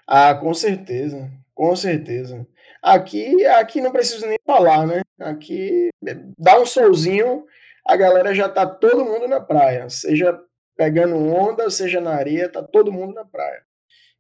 Ah, 0.07 0.35
com 0.35 0.53
certeza, 0.55 1.31
com 1.55 1.75
certeza. 1.77 2.47
Aqui, 2.83 3.45
aqui 3.47 3.81
não 3.81 3.93
preciso 3.93 4.27
nem 4.27 4.39
falar, 4.47 4.87
né? 4.87 5.03
Aqui 5.21 5.91
dá 6.39 6.59
um 6.59 6.67
solzinho, 6.67 7.45
a 7.87 7.97
galera 7.97 8.35
já 8.35 8.49
tá 8.49 8.67
todo 8.67 9.05
mundo 9.05 9.29
na 9.29 9.41
praia, 9.41 9.89
seja 9.91 10.39
pegando 10.77 11.17
onda, 11.17 11.69
seja 11.71 12.01
na 12.01 12.13
areia, 12.15 12.49
tá 12.49 12.63
todo 12.63 12.91
mundo 12.93 13.13
na 13.13 13.25
praia. 13.25 13.63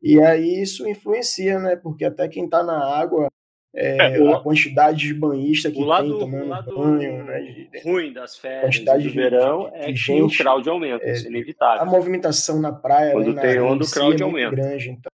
E 0.02 0.20
aí 0.20 0.60
isso 0.62 0.88
influencia, 0.88 1.58
né? 1.58 1.76
Porque 1.76 2.04
até 2.04 2.28
quem 2.28 2.48
tá 2.48 2.62
na 2.62 2.78
água, 2.78 3.28
É, 3.74 4.16
é, 4.16 4.20
o, 4.20 4.34
a 4.34 4.42
quantidade 4.42 4.98
de 5.06 5.14
banhista 5.14 5.68
o 5.68 5.72
que 5.72 5.78
tem 5.78 5.86
lado, 5.86 6.16
o 6.16 6.18
tomando 6.18 6.48
lado 6.48 6.74
banho, 6.76 7.24
né? 7.24 7.40
De, 7.40 7.70
ruim 7.84 8.12
das 8.12 8.36
férias 8.36 8.62
quantidade 8.62 9.04
do 9.04 9.10
de, 9.10 9.14
verão 9.14 9.70
de, 9.70 9.76
é 9.76 9.84
que 9.86 9.92
o 9.92 9.96
gente, 9.96 10.38
crowd 10.38 10.68
aumenta, 10.68 11.04
é, 11.04 11.12
isso 11.12 11.24
é 11.24 11.28
a 11.28 11.30
inevitável. 11.30 11.86
movimentação 11.86 12.60
na 12.60 12.72
praia, 12.72 13.08
né, 13.08 13.12
Quando 13.12 13.32
na 13.32 13.40
tem 13.42 13.60
onda, 13.60 13.84
o 13.84 13.90
crowd 13.90 14.22
é 14.22 14.26
muito 14.26 14.44
aumenta. 14.44 14.56
grande. 14.56 14.90
Então, 14.90 15.10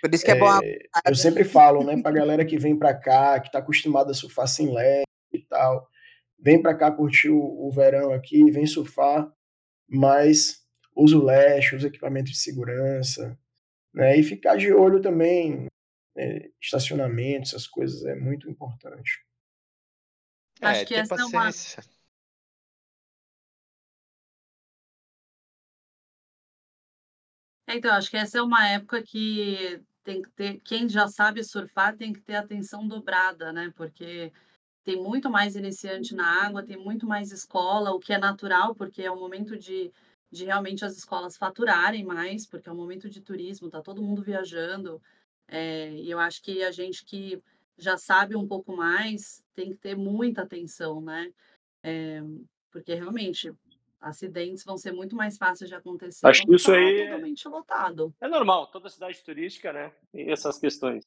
Por 0.00 0.14
isso 0.14 0.24
que 0.24 0.30
é 0.30 0.34
bom 0.34 0.46
a 0.48 0.60
é, 0.62 1.10
eu 1.10 1.14
sempre 1.14 1.44
falo, 1.44 1.84
né, 1.84 2.00
pra 2.00 2.10
galera 2.12 2.44
que 2.44 2.58
vem 2.58 2.76
pra 2.78 2.94
cá, 2.94 3.40
que 3.40 3.50
tá 3.50 3.58
acostumada 3.58 4.10
a 4.10 4.14
surfar 4.14 4.46
sem 4.46 4.72
leve 4.72 5.04
e 5.32 5.40
tal, 5.40 5.88
vem 6.38 6.60
pra 6.60 6.74
cá 6.74 6.90
curtir 6.90 7.30
o, 7.30 7.40
o 7.40 7.70
verão 7.70 8.12
aqui, 8.12 8.50
vem 8.50 8.66
surfar, 8.66 9.30
mas 9.88 10.62
usa 10.96 11.16
o 11.16 11.24
leste, 11.24 11.76
usa 11.76 11.88
equipamento 11.88 12.30
de 12.30 12.36
segurança, 12.36 13.38
né? 13.94 14.16
E 14.18 14.22
ficar 14.22 14.56
de 14.56 14.72
olho 14.72 15.00
também, 15.00 15.66
é, 16.16 16.50
estacionamento, 16.60 17.48
essas 17.48 17.66
coisas 17.66 18.04
é 18.04 18.14
muito 18.14 18.50
importante. 18.50 19.24
Acho 20.60 20.82
É, 20.82 20.84
que 20.84 20.94
ter 20.94 21.00
essa 21.00 21.14
é 21.14 21.24
uma. 21.24 21.44
paciência. 21.44 21.84
É, 27.68 27.76
Então, 27.76 27.92
acho 27.94 28.10
que 28.10 28.16
essa 28.16 28.38
é 28.38 28.42
uma 28.42 28.68
época 28.68 29.02
que 29.02 29.80
tem 30.08 30.22
que 30.22 30.30
ter. 30.30 30.58
Quem 30.60 30.88
já 30.88 31.06
sabe 31.06 31.44
surfar 31.44 31.94
tem 31.94 32.14
que 32.14 32.20
ter 32.22 32.36
atenção 32.36 32.88
dobrada, 32.88 33.52
né? 33.52 33.70
Porque 33.76 34.32
tem 34.82 34.96
muito 34.96 35.28
mais 35.28 35.54
iniciante 35.54 36.14
na 36.14 36.46
água, 36.46 36.64
tem 36.64 36.78
muito 36.78 37.06
mais 37.06 37.30
escola, 37.30 37.92
o 37.92 38.00
que 38.00 38.14
é 38.14 38.18
natural, 38.18 38.74
porque 38.74 39.02
é 39.02 39.10
o 39.10 39.20
momento 39.20 39.54
de, 39.58 39.92
de 40.32 40.46
realmente 40.46 40.82
as 40.82 40.96
escolas 40.96 41.36
faturarem 41.36 42.06
mais, 42.06 42.46
porque 42.46 42.70
é 42.70 42.72
um 42.72 42.76
momento 42.76 43.10
de 43.10 43.20
turismo, 43.20 43.68
tá 43.68 43.82
todo 43.82 44.02
mundo 44.02 44.22
viajando. 44.22 44.98
É, 45.46 45.92
e 45.92 46.10
eu 46.10 46.18
acho 46.18 46.42
que 46.42 46.62
a 46.62 46.72
gente 46.72 47.04
que 47.04 47.42
já 47.76 47.98
sabe 47.98 48.34
um 48.34 48.48
pouco 48.48 48.74
mais 48.74 49.44
tem 49.54 49.72
que 49.72 49.76
ter 49.76 49.94
muita 49.94 50.40
atenção, 50.40 51.02
né? 51.02 51.30
É, 51.82 52.22
porque 52.70 52.94
realmente 52.94 53.52
acidentes 54.00 54.64
vão 54.64 54.76
ser 54.76 54.92
muito 54.92 55.14
mais 55.16 55.36
fáceis 55.36 55.68
de 55.68 55.74
acontecer 55.76 56.26
Acho 56.26 56.42
que 56.42 56.54
isso 56.54 56.66
tá 56.66 56.76
aí 56.76 57.00
é- 57.00 57.04
totalmente 57.06 57.48
lotado. 57.48 58.14
é 58.20 58.28
normal, 58.28 58.66
toda 58.68 58.88
cidade 58.88 59.22
turística, 59.24 59.72
né? 59.72 59.92
Tem 60.12 60.30
essas 60.30 60.58
questões. 60.58 61.04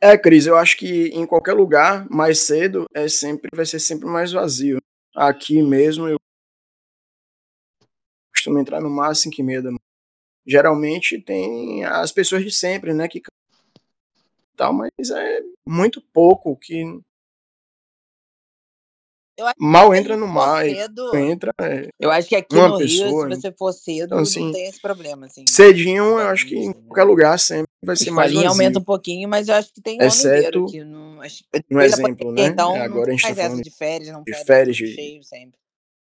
É, 0.00 0.16
Cris, 0.16 0.46
eu 0.46 0.56
acho 0.56 0.76
que 0.76 1.08
em 1.08 1.26
qualquer 1.26 1.54
lugar, 1.54 2.06
mais 2.10 2.40
cedo, 2.40 2.84
é 2.94 3.08
sempre, 3.08 3.48
vai 3.54 3.64
ser 3.64 3.78
sempre 3.80 4.06
mais 4.06 4.30
vazio. 4.32 4.78
Aqui 5.14 5.62
mesmo, 5.62 6.06
eu 6.06 6.18
costumo 8.46 8.58
entrar 8.58 8.80
no 8.80 8.88
mar 8.88 9.10
às 9.10 9.18
5 9.20 9.40
e 9.40 9.42
meia 9.42 9.62
da 9.62 9.70
manhã. 9.70 9.80
Geralmente 10.46 11.20
tem 11.20 11.84
as 11.84 12.12
pessoas 12.12 12.44
de 12.44 12.52
sempre, 12.52 12.94
né, 12.94 13.08
que 13.08 13.20
tal, 14.56 14.72
mas 14.72 14.90
é 15.10 15.40
muito 15.66 16.00
pouco 16.12 16.56
que 16.56 16.84
mal 19.58 19.90
que 19.90 19.98
entra 19.98 20.16
no 20.16 20.26
mar 20.26 20.64
cedo, 20.64 21.14
entra 21.14 21.52
é 21.60 21.88
eu 22.00 22.10
acho 22.10 22.26
que 22.26 22.34
aqui 22.36 22.56
no 22.56 22.78
Rio, 22.78 22.88
se 22.88 23.02
pessoa. 23.02 23.28
você 23.28 23.52
for 23.52 23.72
cedo, 23.72 24.04
Então, 24.06 24.16
não 24.18 24.22
assim, 24.22 24.50
tem 24.52 24.66
esse 24.66 24.80
problema, 24.80 25.26
assim, 25.26 25.44
cedinho, 25.46 26.04
eu 26.04 26.28
acho 26.28 26.46
que 26.46 26.54
em 26.54 26.68
bandista, 26.68 26.82
qualquer 26.86 27.04
né? 27.04 27.10
lugar 27.10 27.38
sempre 27.38 27.66
vai 27.84 27.96
ser 27.96 28.10
mais 28.12 28.30
Escolinha 28.30 28.48
aumenta 28.48 28.78
um 28.78 28.84
pouquinho, 28.84 29.28
mas 29.28 29.48
eu 29.48 29.56
acho 29.56 29.74
que 29.74 29.82
tem 29.82 29.98
Exceto 30.00 30.64
aqui. 30.64 30.82
Não, 30.84 31.20
acho, 31.20 31.44
um 31.54 31.58
depois 31.58 31.96
da 31.96 32.02
exemplo, 32.02 32.32
né? 32.32 32.42
então, 32.46 32.74
não 32.76 32.82
Agora 32.82 33.08
a 33.08 33.12
gente 33.12 33.22
tá 33.22 33.34
falando 33.34 33.62
de 33.62 33.70
férias, 33.70 34.10
não 34.10 34.22
de 34.22 34.44
férias, 34.44 34.76
de 34.76 34.94
cheio 34.94 35.22
sempre. 35.22 35.58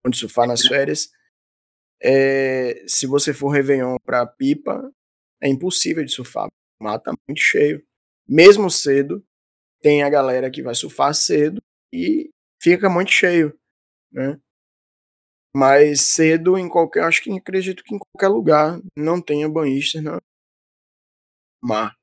onde 0.06 0.16
surfar 0.16 0.46
nas 0.46 0.60
férias. 0.64 1.08
É, 2.06 2.84
se 2.86 3.06
você 3.06 3.32
for 3.32 3.48
Réveillon 3.48 3.96
pra 4.04 4.26
Pipa, 4.26 4.92
é 5.42 5.48
impossível 5.48 6.04
de 6.04 6.12
surfar. 6.12 6.48
O 6.78 6.84
mar 6.84 6.98
tá 6.98 7.12
muito 7.26 7.40
cheio. 7.40 7.82
Mesmo 8.28 8.70
cedo, 8.70 9.24
tem 9.80 10.02
a 10.02 10.10
galera 10.10 10.50
que 10.50 10.62
vai 10.62 10.74
surfar 10.74 11.14
cedo 11.14 11.62
e 11.92 12.30
fica 12.62 12.90
muito 12.90 13.10
cheio, 13.10 13.58
né? 14.12 14.38
Mas 15.56 16.02
cedo 16.02 16.58
em 16.58 16.68
qualquer, 16.68 17.04
acho 17.04 17.22
que 17.22 17.30
acredito 17.32 17.82
que 17.82 17.94
em 17.94 17.98
qualquer 17.98 18.28
lugar 18.28 18.80
não 18.96 19.22
tenha 19.22 19.48
banhistas 19.48 20.02
no 20.02 20.20
mar. 21.62 21.94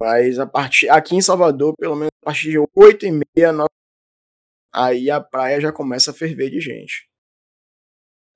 Mas 0.00 0.40
a 0.40 0.46
partir 0.46 0.88
aqui 0.88 1.14
em 1.14 1.20
Salvador, 1.20 1.74
pelo 1.76 1.94
menos 1.94 2.10
a 2.22 2.26
partir 2.26 2.50
de 2.50 2.58
8 2.74 3.06
e 3.06 3.12
meia, 3.12 3.52
9, 3.52 3.68
aí 4.72 5.08
a 5.08 5.20
praia 5.20 5.60
já 5.60 5.72
começa 5.72 6.10
a 6.10 6.14
ferver 6.14 6.50
de 6.50 6.60
gente. 6.60 7.08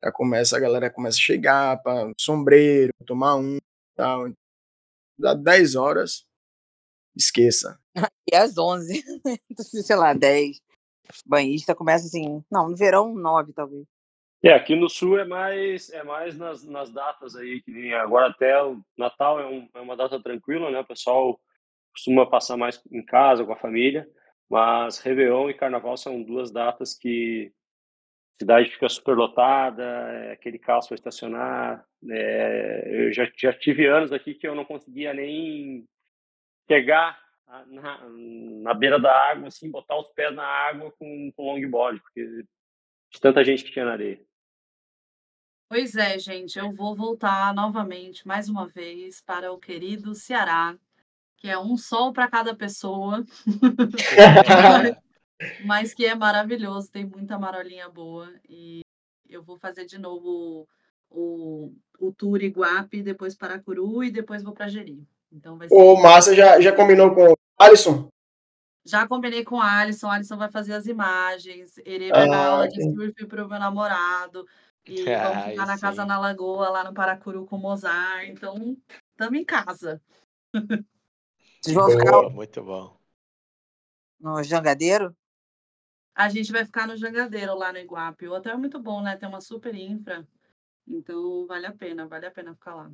Já 0.02 0.12
começa, 0.12 0.56
a 0.56 0.60
galera 0.60 0.90
começa 0.90 1.16
a 1.16 1.20
chegar 1.20 1.82
para 1.82 2.12
sombreiro, 2.18 2.92
tomar 3.04 3.36
um, 3.36 3.58
tal. 3.96 4.30
Dá 5.18 5.34
10 5.34 5.74
horas, 5.74 6.24
esqueça. 7.16 7.78
E 8.30 8.36
às 8.36 8.58
11, 8.58 9.02
sei 9.82 9.96
lá, 9.96 10.12
10. 10.12 10.60
Banhista 11.24 11.74
começa 11.74 12.06
assim, 12.06 12.44
não, 12.50 12.68
no 12.68 12.76
verão 12.76 13.14
9 13.14 13.54
talvez. 13.54 13.86
É, 14.44 14.52
aqui 14.52 14.76
no 14.76 14.88
sul 14.88 15.18
é 15.18 15.24
mais 15.24 15.90
é 15.90 16.04
mais 16.04 16.36
nas, 16.36 16.62
nas 16.62 16.90
datas 16.90 17.34
aí, 17.34 17.60
que 17.62 17.72
nem 17.72 17.92
agora 17.94 18.28
até 18.28 18.62
o 18.62 18.80
Natal 18.96 19.40
é, 19.40 19.46
um, 19.46 19.68
é 19.74 19.80
uma 19.80 19.96
data 19.96 20.22
tranquila, 20.22 20.70
né? 20.70 20.80
O 20.80 20.86
pessoal 20.86 21.40
costuma 21.90 22.28
passar 22.28 22.56
mais 22.56 22.80
em 22.92 23.04
casa 23.04 23.44
com 23.44 23.52
a 23.52 23.58
família, 23.58 24.06
mas 24.48 24.98
Réveillon 24.98 25.50
e 25.50 25.54
Carnaval 25.54 25.96
são 25.96 26.22
duas 26.22 26.52
datas 26.52 26.94
que 26.94 27.50
cidade 28.40 28.70
fica 28.70 28.88
super 28.88 29.16
lotada, 29.16 29.82
é 29.82 30.32
aquele 30.32 30.58
caos 30.58 30.86
para 30.86 30.94
estacionar. 30.94 31.84
É, 32.08 33.06
eu 33.06 33.12
já, 33.12 33.28
já 33.36 33.52
tive 33.52 33.86
anos 33.86 34.12
aqui 34.12 34.34
que 34.34 34.46
eu 34.46 34.54
não 34.54 34.64
conseguia 34.64 35.12
nem 35.12 35.84
pegar 36.66 37.18
a- 37.46 37.64
na, 37.66 38.08
na 38.08 38.74
beira 38.74 38.98
da 39.00 39.12
água, 39.30 39.48
assim, 39.48 39.70
botar 39.70 39.98
os 39.98 40.10
pés 40.12 40.34
na 40.34 40.44
água 40.46 40.92
com, 40.92 41.32
com 41.34 41.52
longboard, 41.52 42.00
porque 42.00 42.24
de 42.24 43.20
tanta 43.20 43.42
gente 43.44 43.64
que 43.64 43.72
tinha 43.72 43.84
na 43.84 43.92
areia. 43.92 44.20
Pois 45.70 45.96
é, 45.96 46.18
gente, 46.18 46.58
eu 46.58 46.72
vou 46.72 46.94
voltar 46.96 47.52
novamente, 47.54 48.26
mais 48.26 48.48
uma 48.48 48.66
vez, 48.66 49.20
para 49.20 49.52
o 49.52 49.58
querido 49.58 50.14
Ceará, 50.14 50.76
que 51.36 51.48
é 51.48 51.58
um 51.58 51.76
sol 51.76 52.12
para 52.12 52.28
cada 52.28 52.54
pessoa, 52.54 53.22
mas 55.64 55.94
que 55.94 56.04
é 56.04 56.14
maravilhoso, 56.14 56.90
tem 56.90 57.04
muita 57.04 57.38
marolinha 57.38 57.88
boa. 57.88 58.32
E 58.48 58.80
eu 59.28 59.42
vou 59.42 59.58
fazer 59.58 59.84
de 59.84 59.98
novo 59.98 60.68
o, 61.10 61.72
o 61.98 62.12
tour 62.12 62.42
Iguape, 62.42 63.02
depois 63.02 63.36
Paracuru 63.36 64.02
e 64.02 64.10
depois 64.10 64.42
vou 64.42 64.52
para 64.52 64.68
Jeri. 64.68 65.06
Então 65.32 65.58
vai 65.58 65.68
ser. 65.68 65.74
O 65.74 65.96
Massa 65.96 66.34
já, 66.34 66.60
já 66.60 66.74
combinou 66.74 67.14
com 67.14 67.32
o 67.32 67.36
Alisson? 67.58 68.08
Já 68.84 69.06
combinei 69.06 69.44
com 69.44 69.60
a 69.60 69.80
Alisson, 69.80 70.10
Alisson 70.10 70.38
vai 70.38 70.50
fazer 70.50 70.72
as 70.72 70.86
imagens, 70.86 71.76
irei 71.78 72.10
pegar 72.10 72.34
Ah, 72.34 72.46
aula 72.46 72.68
de 72.68 72.82
surf 72.82 73.26
para 73.26 73.44
o 73.44 73.48
meu 73.48 73.58
namorado, 73.58 74.46
e 74.86 75.04
vamos 75.04 75.44
Aí 75.44 75.50
ficar 75.50 75.66
na 75.66 75.78
casa 75.78 76.02
sim. 76.02 76.08
na 76.08 76.18
lagoa, 76.18 76.70
lá 76.70 76.84
no 76.84 76.94
Paracuru 76.94 77.44
com 77.44 77.56
o 77.56 77.58
Mozart, 77.58 78.28
então 78.28 78.78
estamos 79.10 79.38
em 79.38 79.44
casa. 79.44 80.00
Vocês 81.60 81.74
vão 81.74 81.90
ficar 81.90 82.12
Boa, 82.12 82.30
muito 82.30 82.62
bom. 82.62 82.96
no 84.18 84.42
jangadeiro? 84.42 85.14
A 86.18 86.28
gente 86.28 86.50
vai 86.50 86.64
ficar 86.64 86.88
no 86.88 86.96
Jangadeiro, 86.96 87.54
lá 87.56 87.72
no 87.72 87.78
Iguape. 87.78 88.26
O 88.26 88.32
hotel 88.34 88.54
é 88.54 88.56
muito 88.56 88.80
bom, 88.80 89.00
né, 89.00 89.16
tem 89.16 89.28
uma 89.28 89.40
super 89.40 89.72
infra, 89.72 90.26
então 90.86 91.46
vale 91.46 91.64
a 91.64 91.70
pena, 91.72 92.08
vale 92.08 92.26
a 92.26 92.30
pena 92.32 92.52
ficar 92.54 92.74
lá. 92.74 92.90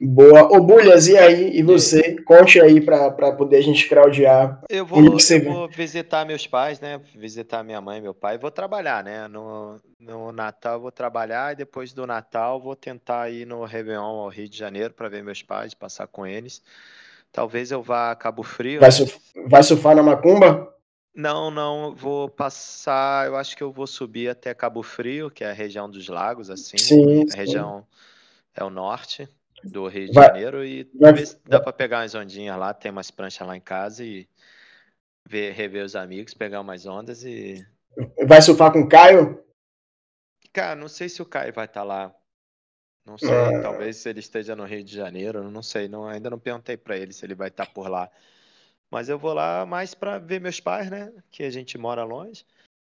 Boa. 0.00 0.44
Ô, 0.56 0.60
Bulhas, 0.60 1.08
e 1.08 1.18
aí? 1.18 1.58
E 1.58 1.62
você? 1.62 2.22
Conte 2.22 2.60
aí 2.60 2.80
pra, 2.80 3.10
pra 3.10 3.32
poder 3.32 3.56
a 3.56 3.60
gente 3.62 3.88
craudiar. 3.88 4.62
Eu 4.70 4.86
vou, 4.86 5.02
eu 5.04 5.44
vou 5.44 5.68
visitar 5.68 6.24
meus 6.24 6.46
pais, 6.46 6.80
né? 6.80 6.98
Visitar 7.14 7.62
minha 7.64 7.80
mãe 7.80 8.00
meu 8.00 8.14
pai. 8.14 8.38
Vou 8.38 8.50
trabalhar, 8.50 9.04
né? 9.04 9.28
No, 9.28 9.78
no 9.98 10.32
Natal 10.32 10.74
eu 10.74 10.80
vou 10.80 10.92
trabalhar 10.92 11.52
e 11.52 11.56
depois 11.56 11.92
do 11.92 12.06
Natal 12.06 12.58
vou 12.58 12.74
tentar 12.76 13.28
ir 13.28 13.44
no 13.46 13.64
Réveillon 13.64 14.02
ao 14.02 14.28
Rio 14.28 14.48
de 14.48 14.56
Janeiro 14.56 14.94
para 14.94 15.10
ver 15.10 15.22
meus 15.22 15.42
pais, 15.42 15.74
passar 15.74 16.06
com 16.06 16.26
eles. 16.26 16.62
Talvez 17.30 17.70
eu 17.70 17.82
vá 17.82 18.12
a 18.12 18.16
Cabo 18.16 18.42
Frio, 18.42 18.80
Vai, 18.80 18.88
né? 18.88 18.92
surf- 18.96 19.20
vai 19.46 19.62
surfar 19.62 19.94
na 19.94 20.02
Macumba? 20.02 20.74
Não, 21.14 21.50
não, 21.50 21.94
vou 21.94 22.28
passar. 22.28 23.26
Eu 23.26 23.36
acho 23.36 23.56
que 23.56 23.62
eu 23.62 23.72
vou 23.72 23.86
subir 23.86 24.28
até 24.28 24.54
Cabo 24.54 24.82
Frio, 24.82 25.30
que 25.30 25.42
é 25.44 25.50
a 25.50 25.54
região 25.54 25.90
dos 25.90 26.08
lagos, 26.08 26.50
assim. 26.50 26.78
Sim, 26.78 27.24
A 27.32 27.36
região 27.36 27.86
é 28.54 28.62
o 28.62 28.70
norte 28.70 29.28
do 29.64 29.86
Rio 29.88 30.06
de 30.06 30.12
Vai- 30.12 30.26
Janeiro 30.28 30.64
e 30.64 30.88
vai- 30.94 31.12
ver 31.12 31.26
se 31.26 31.38
dá 31.44 31.60
para 31.60 31.72
pegar 31.72 31.98
umas 32.00 32.14
ondinhas 32.14 32.58
lá. 32.58 32.72
Tem 32.72 32.90
umas 32.90 33.10
pranchas 33.10 33.46
lá 33.46 33.56
em 33.56 33.60
casa 33.60 34.04
e 34.04 34.28
ver, 35.26 35.52
rever 35.52 35.84
os 35.84 35.96
amigos, 35.96 36.32
pegar 36.32 36.60
umas 36.60 36.86
ondas 36.86 37.24
e. 37.24 37.66
Vai 38.26 38.40
surfar 38.40 38.72
com 38.72 38.80
o 38.80 38.88
Caio? 38.88 39.44
Cara, 40.52 40.74
não 40.76 40.88
sei 40.88 41.08
se 41.08 41.20
o 41.20 41.26
Caio 41.26 41.52
vai 41.52 41.64
estar 41.66 41.82
lá. 41.82 42.14
Não 43.04 43.18
sei, 43.18 43.30
Ah. 43.30 43.62
talvez 43.62 44.04
ele 44.06 44.20
esteja 44.20 44.54
no 44.54 44.64
Rio 44.64 44.84
de 44.84 44.94
Janeiro, 44.94 45.50
não 45.50 45.62
sei, 45.62 45.88
não, 45.88 46.06
ainda 46.06 46.30
não 46.30 46.38
perguntei 46.38 46.76
para 46.76 46.96
ele 46.96 47.12
se 47.12 47.24
ele 47.24 47.34
vai 47.34 47.48
estar 47.48 47.66
por 47.66 47.88
lá. 47.88 48.08
Mas 48.90 49.08
eu 49.08 49.18
vou 49.18 49.32
lá 49.32 49.64
mais 49.66 49.94
para 49.94 50.18
ver 50.18 50.40
meus 50.40 50.60
pais, 50.60 50.90
né? 50.90 51.12
Que 51.30 51.44
a 51.44 51.50
gente 51.50 51.78
mora 51.78 52.04
longe. 52.04 52.44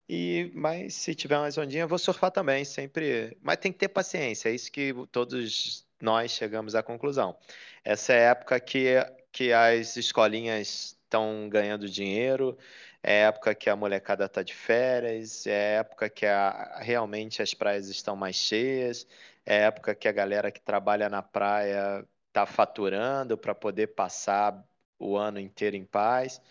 E 0.10 0.52
mas 0.56 0.96
se 0.96 1.16
tiver 1.16 1.38
umas 1.38 1.58
ondinhas, 1.58 1.84
eu 1.84 1.90
vou 1.90 1.98
surfar 2.00 2.32
também, 2.32 2.66
sempre. 2.66 3.38
Mas 3.42 3.58
tem 3.58 3.72
que 3.72 3.80
ter 3.80 3.90
paciência, 3.90 4.50
é 4.50 4.54
isso 4.56 4.72
que 4.72 4.94
todos 5.12 5.88
nós 6.02 6.32
chegamos 6.32 6.76
à 6.76 6.84
conclusão. 6.84 7.38
Essa 7.84 8.14
é 8.14 8.28
a 8.28 8.32
época 8.32 8.60
que, 8.60 8.96
que 9.32 9.52
as 9.54 9.98
escolinhas 9.98 10.98
estão 11.04 11.48
ganhando 11.50 11.90
dinheiro, 11.90 12.58
é 13.02 13.26
a 13.26 13.28
época 13.28 13.56
que 13.56 13.70
a 13.70 13.76
molecada 13.76 14.26
está 14.26 14.44
de 14.44 14.54
férias, 14.54 15.46
é 15.48 15.78
a 15.78 15.80
época 15.80 16.10
que 16.10 16.26
a- 16.26 16.80
realmente 16.82 17.42
as 17.42 17.54
praias 17.54 17.88
estão 17.90 18.16
mais 18.16 18.36
cheias, 18.36 19.08
é 19.46 19.64
a 19.64 19.68
época 19.68 19.96
que 19.96 20.08
a 20.08 20.12
galera 20.12 20.52
que 20.52 20.62
trabalha 20.62 21.10
na 21.10 21.22
praia 21.22 22.06
está 22.28 22.46
faturando 22.46 23.38
para 23.38 23.56
poder 23.56 23.88
passar 23.88 24.64
o 25.00 25.18
ano 25.18 25.40
inteiro 25.40 25.76
em 25.76 25.86
paz. 25.86 26.42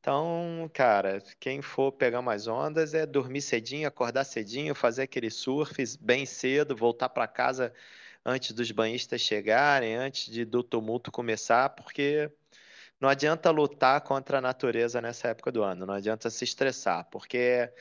Então, 0.00 0.70
cara, 0.72 1.20
quem 1.40 1.60
for 1.62 1.92
pegar 1.92 2.22
mais 2.22 2.46
ondas 2.46 2.94
é 2.94 3.04
dormir 3.06 3.42
cedinho, 3.42 3.88
acordar 3.88 4.24
cedinho, 4.24 4.74
fazer 4.74 5.02
aquele 5.02 5.30
surf 5.30 5.74
bem 6.00 6.24
cedo, 6.26 6.76
voltar 6.76 7.08
para 7.08 7.26
casa 7.26 7.72
antes 8.24 8.52
dos 8.52 8.70
banhistas 8.70 9.20
chegarem, 9.20 9.96
antes 9.96 10.30
de, 10.32 10.44
do 10.44 10.62
tumulto 10.62 11.10
começar, 11.12 11.70
porque 11.70 12.30
não 13.00 13.08
adianta 13.08 13.50
lutar 13.50 14.00
contra 14.02 14.38
a 14.38 14.40
natureza 14.40 15.00
nessa 15.00 15.28
época 15.28 15.52
do 15.52 15.62
ano, 15.62 15.86
não 15.86 15.94
adianta 15.94 16.30
se 16.30 16.44
estressar, 16.44 17.08
porque 17.10 17.72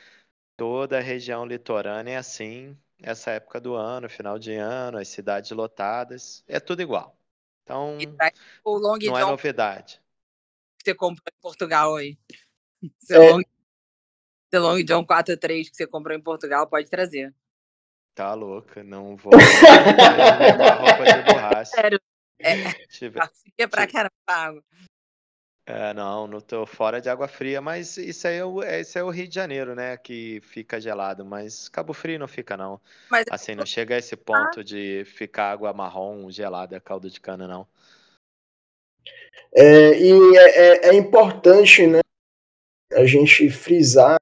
toda 0.58 0.98
a 0.98 1.02
região 1.02 1.46
litorânea 1.46 2.14
é 2.14 2.18
assim, 2.18 2.78
essa 3.02 3.32
época 3.32 3.60
do 3.62 3.76
ano, 3.76 4.10
final 4.10 4.40
de 4.40 4.54
ano, 4.56 4.98
as 4.98 5.08
cidades 5.10 5.52
lotadas, 5.52 6.44
é 6.48 6.60
tudo 6.60 6.82
igual. 6.82 7.18
Então, 7.64 7.98
não 9.04 9.18
é 9.18 9.24
novidade. 9.26 10.02
Que 10.86 10.92
você 10.92 10.96
comprou 10.96 11.26
em 11.28 11.42
Portugal 11.42 11.96
aí. 11.96 12.18
Seu, 13.00 13.22
É. 13.24 13.32
long, 13.32 13.42
seu 14.54 14.62
Long 14.62 14.84
John 14.84 15.04
4.3 15.06 15.70
que 15.70 15.76
você 15.76 15.88
comprou 15.88 16.16
em 16.16 16.22
Portugal, 16.22 16.68
pode 16.68 16.88
trazer. 16.90 17.34
Tá 18.14 18.34
louca, 18.34 18.84
não 18.84 19.16
vou 19.18 19.32
roupa 20.80 21.04
de 21.06 21.34
borracha. 21.34 21.72
Sério, 21.72 22.00
Tive- 22.90 23.20
fica 23.44 23.68
pra 23.68 23.88
caramba. 23.88 24.64
É, 25.68 25.94
não, 25.96 26.28
não 26.28 26.40
tô 26.40 26.64
fora 26.68 27.02
de 27.02 27.10
água 27.10 27.28
fria, 27.28 27.60
mas 27.60 27.98
isso 27.98 28.28
aí 28.28 28.36
é 28.36 28.46
o, 28.46 28.62
é- 28.62 28.82
esse 28.82 29.00
é 29.00 29.04
o 29.04 29.10
Rio 29.10 29.28
de 29.28 29.34
Janeiro, 29.34 29.74
né, 29.74 29.98
que 29.98 30.40
fica 30.42 30.80
gelado, 30.80 31.26
mas 31.26 31.68
Cabo 31.70 31.92
Frio 31.92 32.20
não 32.20 32.28
fica, 32.28 32.56
não. 32.56 32.80
Mas 33.10 33.26
Assim, 33.32 33.56
não 33.56 33.66
chega 33.66 33.96
a 33.96 33.98
esse 33.98 34.16
ponto 34.16 34.64
de 34.64 35.04
ficar 35.06 35.52
água 35.52 35.74
marrom 35.74 36.30
gelada, 36.30 36.80
caldo 36.80 37.10
de 37.10 37.20
cana, 37.20 37.48
não. 37.48 37.68
É, 39.54 39.98
e 40.00 40.38
é, 40.38 40.60
é- 40.88 40.90
é 40.90 40.94
importante, 40.96 41.88
né, 41.88 42.00
a 42.94 43.06
gente 43.06 43.50
frisar 43.50 44.18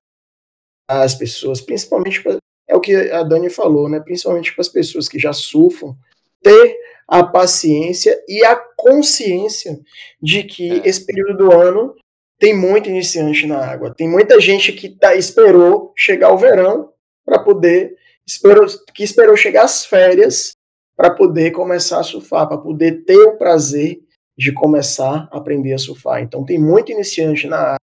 as 0.89 1.15
pessoas, 1.15 1.61
principalmente 1.61 2.21
pra, 2.21 2.37
é 2.67 2.75
o 2.75 2.79
que 2.81 2.95
a 3.11 3.23
Dani 3.23 3.49
falou, 3.49 3.89
né, 3.89 3.99
principalmente 3.99 4.53
para 4.53 4.61
as 4.61 4.69
pessoas 4.69 5.07
que 5.07 5.17
já 5.19 5.33
surfam, 5.33 5.95
ter 6.41 6.77
a 7.07 7.23
paciência 7.23 8.21
e 8.27 8.43
a 8.45 8.55
consciência 8.55 9.79
de 10.21 10.43
que 10.43 10.71
É. 10.81 10.87
esse 10.87 11.05
período 11.05 11.37
do 11.37 11.51
ano 11.51 11.95
tem 12.39 12.55
muito 12.55 12.89
iniciante 12.89 13.45
na 13.47 13.57
água, 13.65 13.93
tem 13.93 14.07
muita 14.09 14.39
gente 14.39 14.73
que 14.73 14.89
tá, 14.89 15.15
esperou 15.15 15.93
chegar 15.95 16.31
o 16.33 16.37
verão 16.37 16.91
para 17.25 17.39
poder 17.39 17.95
esperou, 18.27 18.65
que 18.93 19.03
esperou 19.03 19.35
chegar 19.35 19.63
as 19.63 19.85
férias 19.85 20.51
para 20.95 21.09
poder 21.11 21.51
começar 21.51 21.99
a 21.99 22.03
surfar, 22.03 22.47
para 22.47 22.57
poder 22.57 23.03
ter 23.05 23.17
o 23.17 23.37
prazer 23.37 23.99
de 24.37 24.51
começar 24.53 25.29
a 25.31 25.37
aprender 25.37 25.73
a 25.73 25.77
surfar. 25.77 26.21
Então 26.21 26.45
tem 26.45 26.59
muito 26.59 26.91
iniciante 26.91 27.47
na 27.47 27.57
área. 27.57 27.77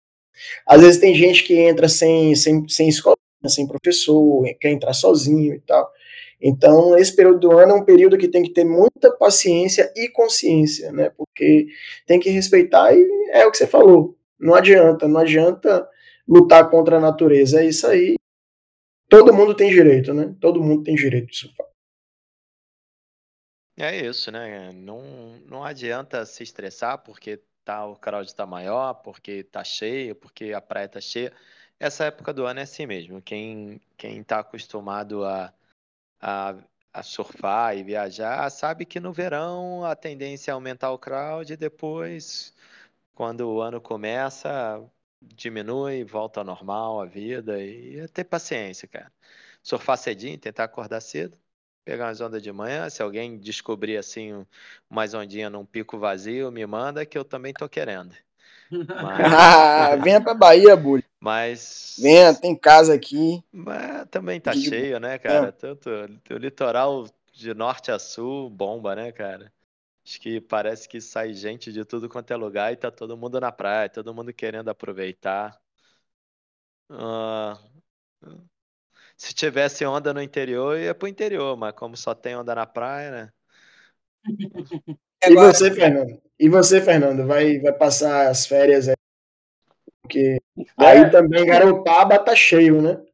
Às 0.66 0.80
vezes 0.80 1.00
tem 1.00 1.14
gente 1.14 1.44
que 1.44 1.58
entra 1.58 1.88
sem, 1.88 2.34
sem, 2.34 2.66
sem 2.68 2.88
escola, 2.88 3.16
sem 3.46 3.66
professor, 3.66 4.44
quer 4.60 4.70
entrar 4.70 4.92
sozinho 4.92 5.54
e 5.54 5.60
tal. 5.60 5.90
Então, 6.40 6.96
esse 6.96 7.14
período 7.14 7.40
do 7.40 7.58
ano 7.58 7.72
é 7.72 7.74
um 7.74 7.84
período 7.84 8.16
que 8.16 8.28
tem 8.28 8.42
que 8.42 8.52
ter 8.52 8.64
muita 8.64 9.10
paciência 9.10 9.92
e 9.96 10.08
consciência, 10.08 10.92
né? 10.92 11.10
Porque 11.16 11.66
tem 12.06 12.20
que 12.20 12.30
respeitar 12.30 12.94
e 12.94 13.04
é 13.32 13.44
o 13.44 13.50
que 13.50 13.58
você 13.58 13.66
falou. 13.66 14.16
Não 14.38 14.54
adianta, 14.54 15.08
não 15.08 15.20
adianta 15.20 15.88
lutar 16.28 16.70
contra 16.70 16.98
a 16.98 17.00
natureza. 17.00 17.60
É 17.60 17.66
isso 17.66 17.86
aí. 17.86 18.14
Todo 19.08 19.32
mundo 19.32 19.54
tem 19.54 19.70
direito, 19.70 20.14
né? 20.14 20.32
Todo 20.40 20.62
mundo 20.62 20.84
tem 20.84 20.94
direito 20.94 21.26
de 21.26 21.36
surfar. 21.36 21.66
É 23.80 23.96
isso, 23.96 24.30
né? 24.32 24.72
Não, 24.72 25.02
não 25.46 25.62
adianta 25.64 26.26
se 26.26 26.42
estressar 26.42 26.98
porque 26.98 27.40
tá, 27.64 27.86
o 27.86 27.94
crowd 27.96 28.34
tá 28.34 28.44
maior, 28.44 28.94
porque 28.94 29.44
tá 29.44 29.62
cheio, 29.62 30.16
porque 30.16 30.52
a 30.52 30.60
praia 30.60 30.88
tá 30.88 31.00
cheia. 31.00 31.32
Essa 31.78 32.06
época 32.06 32.32
do 32.32 32.44
ano 32.44 32.58
é 32.60 32.64
assim 32.64 32.86
mesmo. 32.86 33.22
Quem, 33.22 33.80
quem 33.96 34.22
tá 34.24 34.40
acostumado 34.40 35.24
a, 35.24 35.54
a, 36.20 36.56
a 36.92 37.02
surfar 37.02 37.76
e 37.78 37.84
viajar 37.84 38.50
sabe 38.50 38.86
que 38.86 39.00
no 39.00 39.12
verão 39.12 39.84
a 39.84 39.96
tendência 39.96 40.50
é 40.52 40.54
aumentar 40.54 40.90
o 40.92 40.98
crowd 40.98 41.52
e 41.52 41.56
depois, 41.56 42.54
quando 43.14 43.42
o 43.50 43.60
ano 43.62 43.80
começa, 43.80 44.82
diminui, 45.22 46.04
volta 46.04 46.40
ao 46.40 46.46
normal 46.46 47.00
a 47.02 47.06
vida 47.06 47.62
e 47.62 48.00
é 48.00 48.08
ter 48.08 48.24
paciência, 48.24 48.88
cara. 48.88 49.12
Surfar 49.62 49.98
cedinho, 49.98 50.38
tentar 50.38 50.64
acordar 50.64 51.00
cedo 51.02 51.38
pegar 51.88 52.06
umas 52.06 52.20
ondas 52.20 52.42
de 52.42 52.52
manhã. 52.52 52.90
Se 52.90 53.02
alguém 53.02 53.38
descobrir 53.38 53.96
assim 53.96 54.34
um- 54.34 54.46
umas 54.90 55.14
ondinhas 55.14 55.50
num 55.52 55.64
pico 55.64 55.98
vazio, 55.98 56.50
me 56.52 56.66
manda 56.66 57.06
que 57.06 57.16
eu 57.16 57.24
também 57.24 57.54
tô 57.54 57.68
querendo. 57.68 58.14
Mas, 58.98 59.30
Ah, 59.30 59.96
venha 60.02 60.20
pra 60.20 60.34
Bahia, 60.34 60.76
Bully. 60.76 61.04
mas, 61.20 61.98
Venha, 61.98 62.34
tem 62.34 62.56
casa 62.56 62.94
aqui. 62.94 63.42
mas 63.52 64.06
também 64.10 64.40
tá 64.40 64.54
cheio, 64.54 64.98
né, 65.00 65.18
cara? 65.18 65.52
Tanto 65.52 65.88
o 66.30 66.34
litoral 66.38 67.06
de 67.32 67.54
norte 67.54 67.90
a 67.90 67.98
sul 67.98 68.50
bomba, 68.50 68.94
né, 68.96 69.12
cara? 69.12 69.52
Acho 70.06 70.20
que 70.20 70.40
parece 70.40 70.88
que 70.88 71.00
sai 71.00 71.34
gente 71.34 71.72
de 71.72 71.84
tudo 71.84 72.08
quanto 72.08 72.32
é 72.32 72.36
lugar 72.36 72.72
e 72.72 72.76
tá 72.76 72.90
todo 72.90 73.16
mundo 73.16 73.40
na 73.40 73.52
praia, 73.52 73.88
todo 73.90 74.14
mundo 74.14 74.32
querendo 74.34 74.70
aproveitar. 74.70 75.60
Ah, 76.90 77.58
se 79.18 79.34
tivesse 79.34 79.84
onda 79.84 80.14
no 80.14 80.22
interior, 80.22 80.76
eu 80.76 80.84
ia 80.84 80.94
pro 80.94 81.08
interior, 81.08 81.56
mas 81.56 81.74
como 81.74 81.96
só 81.96 82.14
tem 82.14 82.36
onda 82.36 82.54
na 82.54 82.64
praia, 82.64 83.10
né? 83.10 83.32
E 85.26 85.32
Agora, 85.32 85.52
você, 85.52 85.74
Fernando? 85.74 86.22
E 86.38 86.48
você, 86.48 86.80
Fernando? 86.80 87.26
Vai, 87.26 87.58
vai 87.58 87.72
passar 87.72 88.28
as 88.28 88.46
férias 88.46 88.88
aí? 88.88 88.94
Porque 90.00 90.38
aí 90.76 90.98
É, 90.98 91.10
também 91.10 91.44
Garopaba 91.44 92.16
tá 92.20 92.36
cheio, 92.36 92.80
né? 92.80 93.04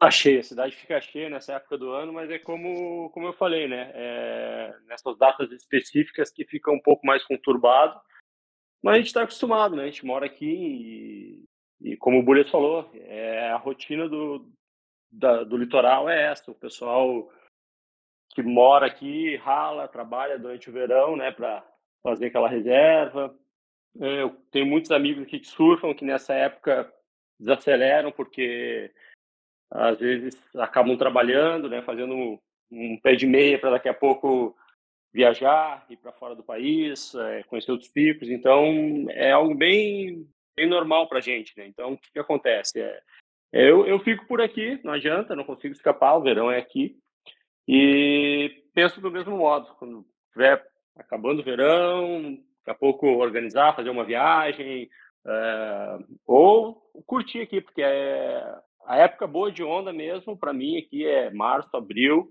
Tá 0.00 0.10
cheia, 0.10 0.40
a 0.40 0.42
cidade 0.42 0.74
fica 0.74 1.00
cheia 1.00 1.30
nessa 1.30 1.54
época 1.54 1.78
do 1.78 1.90
ano, 1.90 2.12
mas 2.12 2.28
é 2.28 2.38
como, 2.38 3.10
como 3.10 3.28
eu 3.28 3.32
falei, 3.34 3.68
né? 3.68 3.92
É, 3.94 4.74
nessas 4.88 5.16
datas 5.16 5.52
específicas 5.52 6.32
que 6.32 6.44
fica 6.44 6.72
um 6.72 6.80
pouco 6.80 7.06
mais 7.06 7.22
conturbado. 7.24 8.00
Mas 8.82 8.94
a 8.94 8.96
gente 8.96 9.06
está 9.06 9.22
acostumado, 9.22 9.76
né? 9.76 9.84
A 9.84 9.86
gente 9.86 10.04
mora 10.04 10.26
aqui 10.26 11.44
e, 11.80 11.92
e 11.92 11.96
como 11.98 12.18
o 12.18 12.22
Bullet 12.22 12.50
falou, 12.50 12.90
é 12.94 13.50
a 13.50 13.56
rotina 13.56 14.08
do, 14.08 14.50
da, 15.10 15.44
do 15.44 15.56
litoral 15.56 16.08
é 16.08 16.30
essa. 16.30 16.50
O 16.50 16.54
pessoal 16.54 17.30
que 18.34 18.42
mora 18.42 18.86
aqui 18.86 19.36
rala, 19.36 19.88
trabalha 19.88 20.38
durante 20.38 20.70
o 20.70 20.72
verão, 20.72 21.16
né, 21.16 21.30
para 21.30 21.64
fazer 22.02 22.26
aquela 22.26 22.48
reserva. 22.48 23.34
Eu 23.98 24.30
tenho 24.52 24.66
muitos 24.66 24.90
amigos 24.90 25.24
aqui 25.24 25.40
que 25.40 25.48
surfam, 25.48 25.92
que 25.92 26.04
nessa 26.04 26.32
época 26.34 26.92
desaceleram 27.38 28.12
porque 28.12 28.92
às 29.70 29.98
vezes 29.98 30.40
acabam 30.56 30.96
trabalhando, 30.96 31.68
né, 31.68 31.82
fazendo 31.82 32.14
um, 32.14 32.38
um 32.70 33.00
pé 33.00 33.14
de 33.14 33.26
meia 33.26 33.58
para 33.58 33.70
daqui 33.70 33.88
a 33.88 33.94
pouco 33.94 34.56
viajar, 35.12 35.84
ir 35.90 35.96
para 35.96 36.12
fora 36.12 36.34
do 36.34 36.42
país, 36.42 37.14
é, 37.14 37.42
conhecer 37.44 37.72
outros 37.72 37.90
picos. 37.90 38.28
Então, 38.28 39.06
é 39.10 39.32
algo 39.32 39.54
bem, 39.54 40.28
bem 40.56 40.68
normal 40.68 41.08
para 41.08 41.18
a 41.18 41.22
gente. 41.22 41.56
Né? 41.56 41.66
Então, 41.66 41.94
o 41.94 41.98
que, 41.98 42.12
que 42.12 42.18
acontece? 42.18 42.80
É, 42.80 43.02
eu, 43.52 43.86
eu 43.86 43.98
fico 44.00 44.26
por 44.26 44.40
aqui, 44.40 44.80
não 44.84 44.92
adianta, 44.92 45.34
não 45.34 45.44
consigo 45.44 45.74
escapar, 45.74 46.16
o 46.16 46.22
verão 46.22 46.50
é 46.50 46.58
aqui. 46.58 46.96
E 47.66 48.64
penso 48.74 49.00
do 49.00 49.10
mesmo 49.10 49.36
modo, 49.36 49.74
quando 49.78 50.04
estiver 50.26 50.64
acabando 50.96 51.40
o 51.40 51.44
verão, 51.44 52.38
daqui 52.58 52.70
a 52.70 52.74
pouco 52.74 53.06
organizar, 53.06 53.74
fazer 53.74 53.90
uma 53.90 54.04
viagem, 54.04 54.88
é, 55.26 55.98
ou 56.26 56.82
curtir 57.06 57.40
aqui, 57.40 57.60
porque 57.60 57.82
é, 57.82 58.42
a 58.86 58.96
época 58.96 59.26
boa 59.26 59.50
de 59.50 59.62
onda 59.62 59.92
mesmo, 59.92 60.36
para 60.36 60.52
mim, 60.52 60.78
aqui 60.78 61.06
é 61.06 61.30
março, 61.30 61.76
abril, 61.76 62.30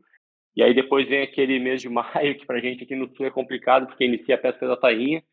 e 0.56 0.64
aí 0.64 0.74
depois 0.74 1.08
vem 1.08 1.22
aquele 1.22 1.60
mês 1.60 1.82
de 1.82 1.88
maio, 1.90 2.38
que 2.38 2.46
para 2.46 2.60
gente 2.60 2.84
aqui 2.84 2.96
no 2.96 3.14
sul 3.16 3.26
é 3.26 3.32
complicado, 3.32 3.88
porque 3.88 4.06
inicia 4.06 4.36
a 4.36 4.40
pesca 4.40 4.68
da 4.68 4.78
tainha. 4.78 5.24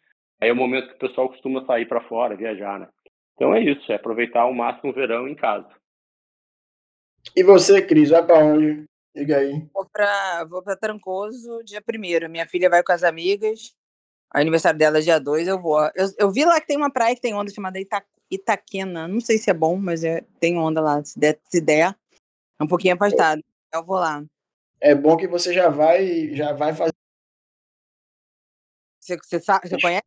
Aí 0.41 0.49
é 0.51 0.53
o 0.53 0.57
momento 0.57 0.89
que 0.89 0.95
o 0.95 1.09
pessoal 1.09 1.29
costuma 1.29 1.65
sair 1.65 1.87
para 1.87 2.03
fora, 2.03 2.37
viajar, 2.37 2.79
né? 2.79 2.89
Então 3.37 3.55
é 3.55 3.61
isso, 3.63 3.93
é 3.93 3.95
aproveitar 3.95 4.41
ao 4.41 4.53
máximo 4.53 4.91
o 4.91 4.95
verão 4.95 5.29
em 5.29 5.35
casa. 5.35 5.69
E 7.35 7.43
você, 7.45 7.81
Cris, 7.81 8.11
vai 8.11 8.25
para 8.25 8.45
onde? 8.45 8.85
Diga 9.15 9.39
aí. 9.39 9.69
Vou 9.73 9.87
para 9.93 10.45
vou 10.45 10.63
pra 10.63 10.77
Trancoso 10.77 11.63
dia 11.65 11.83
1 11.83 12.29
Minha 12.29 12.47
filha 12.47 12.69
vai 12.69 12.83
com 12.83 12.93
as 12.93 13.03
amigas. 13.03 13.75
O 14.35 14.39
aniversário 14.39 14.79
dela 14.79 14.99
é 14.99 15.03
dia 15.03 15.19
2, 15.19 15.49
eu 15.49 15.61
vou. 15.61 15.81
Eu, 15.95 16.09
eu 16.19 16.31
vi 16.31 16.45
lá 16.45 16.61
que 16.61 16.67
tem 16.67 16.77
uma 16.77 16.93
praia 16.93 17.15
que 17.15 17.21
tem 17.21 17.35
onda 17.35 17.53
chamada 17.53 17.79
Ita, 17.79 18.03
Itaquena. 18.31 19.07
Não 19.07 19.21
sei 19.21 19.39
se 19.39 19.51
é 19.51 19.55
bom, 19.55 19.77
mas 19.77 20.03
é, 20.03 20.25
tem 20.41 20.59
onda 20.59 20.81
lá, 20.81 21.05
se 21.05 21.19
der. 21.19 21.39
Se 21.45 21.61
der. 21.61 21.97
É 22.59 22.65
um 22.65 22.67
pouquinho 22.67 22.95
afastado. 22.95 23.43
Eu 23.73 23.85
vou 23.85 23.97
lá 23.97 24.25
é 24.81 24.95
bom 24.95 25.17
que 25.17 25.27
você 25.27 25.53
já 25.53 25.69
vai, 25.69 26.35
já 26.35 26.53
vai 26.53 26.75
fazer. 26.75 26.93
Você, 29.01 29.17
você, 29.17 29.41
sabe, 29.41 29.69
você 29.69 29.81
conhece? 29.81 30.05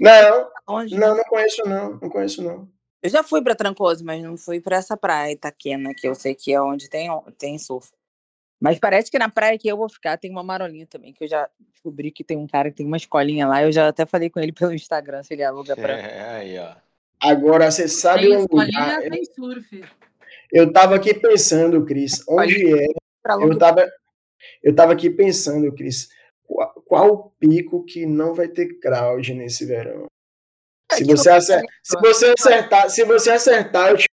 Não, 0.00 0.10
não, 0.10 0.50
longe, 0.68 0.96
não, 0.96 1.16
não 1.16 1.24
conheço 1.24 1.62
não, 1.64 1.98
não 2.00 2.08
conheço 2.08 2.42
não. 2.42 2.68
Eu 3.02 3.08
já 3.08 3.22
fui 3.22 3.42
para 3.42 3.54
Trancoso, 3.54 4.04
mas 4.04 4.22
não 4.22 4.36
fui 4.36 4.60
para 4.60 4.76
essa 4.76 4.96
praia 4.96 5.32
Itaquena, 5.32 5.94
que 5.94 6.06
eu 6.06 6.14
sei 6.14 6.34
que 6.34 6.52
é 6.52 6.60
onde 6.60 6.88
tem, 6.88 7.08
tem 7.38 7.58
surf. 7.58 7.90
Mas 8.60 8.78
parece 8.78 9.10
que 9.10 9.18
na 9.18 9.30
praia 9.30 9.58
que 9.58 9.68
eu 9.68 9.76
vou 9.76 9.88
ficar 9.88 10.18
tem 10.18 10.30
uma 10.30 10.42
marolinha 10.42 10.86
também, 10.86 11.14
que 11.14 11.24
eu 11.24 11.28
já 11.28 11.48
descobri 11.72 12.10
que 12.10 12.22
tem 12.22 12.36
um 12.36 12.46
cara 12.46 12.70
que 12.70 12.76
tem 12.76 12.86
uma 12.86 12.98
escolinha 12.98 13.46
lá. 13.46 13.62
Eu 13.62 13.72
já 13.72 13.88
até 13.88 14.04
falei 14.04 14.28
com 14.28 14.38
ele 14.38 14.52
pelo 14.52 14.74
Instagram 14.74 15.22
se 15.22 15.32
ele 15.32 15.42
aluga 15.42 15.74
pra. 15.74 15.98
É, 15.98 16.30
aí, 16.36 16.58
ó. 16.58 16.74
Agora 17.22 17.70
você 17.70 17.88
sabe 17.88 18.28
tem 18.28 18.38
escolinha, 18.38 19.10
tem 19.10 19.24
surf. 19.24 19.84
Eu 20.52 20.72
tava 20.72 20.94
aqui 20.94 21.14
pensando, 21.14 21.84
Cris, 21.84 22.22
onde 22.28 22.74
é 22.74 22.86
eu 23.40 23.52
estava 23.52 23.88
eu 24.62 24.74
tava 24.74 24.92
aqui 24.92 25.10
pensando, 25.10 25.72
Cris, 25.72 26.08
qual, 26.86 27.12
o 27.12 27.30
pico 27.30 27.84
que 27.84 28.06
não 28.06 28.34
vai 28.34 28.48
ter 28.48 28.78
crowd 28.80 29.34
nesse 29.34 29.64
verão? 29.64 30.06
É 30.90 30.96
se 30.96 31.04
você, 31.04 31.30
acertar, 31.30 31.70
se 31.82 31.96
você 32.00 32.34
acertar, 32.36 32.90
se 32.90 33.04
você 33.04 33.30
acertar, 33.30 33.90
eu, 33.90 33.96
te... 33.96 34.06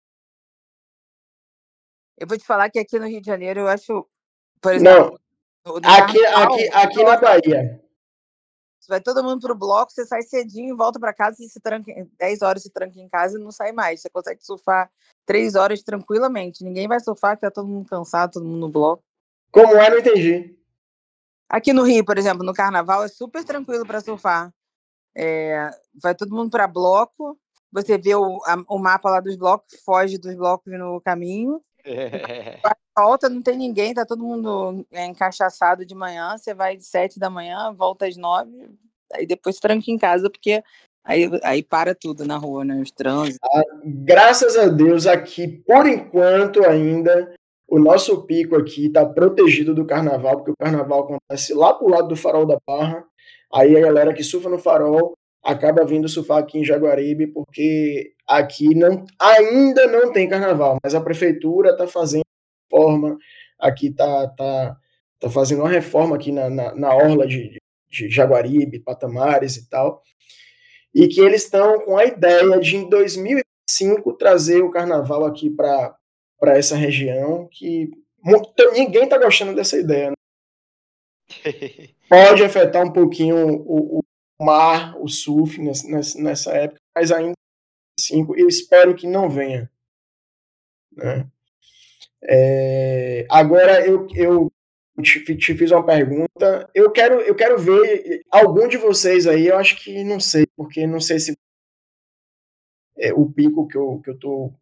eu 2.18 2.26
vou 2.26 2.36
te 2.36 2.44
falar 2.44 2.68
que 2.70 2.78
aqui 2.78 2.98
no 2.98 3.06
Rio 3.06 3.20
de 3.20 3.26
Janeiro 3.26 3.60
eu 3.60 3.68
acho, 3.68 4.06
por 4.60 4.74
exemplo, 4.74 5.20
não, 5.64 5.76
aqui, 5.84 6.24
aqui, 6.26 6.68
aqui 6.72 7.04
na 7.04 7.16
Bahia. 7.16 7.84
Vai 8.86 9.00
todo 9.00 9.24
mundo 9.24 9.40
pro 9.40 9.54
bloco, 9.54 9.90
você 9.90 10.04
sai 10.04 10.20
cedinho, 10.22 10.76
volta 10.76 11.00
para 11.00 11.14
casa 11.14 11.42
e 11.42 11.48
se 11.48 11.58
tranca, 11.58 11.90
10 12.18 12.42
horas 12.42 12.62
se 12.62 12.70
tranca 12.70 13.00
em 13.00 13.08
casa 13.08 13.38
e 13.38 13.42
não 13.42 13.50
sai 13.50 13.72
mais. 13.72 14.02
Você 14.02 14.10
consegue 14.10 14.44
surfar 14.44 14.90
três 15.24 15.54
horas 15.54 15.82
tranquilamente. 15.82 16.62
Ninguém 16.62 16.86
vai 16.86 17.00
surfar, 17.00 17.36
que 17.36 17.42
tá 17.42 17.50
todo 17.50 17.66
mundo 17.66 17.88
cansado, 17.88 18.32
todo 18.32 18.44
mundo 18.44 18.60
no 18.60 18.68
bloco. 18.68 19.02
Como 19.50 19.74
é, 19.76 19.88
não 19.88 19.98
entendi. 19.98 20.54
Aqui 21.54 21.72
no 21.72 21.84
Rio, 21.84 22.04
por 22.04 22.18
exemplo, 22.18 22.44
no 22.44 22.52
carnaval 22.52 23.04
é 23.04 23.08
super 23.08 23.44
tranquilo 23.44 23.86
para 23.86 24.00
surfar. 24.00 24.52
É, 25.16 25.70
vai 26.02 26.12
todo 26.12 26.34
mundo 26.34 26.50
para 26.50 26.66
bloco, 26.66 27.38
você 27.70 27.96
vê 27.96 28.12
o, 28.16 28.40
a, 28.44 28.56
o 28.68 28.76
mapa 28.76 29.08
lá 29.08 29.20
dos 29.20 29.36
blocos, 29.36 29.80
foge 29.84 30.18
dos 30.18 30.34
blocos 30.34 30.72
no 30.76 31.00
caminho. 31.00 31.62
É. 31.86 32.60
Volta, 32.96 33.28
não 33.28 33.42
tem 33.42 33.58
ninguém, 33.58 33.92
tá 33.92 34.06
todo 34.06 34.24
mundo 34.24 34.86
é, 34.90 35.04
encaixaçado 35.04 35.84
de 35.84 35.94
manhã. 35.94 36.34
Você 36.38 36.54
vai 36.54 36.78
de 36.78 36.84
sete 36.86 37.18
da 37.18 37.28
manhã, 37.28 37.74
volta 37.74 38.06
às 38.06 38.16
nove, 38.16 38.70
aí 39.12 39.26
depois 39.26 39.58
tranca 39.58 39.90
em 39.90 39.98
casa, 39.98 40.30
porque 40.30 40.62
Aí, 41.04 41.28
aí 41.42 41.62
para 41.62 41.94
tudo 41.94 42.24
na 42.24 42.38
rua, 42.38 42.64
né? 42.64 42.80
Os 42.80 42.90
trânsitos. 42.90 43.38
Ah, 43.44 43.62
graças 43.84 44.56
a 44.56 44.68
Deus, 44.68 45.06
aqui, 45.06 45.46
por 45.46 45.86
enquanto 45.86 46.64
ainda, 46.64 47.34
o 47.68 47.78
nosso 47.78 48.26
pico 48.26 48.56
aqui 48.56 48.86
está 48.86 49.04
protegido 49.04 49.74
do 49.74 49.86
carnaval, 49.86 50.36
porque 50.36 50.50
o 50.50 50.56
carnaval 50.56 51.04
acontece 51.04 51.54
lá 51.54 51.74
pro 51.74 51.88
lado 51.88 52.08
do 52.08 52.16
farol 52.16 52.46
da 52.46 52.58
Barra. 52.66 53.04
Aí 53.52 53.76
a 53.76 53.80
galera 53.80 54.12
que 54.12 54.22
surfa 54.22 54.48
no 54.48 54.58
farol 54.58 55.14
acaba 55.42 55.84
vindo 55.84 56.08
surfar 56.08 56.38
aqui 56.38 56.58
em 56.58 56.64
Jaguaribe, 56.64 57.26
porque 57.26 58.12
aqui 58.28 58.74
não, 58.74 59.04
ainda 59.20 59.86
não 59.86 60.12
tem 60.12 60.28
carnaval, 60.28 60.78
mas 60.82 60.94
a 60.94 61.00
prefeitura 61.00 61.70
está 61.70 61.86
fazendo 61.86 62.24
reforma, 62.70 63.18
aqui 63.58 63.90
tá, 63.90 64.28
tá, 64.28 64.76
tá 65.20 65.30
fazendo 65.30 65.60
uma 65.60 65.68
reforma 65.68 66.16
aqui 66.16 66.32
na, 66.32 66.48
na, 66.48 66.74
na 66.74 66.94
orla 66.94 67.26
de, 67.26 67.58
de 67.90 68.08
Jaguaribe, 68.08 68.80
Patamares 68.80 69.56
e 69.56 69.68
tal 69.68 70.02
e 70.94 71.08
que 71.08 71.20
eles 71.20 71.42
estão 71.42 71.80
com 71.80 71.96
a 71.98 72.04
ideia 72.04 72.58
de, 72.60 72.76
em 72.76 72.88
2005, 72.88 74.12
trazer 74.16 74.62
o 74.62 74.70
carnaval 74.70 75.24
aqui 75.24 75.50
para 75.50 75.94
essa 76.42 76.76
região, 76.76 77.48
que 77.50 77.90
ninguém 78.72 79.04
está 79.04 79.18
gostando 79.18 79.54
dessa 79.54 79.76
ideia. 79.78 80.10
Né? 80.10 80.16
Pode 82.08 82.44
afetar 82.44 82.84
um 82.84 82.92
pouquinho 82.92 83.62
o, 83.62 83.98
o 83.98 84.44
mar, 84.44 84.96
o 85.00 85.08
surf 85.08 85.60
nessa, 85.60 86.18
nessa 86.20 86.52
época, 86.52 86.80
mas 86.94 87.10
ainda 87.10 87.34
cinco, 87.98 88.36
eu 88.36 88.48
espero 88.48 88.94
que 88.94 89.06
não 89.06 89.28
venha. 89.30 89.70
Né? 90.92 91.26
É, 92.22 93.26
agora 93.30 93.86
eu, 93.86 94.06
eu 94.14 94.52
te, 95.02 95.36
te, 95.36 95.54
fiz 95.54 95.70
uma 95.70 95.84
pergunta. 95.84 96.68
Eu 96.74 96.90
quero, 96.90 97.20
eu 97.20 97.34
quero 97.34 97.58
ver 97.58 98.24
algum 98.30 98.68
de 98.68 98.76
vocês 98.76 99.26
aí. 99.26 99.46
Eu 99.46 99.58
acho 99.58 99.82
que 99.82 100.04
não 100.04 100.20
sei, 100.20 100.46
porque 100.56 100.86
não 100.86 101.00
sei 101.00 101.18
se 101.18 101.36
é 102.96 103.12
o 103.12 103.30
pico 103.30 103.66
que 103.66 103.76
eu, 103.76 104.00
que 104.02 104.10
eu 104.10 104.18
tô 104.18 104.52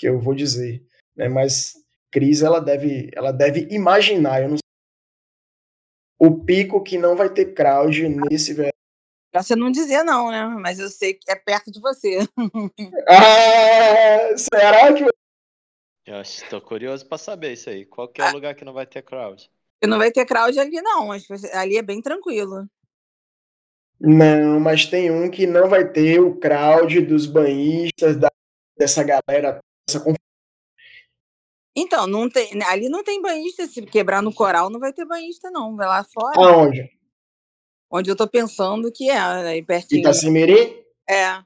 que 0.00 0.08
eu 0.08 0.18
vou 0.18 0.34
dizer, 0.34 0.82
né? 1.14 1.28
Mas 1.28 1.74
Cris, 2.10 2.40
ela 2.40 2.58
deve, 2.58 3.10
ela 3.12 3.30
deve 3.30 3.68
imaginar. 3.70 4.42
Eu 4.42 4.48
não 4.48 4.56
sei, 4.56 4.62
o 6.18 6.42
pico 6.42 6.82
que 6.82 6.96
não 6.96 7.14
vai 7.14 7.28
ter 7.28 7.52
crowd 7.52 8.08
nesse 8.08 8.54
verão. 8.54 8.70
Pra 9.30 9.42
você 9.42 9.54
não 9.54 9.70
dizer 9.70 10.02
não, 10.02 10.30
né? 10.30 10.44
Mas 10.46 10.80
eu 10.80 10.88
sei 10.88 11.14
que 11.14 11.30
é 11.30 11.36
perto 11.36 11.70
de 11.70 11.78
você. 11.78 12.18
ah, 13.06 14.36
será 14.36 14.92
que 14.94 15.04
eu 16.06 16.20
estou 16.22 16.62
curioso 16.62 17.06
para 17.06 17.18
saber 17.18 17.52
isso 17.52 17.68
aí. 17.68 17.84
Qual 17.84 18.08
que 18.08 18.22
é 18.22 18.24
o 18.24 18.28
ah. 18.28 18.32
lugar 18.32 18.54
que 18.54 18.64
não 18.64 18.72
vai 18.72 18.86
ter 18.86 19.02
crowd? 19.02 19.48
Não 19.84 19.98
vai 19.98 20.10
ter 20.10 20.24
crowd 20.24 20.58
ali, 20.58 20.80
não. 20.80 21.10
Ali 21.52 21.76
é 21.76 21.82
bem 21.82 22.00
tranquilo. 22.00 22.66
Não, 24.00 24.58
mas 24.58 24.86
tem 24.86 25.10
um 25.10 25.30
que 25.30 25.46
não 25.46 25.68
vai 25.68 25.86
ter 25.86 26.20
o 26.20 26.36
crowd 26.36 27.02
dos 27.02 27.26
banhistas, 27.26 28.16
da, 28.16 28.30
dessa 28.76 29.04
galera. 29.04 29.60
Dessa... 29.98 30.14
Então, 31.76 32.06
não 32.06 32.28
tem, 32.28 32.62
ali 32.64 32.88
não 32.88 33.02
tem 33.02 33.20
banhista. 33.20 33.66
Se 33.66 33.82
quebrar 33.82 34.22
no 34.22 34.34
coral, 34.34 34.70
não 34.70 34.80
vai 34.80 34.92
ter 34.92 35.04
banhista, 35.04 35.50
não. 35.50 35.76
Vai 35.76 35.86
lá 35.86 36.04
fora. 36.04 36.38
Aonde? 36.38 36.90
Onde 37.90 38.10
eu 38.10 38.16
tô 38.16 38.28
pensando 38.28 38.92
que 38.92 39.10
é, 39.10 39.18
aí 39.18 39.64
pertinho. 39.64 40.00
Itacimirim? 40.00 40.76
É. 41.08 41.42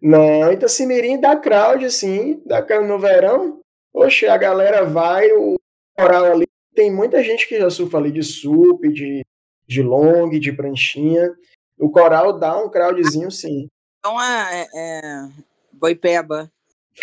Não, 0.00 0.52
Itacimirim 0.52 1.20
dá 1.20 1.36
crowd, 1.36 1.84
assim, 1.84 2.40
dá 2.46 2.64
no 2.80 2.98
verão. 2.98 3.60
Oxe, 3.92 4.26
a 4.26 4.36
galera 4.36 4.84
vai, 4.84 5.30
o 5.32 5.56
coral 5.96 6.24
ali, 6.24 6.46
tem 6.74 6.92
muita 6.92 7.22
gente 7.22 7.48
que 7.48 7.58
já 7.58 7.70
surfa 7.70 7.98
ali 7.98 8.12
de 8.12 8.22
sup, 8.22 8.82
de, 8.92 9.24
de 9.66 9.82
long, 9.82 10.30
de 10.30 10.52
pranchinha. 10.52 11.32
O 11.78 11.90
coral 11.90 12.38
dá 12.38 12.56
um 12.56 12.70
crowdzinho, 12.70 13.30
sim. 13.30 13.68
Então 13.98 14.20
é, 14.20 14.66
é 14.74 15.28
Boipeba. 15.72 16.50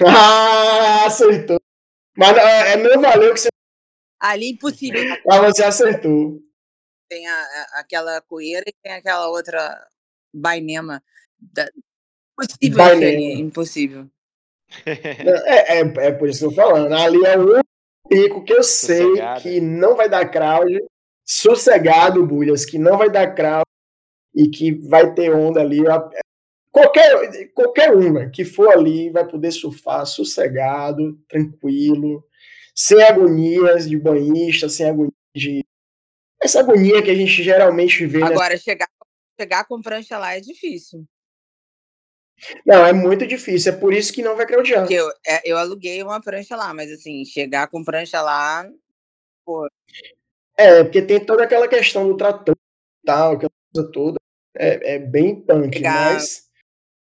Ah, 0.06 1.06
acertou. 1.06 1.60
Mas 2.16 2.38
é, 2.38 2.74
é 2.74 2.78
meu 2.78 3.00
valeu 3.00 3.34
que 3.34 3.40
você. 3.40 3.50
Ali 4.20 4.52
impossível. 4.52 5.02
Ah, 5.30 5.42
você 5.42 5.64
acertou. 5.64 6.40
Tem 7.10 7.28
a, 7.28 7.34
a, 7.34 7.80
aquela 7.80 8.22
coeira 8.22 8.64
e 8.68 8.74
tem 8.82 8.94
aquela 8.94 9.28
outra 9.30 9.88
bainema. 10.34 11.04
Da... 11.40 11.70
Impossível 12.40 12.84
ali, 12.84 13.34
impossível. 13.34 14.10
É, 14.86 15.80
é, 15.80 15.82
é, 15.82 16.12
por 16.12 16.30
isso 16.30 16.40
que 16.40 16.46
eu 16.46 16.50
tô 16.50 16.56
falando. 16.56 16.94
Ali 16.94 17.26
é 17.26 17.38
o 17.38 17.62
pico 18.08 18.44
que 18.44 18.54
eu 18.54 18.64
sei 18.64 19.02
Sossegado. 19.02 19.42
que 19.42 19.62
não 19.62 19.96
vai 19.96 20.10
dar 20.10 20.30
crowd. 20.30 20.84
Sossegado, 21.26 22.26
Bulhas, 22.26 22.66
que 22.66 22.78
não 22.78 22.98
vai 22.98 23.10
dar 23.10 23.34
crowd 23.34 23.66
e 24.36 24.50
que 24.50 24.72
vai 24.88 25.14
ter 25.14 25.34
onda 25.34 25.62
ali. 25.62 25.80
Qualquer, 26.72 27.52
qualquer 27.54 27.94
uma 27.94 28.30
que 28.30 28.46
for 28.46 28.70
ali 28.72 29.10
vai 29.10 29.28
poder 29.28 29.52
surfar 29.52 30.06
sossegado, 30.06 31.20
tranquilo, 31.28 32.26
sem 32.74 33.04
agonias 33.04 33.90
de 33.90 33.98
banhista, 33.98 34.70
sem 34.70 34.90
agonia 34.90 35.12
de. 35.36 35.66
Essa 36.42 36.62
agonia 36.62 37.04
que 37.04 37.12
a 37.12 37.16
gente 37.16 37.44
geralmente 37.44 38.06
vê. 38.06 38.24
Agora, 38.24 38.52
nessa... 38.52 38.64
chegar, 38.64 38.88
chegar 39.40 39.66
com 39.66 39.82
prancha 39.82 40.18
lá 40.18 40.36
é 40.36 40.40
difícil. 40.40 41.06
Não, 42.66 42.86
é 42.86 42.94
muito 42.94 43.28
difícil, 43.28 43.74
é 43.74 43.76
por 43.76 43.94
isso 43.94 44.12
que 44.12 44.24
não 44.24 44.36
vai 44.36 44.48
crowdear. 44.48 44.92
Eu, 44.92 45.08
é, 45.28 45.42
eu 45.46 45.58
aluguei 45.58 46.02
uma 46.02 46.22
prancha 46.22 46.56
lá, 46.56 46.74
mas 46.74 46.92
assim, 46.92 47.24
chegar 47.26 47.68
com 47.68 47.84
prancha 47.84 48.22
lá. 48.22 48.68
Pô. 49.46 49.68
É, 50.58 50.84
porque 50.84 51.02
tem 51.02 51.24
toda 51.24 51.44
aquela 51.44 51.68
questão 51.68 52.08
do 52.08 52.18
trator 52.18 52.56
e 52.56 53.06
tal, 53.06 53.34
aquela 53.34 53.52
coisa 53.74 53.92
toda. 53.92 54.18
É, 54.58 54.96
é 54.96 55.00
bem 55.00 55.36
punk, 55.36 55.78
chegar... 55.78 56.14
mas 56.14 56.50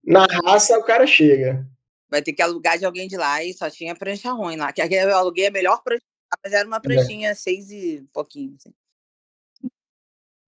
na 0.06 0.24
raça 0.24 0.78
o 0.78 0.84
cara 0.84 1.06
chega. 1.06 1.66
Vai 2.08 2.22
ter 2.22 2.32
que 2.32 2.40
alugar 2.40 2.78
de 2.78 2.84
alguém 2.84 3.08
de 3.08 3.16
lá 3.16 3.42
e 3.42 3.52
só 3.52 3.68
tinha 3.68 3.96
prancha 3.96 4.30
ruim 4.32 4.56
lá. 4.56 4.72
Que 4.72 4.80
eu 4.80 5.16
aluguei 5.16 5.48
a 5.48 5.50
melhor 5.50 5.82
prancha, 5.82 6.04
mas 6.42 6.52
era 6.52 6.66
uma 6.66 6.76
é. 6.76 6.80
pranchinha 6.80 7.30
é. 7.30 7.34
seis 7.34 7.70
e 7.70 8.06
pouquinho. 8.12 8.54
Assim. 8.54 8.72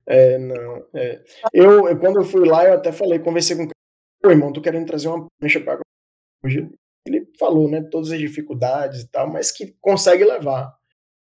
É, 0.06 0.38
não. 0.38 0.86
É. 0.94 1.22
Eu, 1.52 1.88
eu, 1.88 1.98
quando 1.98 2.20
eu 2.20 2.24
fui 2.24 2.48
lá, 2.48 2.64
eu 2.64 2.74
até 2.74 2.92
falei, 2.92 3.18
conversei 3.18 3.56
com 3.56 3.64
o 3.64 3.68
Pô, 4.20 4.30
irmão, 4.30 4.52
tô 4.52 4.60
querendo 4.60 4.86
trazer 4.86 5.08
uma 5.08 5.26
prancha 5.38 5.60
para 5.60 5.80
hoje. 6.44 6.68
Ele 7.06 7.30
falou, 7.38 7.68
né, 7.70 7.82
todas 7.82 8.10
as 8.10 8.18
dificuldades 8.18 9.02
e 9.02 9.08
tal, 9.08 9.30
mas 9.30 9.50
que 9.50 9.76
consegue 9.80 10.24
levar. 10.24 10.76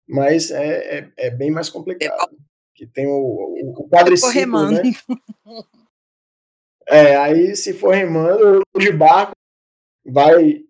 Mas 0.07 0.51
é, 0.51 0.99
é, 0.99 1.11
é 1.17 1.29
bem 1.29 1.49
mais 1.49 1.69
complicado. 1.69 2.37
Que 2.75 2.85
tem 2.85 3.07
o, 3.07 3.11
o, 3.11 3.73
o 3.77 3.89
quadriciclo, 3.89 4.71
né? 4.71 4.81
É, 6.87 7.15
aí 7.15 7.55
se 7.55 7.73
for 7.73 7.93
remando, 7.93 8.61
de 8.77 8.91
barco, 8.91 9.33
vai, 10.05 10.63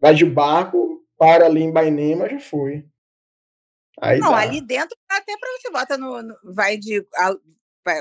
vai 0.00 0.14
de 0.14 0.24
barco, 0.24 1.04
para 1.18 1.46
ali 1.46 1.62
em 1.62 1.72
Bainema, 1.72 2.28
já 2.28 2.40
foi. 2.40 2.84
Aí 4.00 4.18
não, 4.18 4.30
dá. 4.30 4.38
ali 4.38 4.60
dentro 4.60 4.96
até 5.08 5.36
para 5.36 5.50
você 5.52 5.70
bota 5.70 5.98
no, 5.98 6.22
no, 6.22 6.34
vai 6.42 6.78
de 6.78 7.06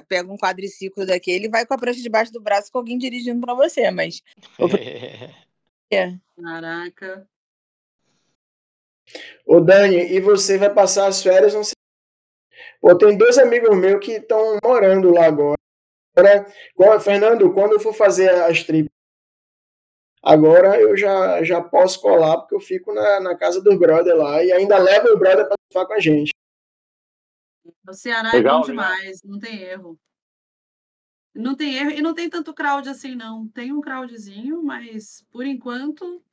pega 0.08 0.32
um 0.32 0.38
quadriciclo 0.38 1.06
daquele 1.06 1.46
e 1.46 1.50
vai 1.50 1.66
com 1.66 1.74
a 1.74 1.78
prancha 1.78 2.02
debaixo 2.02 2.32
do 2.32 2.42
braço 2.42 2.72
com 2.72 2.78
alguém 2.78 2.98
dirigindo 2.98 3.42
para 3.42 3.54
você, 3.54 3.92
mas. 3.92 4.22
é. 5.92 6.16
Caraca. 6.42 7.28
Ô 9.46 9.60
Dani, 9.60 9.98
e 9.98 10.20
você 10.20 10.58
vai 10.58 10.74
passar 10.74 11.08
as 11.08 11.22
férias? 11.22 11.54
Não 11.54 11.64
sei. 11.64 11.74
Pô, 12.80 12.96
tem 12.98 13.18
dois 13.18 13.38
amigos 13.38 13.76
meus 13.76 14.04
que 14.04 14.14
estão 14.14 14.58
morando 14.64 15.12
lá 15.12 15.26
agora. 15.26 15.60
Agora. 16.20 17.00
Fernando, 17.00 17.54
quando 17.54 17.74
eu 17.74 17.80
for 17.80 17.94
fazer 17.94 18.30
as 18.30 18.64
tripas, 18.64 18.92
agora 20.22 20.80
eu 20.80 20.96
já, 20.98 21.44
já 21.44 21.62
posso 21.62 22.02
colar, 22.02 22.38
porque 22.38 22.56
eu 22.56 22.60
fico 22.60 22.94
na, 22.94 23.20
na 23.20 23.36
casa 23.36 23.62
do 23.62 23.78
brother 23.78 24.16
lá 24.16 24.44
e 24.44 24.52
ainda 24.52 24.78
levo 24.78 25.10
o 25.10 25.18
brother 25.18 25.48
para 25.48 25.56
ficar 25.68 25.86
com 25.86 25.94
a 25.94 26.00
gente. 26.00 26.32
O 27.88 27.94
Ceará 27.94 28.32
legal, 28.32 28.58
é 28.58 28.62
bom 28.62 28.66
demais, 28.68 29.22
legal. 29.22 29.22
não 29.26 29.40
tem 29.40 29.62
erro. 29.62 30.00
Não 31.34 31.56
tem 31.56 31.76
erro 31.76 31.92
e 31.92 32.02
não 32.02 32.14
tem 32.14 32.30
tanto 32.30 32.54
crowd 32.54 32.88
assim, 32.90 33.16
não. 33.16 33.48
Tem 33.48 33.72
um 33.72 33.82
crowdzinho, 33.82 34.62
mas 34.64 35.26
por 35.32 35.46
enquanto 35.46 36.24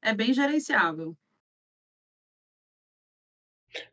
é 0.00 0.14
bem 0.14 0.32
gerenciável. 0.32 1.16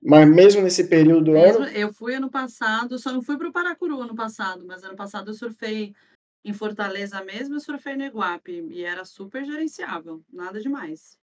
Mas 0.02 0.28
mesmo 0.28 0.62
nesse 0.62 0.88
período 0.88 1.26
do 1.26 1.32
mesmo, 1.32 1.64
ano? 1.64 1.72
Eu 1.72 1.94
fui 1.94 2.16
ano 2.16 2.30
passado, 2.30 2.98
só 2.98 3.12
não 3.12 3.22
fui 3.22 3.38
para 3.38 3.50
o 3.50 3.54
Paracuru 3.54 4.02
ano 4.02 4.16
passado, 4.16 4.66
mas 4.66 4.84
ano 4.84 4.96
passado 4.96 5.32
eu 5.32 5.34
surfei 5.34 5.96
em 6.44 6.54
Fortaleza 6.54 7.24
mesmo, 7.24 7.56
eu 7.56 7.60
surfei 7.60 7.96
no 7.96 8.04
Iguape 8.04 8.68
e 8.70 8.84
era 8.84 9.06
super 9.06 9.46
gerenciável, 9.46 10.22
nada 10.32 10.60
demais. 10.60 11.18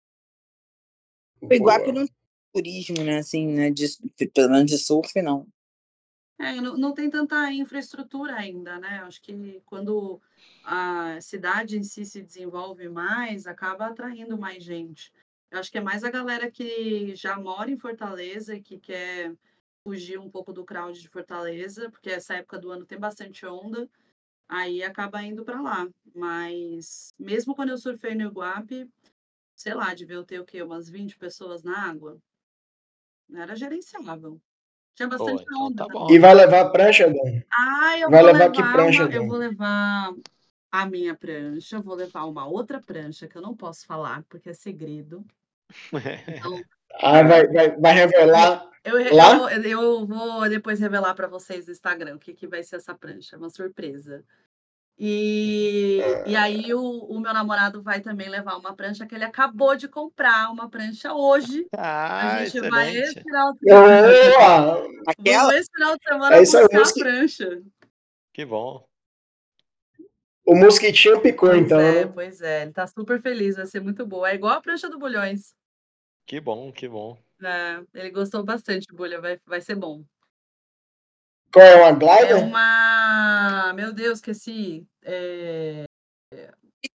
O 1.42 1.54
Iguape 1.54 1.92
não 1.92 2.06
tem 2.06 2.16
turismo, 2.54 3.04
né? 3.04 3.20
Assim, 3.20 3.48
né? 3.48 3.70
De, 3.70 3.88
pelo 4.34 4.52
menos 4.52 4.70
de 4.70 4.78
surf, 4.78 5.22
não. 5.22 5.48
É, 6.38 6.56
não, 6.62 6.78
não 6.78 6.94
tem 6.94 7.10
tanta 7.10 7.52
infraestrutura 7.52 8.36
ainda, 8.36 8.80
né? 8.80 9.02
Acho 9.04 9.22
que 9.22 9.62
quando 9.66 10.22
a 10.64 11.20
cidade 11.20 11.78
em 11.78 11.84
si 11.84 12.06
se 12.06 12.22
desenvolve 12.22 12.88
mais, 12.88 13.46
acaba 13.46 13.88
atraindo 13.88 14.38
mais 14.38 14.64
gente. 14.64 15.12
Eu 15.52 15.60
acho 15.60 15.72
que 15.72 15.78
é 15.78 15.82
mais 15.82 16.04
a 16.04 16.12
galera 16.12 16.52
que 16.52 17.16
já 17.16 17.38
mora 17.40 17.72
em 17.72 17.78
Fortaleza 17.78 18.56
e 18.56 18.62
que 18.62 18.80
quer 18.80 19.34
fugir 19.84 20.20
um 20.20 20.30
pouco 20.30 20.54
do 20.54 20.64
crowd 20.64 21.00
de 21.00 21.10
Fortaleza, 21.10 21.90
porque 21.90 22.10
essa 22.10 22.36
época 22.36 22.60
do 22.60 22.72
ano 22.72 22.86
tem 22.86 23.00
bastante 23.00 23.46
onda, 23.46 23.90
aí 24.48 24.84
acaba 24.84 25.24
indo 25.24 25.44
para 25.44 25.62
lá. 25.62 25.88
Mas 26.14 27.14
mesmo 27.18 27.56
quando 27.56 27.70
eu 27.70 27.78
surfei 27.78 28.14
no 28.14 28.24
Iguape, 28.24 28.88
sei 29.56 29.74
lá, 29.74 29.94
devia 29.94 30.24
ter 30.24 30.40
o 30.40 30.46
quê? 30.46 30.62
Umas 30.62 30.90
20 30.90 31.18
pessoas 31.18 31.64
na 31.64 31.90
água. 31.90 32.18
Era 33.34 33.56
gerenciável. 33.56 34.40
Tinha 34.94 35.08
bastante 35.08 35.42
então 35.42 35.66
onda. 35.66 35.88
Tá 35.88 36.08
e 36.12 36.20
vai 36.20 36.36
levar 36.36 36.70
prancha, 36.70 37.08
Dani? 37.08 37.46
Ah, 37.52 37.98
eu 37.98 38.10
vai 38.10 38.22
vou 38.22 38.32
levar, 38.32 38.50
levar 38.50 38.52
que 38.52 38.72
prancha, 38.72 39.06
uma, 39.06 39.14
Eu 39.16 39.28
vou 39.28 39.38
levar 39.38 40.14
a 40.72 40.86
minha 40.86 41.16
prancha, 41.16 41.82
vou 41.82 41.96
levar 41.96 42.26
uma 42.26 42.46
outra 42.46 42.82
prancha 42.82 43.28
que 43.28 43.36
eu 43.36 43.42
não 43.42 43.56
posso 43.56 43.86
falar 43.86 44.24
porque 44.30 44.50
é 44.50 44.54
segredo. 44.54 45.26
Então, 46.28 46.62
ah, 47.02 47.24
vai, 47.24 47.48
vai, 47.48 47.78
vai 47.78 47.94
revelar 47.94 48.70
eu, 48.84 49.16
lá? 49.16 49.52
Eu, 49.54 49.64
eu 49.64 50.06
vou 50.06 50.50
depois 50.50 50.80
revelar 50.80 51.14
para 51.14 51.28
vocês 51.28 51.66
no 51.66 51.72
Instagram 51.72 52.16
o 52.16 52.20
que, 52.20 52.34
que 52.34 52.48
vai 52.48 52.64
ser 52.64 52.78
essa 52.78 52.96
prancha, 52.96 53.38
uma 53.38 53.50
surpresa. 53.50 54.24
E, 55.02 56.02
e 56.26 56.36
aí 56.36 56.74
o, 56.74 56.82
o, 56.82 57.22
meu 57.22 57.34
namorado 57.34 57.82
vai 57.82 58.02
também 58.02 58.28
levar 58.28 58.58
uma 58.58 58.76
prancha 58.76 59.06
que 59.06 59.16
ele 59.16 59.24
acabou 59.24 59.74
de 59.74 59.88
comprar, 59.88 60.52
uma 60.52 60.70
prancha 60.70 61.14
hoje. 61.14 61.68
Ah, 61.74 62.36
a 62.36 62.38
gente 62.40 62.58
excelente. 62.58 62.70
vai 62.70 62.98
esse 62.98 63.22
final 63.22 63.54
de 63.54 63.60
semana. 63.60 64.88
Aquela... 65.08 65.56
esse 65.58 65.70
final 65.72 65.96
de 65.96 66.04
semana 66.04 66.36
é 66.36 66.40
buscar 66.40 66.66
a 66.66 66.94
prancha. 66.94 67.62
Que 68.34 68.44
bom. 68.44 68.86
O 70.46 70.54
mosquitinho 70.54 71.22
picou, 71.22 71.50
pois 71.50 71.62
então. 71.62 71.80
É, 71.80 72.06
né? 72.06 72.12
Pois 72.14 72.42
é, 72.42 72.64
ele 72.64 72.74
tá 72.74 72.86
super 72.86 73.22
feliz, 73.22 73.56
vai 73.56 73.68
ser 73.68 73.80
muito 73.80 74.06
boa. 74.06 74.30
É 74.30 74.36
igual 74.36 74.58
a 74.58 74.62
prancha 74.62 74.90
do 74.90 75.00
Bulhões. 75.00 75.56
Que 76.30 76.40
bom, 76.40 76.72
que 76.72 76.88
bom. 76.88 77.18
É, 77.44 77.82
ele 77.92 78.12
gostou 78.12 78.44
bastante, 78.44 78.86
Bulha, 78.94 79.20
vai, 79.20 79.40
vai 79.48 79.60
ser 79.62 79.74
bom. 79.74 80.06
Qual 81.52 81.66
é 81.66 81.76
uma 81.76 81.92
glider? 81.92 82.30
É 82.30 82.36
uma. 82.36 83.74
Meu 83.74 83.92
Deus, 83.92 84.20
esqueci. 84.20 84.88
É... 85.02 85.86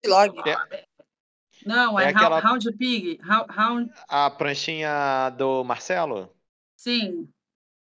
Log. 0.07 0.39
É... 0.49 0.85
Não, 1.66 1.99
é, 1.99 2.05
é 2.05 2.09
aquela... 2.11 2.39
Round 2.39 2.72
Pig. 2.74 3.18
Round... 3.51 3.93
A 4.07 4.30
pranchinha 4.30 5.30
do 5.30 5.64
Marcelo? 5.64 6.32
Sim. 6.76 7.28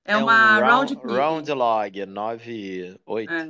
É, 0.06 0.14
é 0.14 0.18
uma 0.18 0.58
um 0.58 0.62
Round 0.62 0.96
Pig. 0.96 1.14
Round 1.14 1.52
Log, 1.52 2.06
98. 2.06 3.30
É. 3.30 3.46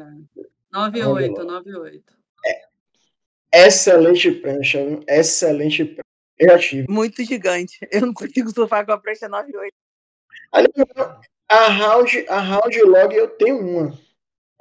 98, 0.72 1.44
98. 1.44 2.14
É. 2.48 3.68
Excelente 3.68 4.32
prancha, 4.32 4.80
excelente 5.08 6.01
Muito 6.90 7.24
gigante. 7.24 7.78
Eu 7.92 8.02
não 8.02 8.14
consigo 8.14 8.50
surfar 8.50 8.86
com 8.86 8.92
a 8.92 8.98
prancha 8.98 9.28
98. 9.28 9.74
A 11.50 11.68
Round, 11.68 12.26
a 12.30 12.40
Round 12.40 12.82
Log 12.84 13.14
eu 13.14 13.28
tenho 13.30 13.60
uma. 13.60 14.00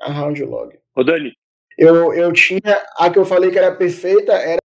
A 0.01 0.11
Round 0.11 0.43
Log. 0.43 0.77
Ô, 0.95 1.05
Dani. 1.05 1.37
Eu, 1.79 2.13
eu 2.13 2.33
tinha. 2.33 2.61
A 2.97 3.09
que 3.11 3.19
eu 3.19 3.25
falei 3.25 3.51
que 3.51 3.59
era 3.59 3.75
perfeita 3.75 4.33
era. 4.33 4.61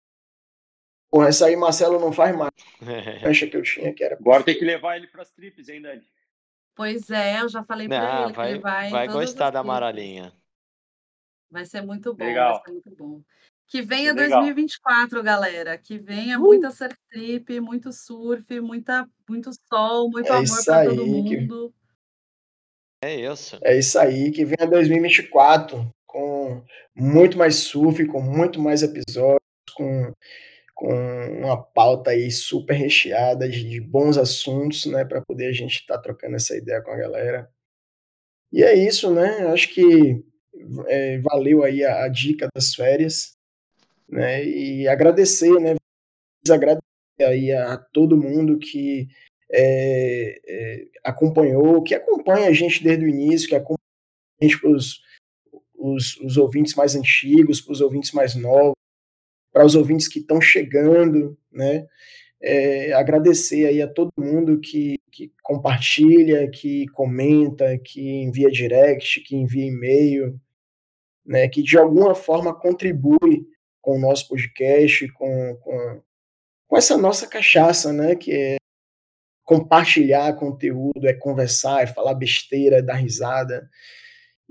Porra, 1.10 1.28
essa 1.28 1.46
aí 1.46 1.54
Marcelo 1.54 2.00
não 2.00 2.12
faz 2.12 2.34
mais. 2.34 2.50
Acha 3.24 3.46
que 3.46 3.56
eu 3.56 3.62
tinha 3.62 3.92
que 3.92 4.02
era. 4.02 4.16
Agora 4.16 4.42
tem 4.42 4.58
que 4.58 4.64
levar 4.64 4.96
ele 4.96 5.06
para 5.06 5.22
as 5.22 5.30
trips, 5.30 5.68
hein, 5.68 5.82
Dani? 5.82 6.02
Pois 6.74 7.08
é, 7.10 7.40
eu 7.40 7.48
já 7.48 7.62
falei 7.62 7.88
para 7.88 8.24
ele 8.24 8.32
vai, 8.32 8.32
que 8.32 8.52
ele 8.52 8.58
vai. 8.58 8.90
Vai 8.90 9.08
gostar 9.08 9.50
da 9.50 9.60
amarelinha. 9.60 10.32
Vai 11.50 11.64
ser 11.64 11.82
muito 11.82 12.12
bom, 12.12 12.24
Legal. 12.24 12.54
vai 12.54 12.62
ser 12.64 12.72
muito 12.72 12.90
bom. 12.96 13.22
Que 13.66 13.82
venha 13.82 14.12
Legal. 14.12 14.40
2024, 14.40 15.22
galera. 15.22 15.76
Que 15.78 15.98
venha 15.98 16.38
uh! 16.38 16.42
muita 16.42 16.70
surf 16.70 16.96
trip, 17.10 17.60
muito 17.60 17.92
surf, 17.92 18.60
muita, 18.60 19.08
muito 19.28 19.50
sol, 19.68 20.10
muito 20.10 20.32
é 20.32 20.36
amor 20.36 20.64
para 20.64 20.84
todo 20.84 21.06
mundo. 21.06 21.72
Que... 23.00 23.06
É 23.06 23.32
isso. 23.32 23.58
É 23.62 23.78
isso 23.78 23.98
aí, 23.98 24.30
que 24.30 24.44
venha 24.44 24.68
2024 24.68 25.90
com 26.06 26.62
muito 26.94 27.36
mais 27.36 27.56
surf, 27.56 28.06
com 28.06 28.20
muito 28.20 28.60
mais 28.60 28.82
episódios, 28.82 29.40
com, 29.74 30.12
com 30.74 30.94
uma 31.40 31.60
pauta 31.60 32.10
aí 32.10 32.30
super 32.30 32.74
recheada 32.74 33.48
de, 33.48 33.68
de 33.68 33.80
bons 33.80 34.16
assuntos, 34.16 34.86
né, 34.86 35.04
para 35.04 35.20
poder 35.20 35.48
a 35.48 35.52
gente 35.52 35.80
estar 35.80 35.96
tá 35.96 36.02
trocando 36.02 36.36
essa 36.36 36.56
ideia 36.56 36.80
com 36.80 36.92
a 36.92 36.96
galera. 36.96 37.50
E 38.52 38.62
é 38.62 38.72
isso, 38.72 39.12
né? 39.12 39.48
Acho 39.48 39.74
que 39.74 40.24
é, 40.86 41.18
valeu 41.18 41.64
aí 41.64 41.84
a, 41.84 42.04
a 42.04 42.08
dica 42.08 42.48
das 42.54 42.72
férias. 42.74 43.36
Né? 44.08 44.44
E 44.44 44.88
agradecer, 44.88 45.58
né? 45.60 45.74
Agradecer 46.50 46.82
aí 47.20 47.52
a 47.52 47.76
todo 47.76 48.16
mundo 48.16 48.58
que 48.58 49.08
é, 49.50 50.40
é, 50.46 50.86
acompanhou, 51.04 51.82
que 51.82 51.94
acompanha 51.94 52.48
a 52.48 52.52
gente 52.52 52.82
desde 52.82 53.04
o 53.04 53.08
início, 53.08 53.48
que 53.48 53.54
acompanha 53.54 53.78
a 54.40 54.44
gente 54.44 54.60
para 54.60 54.70
os, 54.70 56.18
os 56.20 56.36
ouvintes 56.36 56.74
mais 56.74 56.94
antigos, 56.96 57.60
para 57.60 57.72
os 57.72 57.80
ouvintes 57.80 58.12
mais 58.12 58.34
novos, 58.34 58.74
para 59.52 59.64
os 59.64 59.76
ouvintes 59.76 60.08
que 60.08 60.18
estão 60.18 60.40
chegando, 60.40 61.38
né? 61.52 61.86
É, 62.42 62.92
agradecer 62.92 63.66
aí 63.66 63.80
a 63.80 63.88
todo 63.88 64.12
mundo 64.18 64.60
que, 64.60 64.98
que 65.10 65.32
compartilha, 65.42 66.50
que 66.50 66.86
comenta, 66.88 67.78
que 67.78 68.22
envia 68.22 68.50
direct, 68.50 69.20
que 69.20 69.34
envia 69.34 69.64
e-mail, 69.64 70.38
né, 71.24 71.48
que 71.48 71.62
de 71.62 71.78
alguma 71.78 72.14
forma 72.14 72.54
contribui 72.54 73.46
com 73.84 73.96
o 73.96 74.00
nosso 74.00 74.26
podcast, 74.26 75.06
com, 75.12 75.56
com, 75.60 76.02
com 76.66 76.76
essa 76.76 76.96
nossa 76.96 77.28
cachaça, 77.28 77.92
né, 77.92 78.16
que 78.16 78.32
é 78.32 78.56
compartilhar 79.44 80.36
conteúdo, 80.36 81.06
é 81.06 81.12
conversar, 81.12 81.82
é 81.82 81.86
falar 81.86 82.14
besteira, 82.14 82.78
é 82.78 82.82
dar 82.82 82.94
risada. 82.94 83.68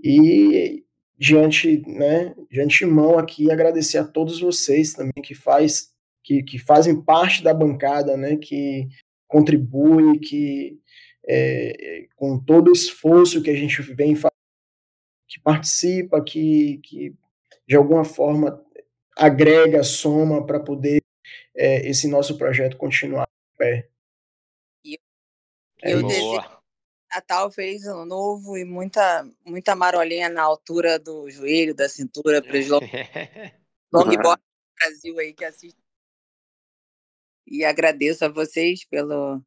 E 0.01 0.85
diante, 1.17 1.81
né, 1.87 2.35
de 2.51 2.61
antemão 2.61 3.17
aqui 3.17 3.51
agradecer 3.51 3.97
a 3.97 4.05
todos 4.05 4.39
vocês 4.39 4.93
também 4.93 5.23
que 5.23 5.33
faz 5.33 5.91
que, 6.23 6.43
que 6.43 6.57
fazem 6.59 7.01
parte 7.01 7.43
da 7.43 7.53
bancada, 7.53 8.15
né, 8.15 8.37
que 8.37 8.87
contribui, 9.27 10.19
que 10.19 10.79
é, 11.27 12.05
com 12.15 12.39
todo 12.39 12.69
o 12.69 12.73
esforço 12.73 13.41
que 13.41 13.49
a 13.49 13.55
gente 13.55 13.81
vem 13.81 14.15
que 15.27 15.39
participa, 15.41 16.23
que, 16.23 16.79
que 16.83 17.15
de 17.67 17.75
alguma 17.75 18.05
forma 18.05 18.63
agrega, 19.15 19.83
soma 19.83 20.45
para 20.45 20.59
poder 20.59 21.01
é, 21.55 21.87
esse 21.87 22.07
nosso 22.07 22.37
projeto 22.37 22.77
continuar 22.77 23.27
em 23.27 23.57
pé. 23.57 23.89
E 24.83 24.97
é 25.81 25.93
eu 25.93 26.05
desejo 26.05 26.53
Natal, 27.13 27.51
feliz 27.51 27.85
ano 27.85 28.05
novo 28.05 28.57
e 28.57 28.65
muita, 28.65 29.23
muita 29.45 29.75
marolinha 29.75 30.29
na 30.29 30.41
altura 30.41 30.97
do 30.97 31.29
joelho, 31.29 31.75
da 31.75 31.87
cintura, 31.87 32.41
para 32.41 32.57
os 32.57 32.67
longboard 33.93 34.41
do 34.41 34.75
Brasil 34.79 35.19
aí 35.19 35.31
que 35.31 35.45
assiste. 35.45 35.77
E 37.45 37.63
agradeço 37.63 38.25
a 38.25 38.29
vocês 38.29 38.83
pelo, 38.85 39.43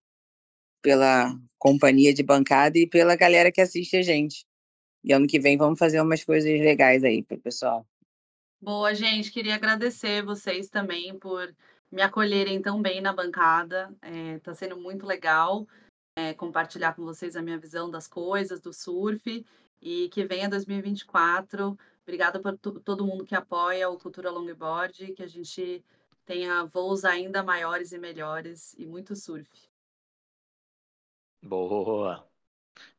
pela 0.81 1.35
companhia 1.59 2.15
de 2.15 2.23
bancada 2.23 2.79
e 2.79 2.87
pela 2.87 3.17
galera 3.17 3.51
que 3.51 3.61
assiste 3.61 3.97
a 3.97 4.03
gente. 4.03 4.47
E 5.03 5.13
ano 5.13 5.27
que 5.27 5.41
vem 5.41 5.57
vamos 5.57 5.79
fazer 5.79 6.01
umas 6.01 6.23
coisas 6.23 6.49
legais 6.49 7.03
aí 7.03 7.21
para 7.21 7.37
o 7.37 7.41
pessoal. 7.41 7.85
Boa, 8.61 8.95
gente. 8.95 9.31
Queria 9.31 9.55
agradecer 9.55 10.25
vocês 10.25 10.69
também 10.69 11.17
por 11.19 11.55
me 11.93 12.03
acolherem 12.03 12.61
tão 12.61 12.81
bem 12.81 13.01
na 13.01 13.13
bancada. 13.13 13.95
Está 14.35 14.53
é, 14.53 14.55
sendo 14.55 14.79
muito 14.79 15.07
legal 15.07 15.67
é, 16.17 16.33
compartilhar 16.33 16.95
com 16.95 17.05
vocês 17.05 17.37
a 17.37 17.43
minha 17.43 17.59
visão 17.59 17.91
das 17.91 18.09
coisas, 18.09 18.61
do 18.61 18.73
surf. 18.73 19.45
E 19.81 20.09
que 20.09 20.25
venha 20.25 20.49
2024. 20.49 21.79
Obrigada 22.03 22.41
por 22.41 22.57
todo 22.57 23.07
mundo 23.07 23.27
que 23.27 23.35
apoia 23.35 23.91
o 23.91 23.99
Cultura 23.99 24.31
Longboard, 24.31 25.13
que 25.13 25.23
a 25.23 25.29
gente 25.29 25.85
tenha 26.25 26.65
voos 26.65 27.05
ainda 27.05 27.43
maiores 27.43 27.93
e 27.93 27.99
melhores 27.99 28.75
e 28.79 28.87
muito 28.87 29.15
surf. 29.15 29.51
Boa! 31.43 32.27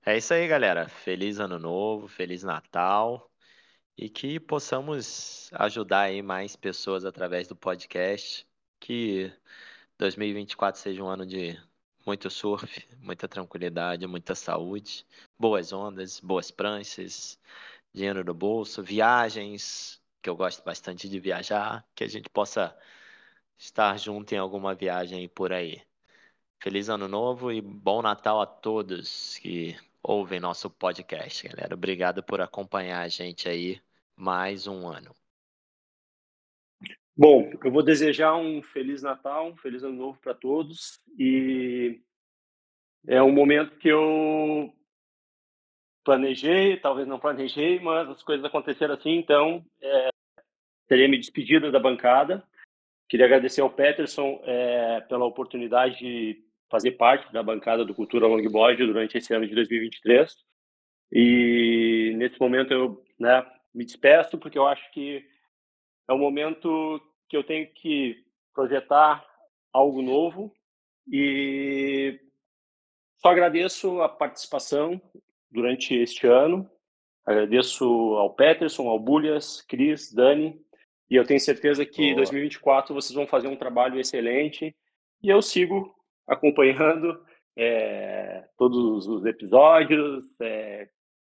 É 0.05 0.17
isso 0.17 0.33
aí, 0.33 0.47
galera. 0.47 0.87
Feliz 0.87 1.39
ano 1.39 1.57
novo, 1.57 2.07
feliz 2.07 2.43
Natal 2.43 3.29
e 3.97 4.09
que 4.09 4.39
possamos 4.39 5.49
ajudar 5.53 6.01
aí 6.01 6.21
mais 6.21 6.55
pessoas 6.55 7.03
através 7.05 7.47
do 7.47 7.55
podcast. 7.55 8.47
Que 8.79 9.33
2024 9.97 10.79
seja 10.79 11.03
um 11.03 11.07
ano 11.07 11.25
de 11.25 11.59
muito 12.05 12.29
surf, 12.29 12.87
muita 13.01 13.27
tranquilidade, 13.27 14.07
muita 14.07 14.35
saúde, 14.35 15.05
boas 15.37 15.73
ondas, 15.73 16.19
boas 16.19 16.51
pranchas, 16.51 17.39
dinheiro 17.93 18.23
no 18.23 18.33
bolso, 18.33 18.83
viagens, 18.83 20.01
que 20.21 20.29
eu 20.29 20.35
gosto 20.35 20.63
bastante 20.63 21.09
de 21.09 21.19
viajar, 21.19 21.85
que 21.95 22.03
a 22.03 22.07
gente 22.07 22.29
possa 22.29 22.77
estar 23.57 23.97
junto 23.99 24.33
em 24.33 24.37
alguma 24.37 24.75
viagem 24.75 25.27
por 25.29 25.51
aí. 25.53 25.81
Feliz 26.61 26.89
ano 26.89 27.07
novo 27.07 27.51
e 27.51 27.61
bom 27.61 28.01
Natal 28.01 28.41
a 28.41 28.45
todos 28.45 29.37
que 29.39 29.75
ouvem 30.03 30.39
nosso 30.39 30.69
podcast, 30.69 31.47
galera. 31.47 31.75
Obrigado 31.75 32.23
por 32.23 32.41
acompanhar 32.41 33.01
a 33.01 33.07
gente 33.07 33.49
aí 33.49 33.81
mais 34.17 34.65
um 34.65 34.87
ano. 34.87 35.15
Bom, 37.15 37.51
eu 37.63 37.71
vou 37.71 37.83
desejar 37.83 38.35
um 38.35 38.61
feliz 38.61 39.03
Natal, 39.03 39.47
um 39.47 39.57
feliz 39.57 39.83
ano 39.83 39.95
novo 39.95 40.19
para 40.19 40.33
todos 40.33 40.99
e 41.17 42.01
é 43.07 43.21
um 43.21 43.31
momento 43.31 43.77
que 43.77 43.87
eu 43.87 44.73
planejei, 46.03 46.77
talvez 46.77 47.07
não 47.07 47.19
planejei, 47.19 47.79
mas 47.79 48.09
as 48.09 48.23
coisas 48.23 48.45
aconteceram 48.45 48.95
assim, 48.95 49.15
então 49.17 49.63
é, 49.81 50.09
teria 50.87 51.07
me 51.07 51.17
despedido 51.17 51.71
da 51.71 51.79
bancada. 51.79 52.43
Queria 53.09 53.25
agradecer 53.25 53.61
ao 53.61 53.69
Peterson 53.69 54.41
é, 54.43 55.01
pela 55.01 55.25
oportunidade 55.25 55.97
de 55.99 56.43
fazer 56.69 56.91
parte 56.91 57.31
da 57.31 57.41
bancada 57.41 57.85
do 57.85 57.95
Cultura 57.95 58.27
Longboard 58.27 58.85
durante 58.85 59.17
esse 59.17 59.33
ano 59.33 59.47
de 59.47 59.55
2023. 59.55 60.35
E 61.11 62.13
nesse 62.17 62.39
momento 62.39 62.73
eu 62.73 63.03
né, 63.17 63.45
me 63.77 63.85
despeço, 63.85 64.39
porque 64.39 64.57
eu 64.57 64.65
acho 64.65 64.91
que 64.91 65.23
é 66.09 66.13
um 66.13 66.17
momento 66.17 66.99
que 67.29 67.37
eu 67.37 67.43
tenho 67.43 67.67
que 67.67 68.25
projetar 68.51 69.23
algo 69.71 70.01
novo 70.01 70.51
e 71.07 72.19
só 73.17 73.29
agradeço 73.29 74.01
a 74.01 74.09
participação 74.09 74.99
durante 75.51 75.93
este 75.93 76.25
ano. 76.25 76.67
Agradeço 77.23 77.85
ao 78.15 78.33
Peterson, 78.33 78.87
ao 78.87 78.97
Bulhas, 78.97 79.61
Cris, 79.61 80.11
Dani, 80.11 80.59
e 81.07 81.15
eu 81.15 81.23
tenho 81.23 81.39
certeza 81.39 81.85
que 81.85 82.03
em 82.03 82.15
2024 82.15 82.95
vocês 82.95 83.13
vão 83.13 83.27
fazer 83.27 83.47
um 83.47 83.55
trabalho 83.55 83.99
excelente. 83.99 84.75
E 85.21 85.29
eu 85.29 85.41
sigo 85.41 85.95
acompanhando 86.25 87.23
é, 87.55 88.43
todos 88.57 89.07
os 89.07 89.23
episódios. 89.25 90.25
É, 90.41 90.89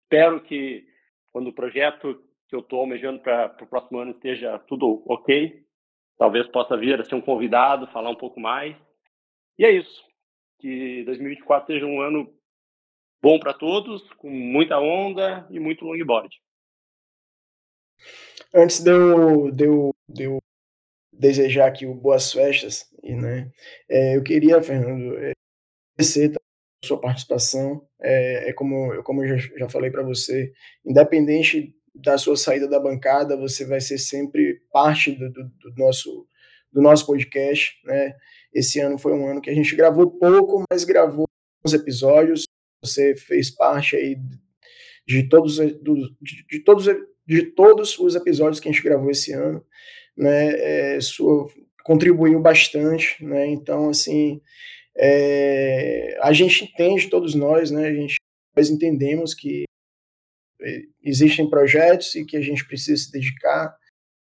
espero 0.05 0.41
que 0.41 0.87
quando 1.33 1.49
o 1.49 1.53
projeto 1.53 2.28
que 2.49 2.57
eu 2.57 2.61
estou 2.61 2.81
almejando 2.81 3.21
para 3.21 3.55
o 3.63 3.67
próximo 3.67 3.99
ano 3.99 4.13
esteja 4.13 4.59
tudo 4.61 5.03
ok, 5.07 5.63
talvez 6.17 6.49
possa 6.49 6.77
vir 6.77 6.99
a 6.99 7.05
ser 7.05 7.15
um 7.15 7.21
convidado, 7.21 7.91
falar 7.93 8.11
um 8.11 8.17
pouco 8.17 8.41
mais. 8.41 8.75
E 9.59 9.65
é 9.65 9.71
isso. 9.71 10.03
Que 10.59 11.05
2024 11.05 11.75
seja 11.75 11.87
um 11.87 12.01
ano 12.01 12.33
bom 13.23 13.39
para 13.39 13.53
todos, 13.53 14.03
com 14.15 14.31
muita 14.31 14.79
onda 14.79 15.47
e 15.51 15.61
muito 15.61 15.85
longboard. 15.85 16.35
Antes 18.55 18.81
de 18.83 18.91
eu, 18.91 19.51
de 19.51 19.65
eu, 19.65 19.95
de 20.09 20.23
eu 20.25 20.39
desejar 21.13 21.67
aqui 21.67 21.85
boas 21.87 22.33
festas, 22.33 22.89
e, 23.03 23.15
né, 23.15 23.51
é, 23.91 24.17
eu 24.17 24.23
queria, 24.23 24.63
Fernando, 24.63 25.19
é, 25.19 25.33
agradecer 25.95 26.33
a 26.37 26.87
sua 26.87 27.01
participação. 27.01 27.87
É, 28.01 28.51
é 28.51 28.53
como, 28.53 29.03
como 29.03 29.25
eu 29.25 29.37
já, 29.37 29.59
já 29.59 29.69
falei 29.69 29.91
para 29.91 30.03
você, 30.03 30.53
independente 30.87 31.78
da 32.03 32.17
sua 32.17 32.37
saída 32.37 32.69
da 32.69 32.81
bancada, 32.81 33.37
você 33.37 33.65
vai 33.65 33.81
ser 33.81 33.99
sempre 33.99 34.61
parte 34.73 35.13
do, 35.13 35.31
do, 35.31 35.45
do, 35.45 35.75
nosso, 35.77 36.27
do 36.73 36.81
nosso 36.81 37.07
podcast. 37.07 37.77
Né? 37.85 38.15
Esse 38.55 38.81
ano 38.81 38.99
foi 38.99 39.13
um 39.13 39.27
ano 39.27 39.41
que 39.41 39.51
a 39.51 39.55
gente 39.55 39.75
gravou 39.75 40.11
pouco, 40.11 40.65
mas 40.71 40.85
gravou 40.85 41.27
os 41.65 41.75
episódios. 41.75 42.45
Você 42.83 43.15
fez 43.15 43.51
parte 43.51 43.97
aí 43.97 44.17
de 45.07 45.29
todos, 45.29 45.57
de, 45.57 46.47
de 46.49 46.61
todos, 46.65 46.87
de 47.27 47.43
todos 47.43 47.99
os 47.99 48.15
episódios 48.15 48.61
que 48.61 48.69
a 48.69 48.73
gente 48.73 48.85
gravou 48.85 49.11
esse 49.11 49.33
ano 49.33 49.65
né, 50.19 50.97
é, 50.97 51.01
sua, 51.01 51.49
contribuiu 51.85 52.41
bastante, 52.41 53.25
né, 53.25 53.47
então, 53.47 53.89
assim, 53.89 54.41
é, 54.97 56.19
a 56.21 56.33
gente 56.33 56.65
entende, 56.65 57.09
todos 57.09 57.35
nós, 57.37 57.71
né, 57.71 57.87
a 57.87 57.95
gente, 57.95 58.17
nós 58.57 58.69
entendemos 58.69 59.33
que 59.33 59.63
existem 61.03 61.49
projetos 61.49 62.15
e 62.15 62.25
que 62.25 62.37
a 62.37 62.41
gente 62.41 62.67
precisa 62.67 63.03
se 63.03 63.13
dedicar, 63.13 63.77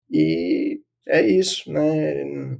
e 0.09 0.81
é 1.07 1.21
isso, 1.21 1.71
né, 1.71 2.57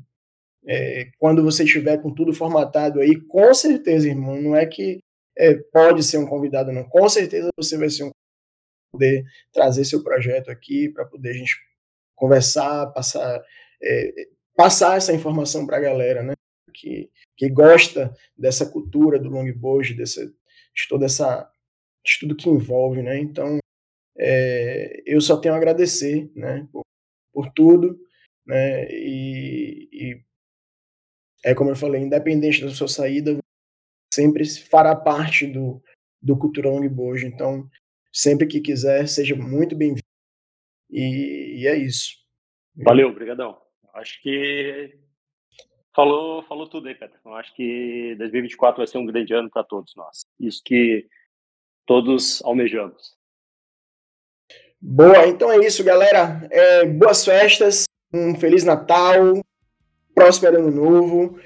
é, 0.65 1.09
quando 1.17 1.43
você 1.43 1.63
estiver 1.63 2.01
com 2.01 2.13
tudo 2.13 2.33
formatado 2.33 2.99
aí, 2.99 3.19
com 3.27 3.53
certeza, 3.53 4.07
irmão, 4.07 4.41
não 4.41 4.55
é 4.55 4.65
que 4.65 4.99
é, 5.37 5.55
pode 5.71 6.03
ser 6.03 6.17
um 6.17 6.25
convidado, 6.25 6.71
não, 6.71 6.83
com 6.83 7.07
certeza 7.09 7.49
você 7.57 7.77
vai 7.77 7.89
ser 7.89 8.03
um 8.03 8.11
poder 8.91 9.23
trazer 9.53 9.85
seu 9.85 10.03
projeto 10.03 10.49
aqui 10.49 10.89
para 10.89 11.05
poder 11.05 11.29
a 11.29 11.33
gente 11.33 11.55
conversar, 12.15 12.87
passar, 12.87 13.41
é, 13.81 14.27
passar 14.55 14.97
essa 14.97 15.13
informação 15.13 15.65
para 15.65 15.77
a 15.77 15.81
galera, 15.81 16.23
né? 16.23 16.33
Que, 16.73 17.09
que 17.35 17.49
gosta 17.49 18.13
dessa 18.37 18.65
cultura 18.65 19.19
do 19.19 19.29
longboard, 19.29 19.93
dessa, 19.95 20.25
de 20.25 20.87
toda 20.89 21.05
essa, 21.05 21.49
de 22.05 22.19
tudo 22.19 22.35
que 22.35 22.49
envolve, 22.49 23.01
né? 23.01 23.19
Então, 23.19 23.59
é, 24.17 25.01
eu 25.05 25.21
só 25.21 25.37
tenho 25.37 25.53
a 25.53 25.57
agradecer, 25.57 26.31
né? 26.35 26.67
Por, 26.71 26.83
por 27.33 27.51
tudo, 27.51 27.99
né? 28.45 28.87
E, 28.89 29.89
e 29.91 30.21
é 31.43 31.53
como 31.53 31.69
eu 31.69 31.75
falei, 31.75 32.01
independente 32.01 32.61
da 32.61 32.69
sua 32.69 32.87
saída, 32.87 33.37
sempre 34.13 34.45
fará 34.45 34.95
parte 34.95 35.45
do, 35.45 35.81
do 36.21 36.37
Cultura 36.37 36.69
Longboard. 36.69 37.25
Então, 37.25 37.69
sempre 38.11 38.47
que 38.47 38.61
quiser, 38.61 39.07
seja 39.07 39.35
muito 39.35 39.75
bem-vindo. 39.75 40.01
E, 40.89 41.61
e, 41.61 41.67
é 41.67 41.75
isso. 41.77 42.15
Valeu, 42.75 43.09
obrigadão. 43.09 43.57
Acho 43.93 44.21
que 44.21 44.97
falou, 45.95 46.43
falou 46.43 46.67
tudo 46.67 46.87
aí, 46.87 46.95
Pedro. 46.95 47.17
Acho 47.35 47.53
que 47.55 48.15
2024 48.17 48.77
vai 48.77 48.87
ser 48.87 48.97
um 48.97 49.05
grande 49.05 49.33
ano 49.33 49.49
para 49.49 49.63
todos 49.63 49.95
nós. 49.95 50.25
Isso 50.39 50.61
que 50.63 51.07
todos 51.87 52.43
almejamos. 52.43 53.17
Boa, 54.79 55.25
então 55.25 55.51
é 55.51 55.65
isso, 55.65 55.83
galera. 55.83 56.47
É, 56.51 56.85
boas 56.85 57.25
festas, 57.25 57.85
um 58.13 58.35
Feliz 58.35 58.63
Natal, 58.63 59.41
próspero 60.13 60.59
Ano 60.59 60.69
Novo, 60.71 61.39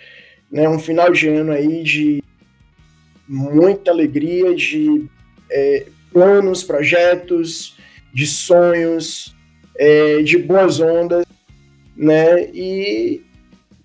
né, 0.52 0.68
um 0.68 0.80
final 0.80 1.12
de 1.12 1.30
ano 1.30 1.54
aí 1.54 1.84
de 1.84 2.22
muita 3.26 3.92
alegria, 3.92 4.54
de 4.54 5.06
é, 5.50 5.86
planos, 6.12 6.64
projetos, 6.64 7.78
de 8.14 8.28
sonhos, 8.28 9.34
é, 9.78 10.22
de 10.22 10.38
boas 10.38 10.82
ondas, 10.82 11.26
né? 11.96 12.50
E 12.54 13.22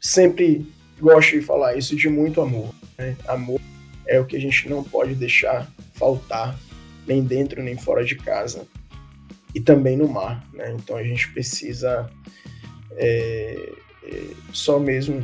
sempre 0.00 0.66
gosto 0.98 1.32
de 1.32 1.42
falar 1.42 1.76
isso 1.76 1.94
de 1.94 2.08
muito 2.08 2.40
amor. 2.40 2.74
Né? 2.98 3.16
Amor 3.28 3.60
é 4.08 4.18
o 4.18 4.24
que 4.24 4.36
a 4.36 4.40
gente 4.40 4.68
não 4.68 4.82
pode 4.82 5.14
deixar 5.14 5.70
faltar, 5.96 6.58
nem 7.06 7.22
dentro 7.22 7.62
nem 7.62 7.76
fora 7.76 8.04
de 8.04 8.16
casa, 8.16 8.66
e 9.54 9.60
também 9.60 9.96
no 9.96 10.08
mar. 10.08 10.46
Né? 10.52 10.74
Então 10.78 10.96
a 10.96 11.02
gente 11.02 11.30
precisa 11.32 12.10
é, 12.92 13.72
é, 14.04 14.22
só 14.52 14.78
mesmo 14.78 15.22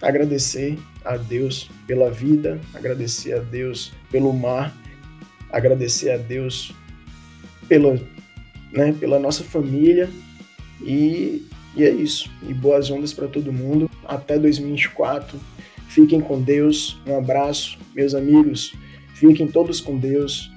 agradecer 0.00 0.78
a 1.04 1.16
Deus 1.16 1.70
pela 1.86 2.10
vida, 2.10 2.60
agradecer 2.74 3.34
a 3.34 3.38
Deus 3.38 3.92
pelo 4.10 4.32
mar, 4.32 4.76
agradecer 5.50 6.10
a 6.10 6.16
Deus 6.16 6.74
pela, 7.68 7.94
né, 8.72 8.92
pela 8.98 9.18
nossa 9.18 9.44
família 9.44 10.08
e, 10.80 11.46
e 11.76 11.84
é 11.84 11.90
isso. 11.90 12.30
E 12.48 12.52
boas 12.52 12.90
ondas 12.90 13.12
para 13.12 13.28
todo 13.28 13.52
mundo. 13.52 13.90
Até 14.04 14.38
2024. 14.38 15.38
Fiquem 15.88 16.20
com 16.20 16.40
Deus. 16.40 17.00
Um 17.06 17.16
abraço, 17.16 17.78
meus 17.94 18.14
amigos. 18.14 18.74
Fiquem 19.22 19.46
todos 19.46 19.80
com 19.80 19.96
Deus. 19.96 20.50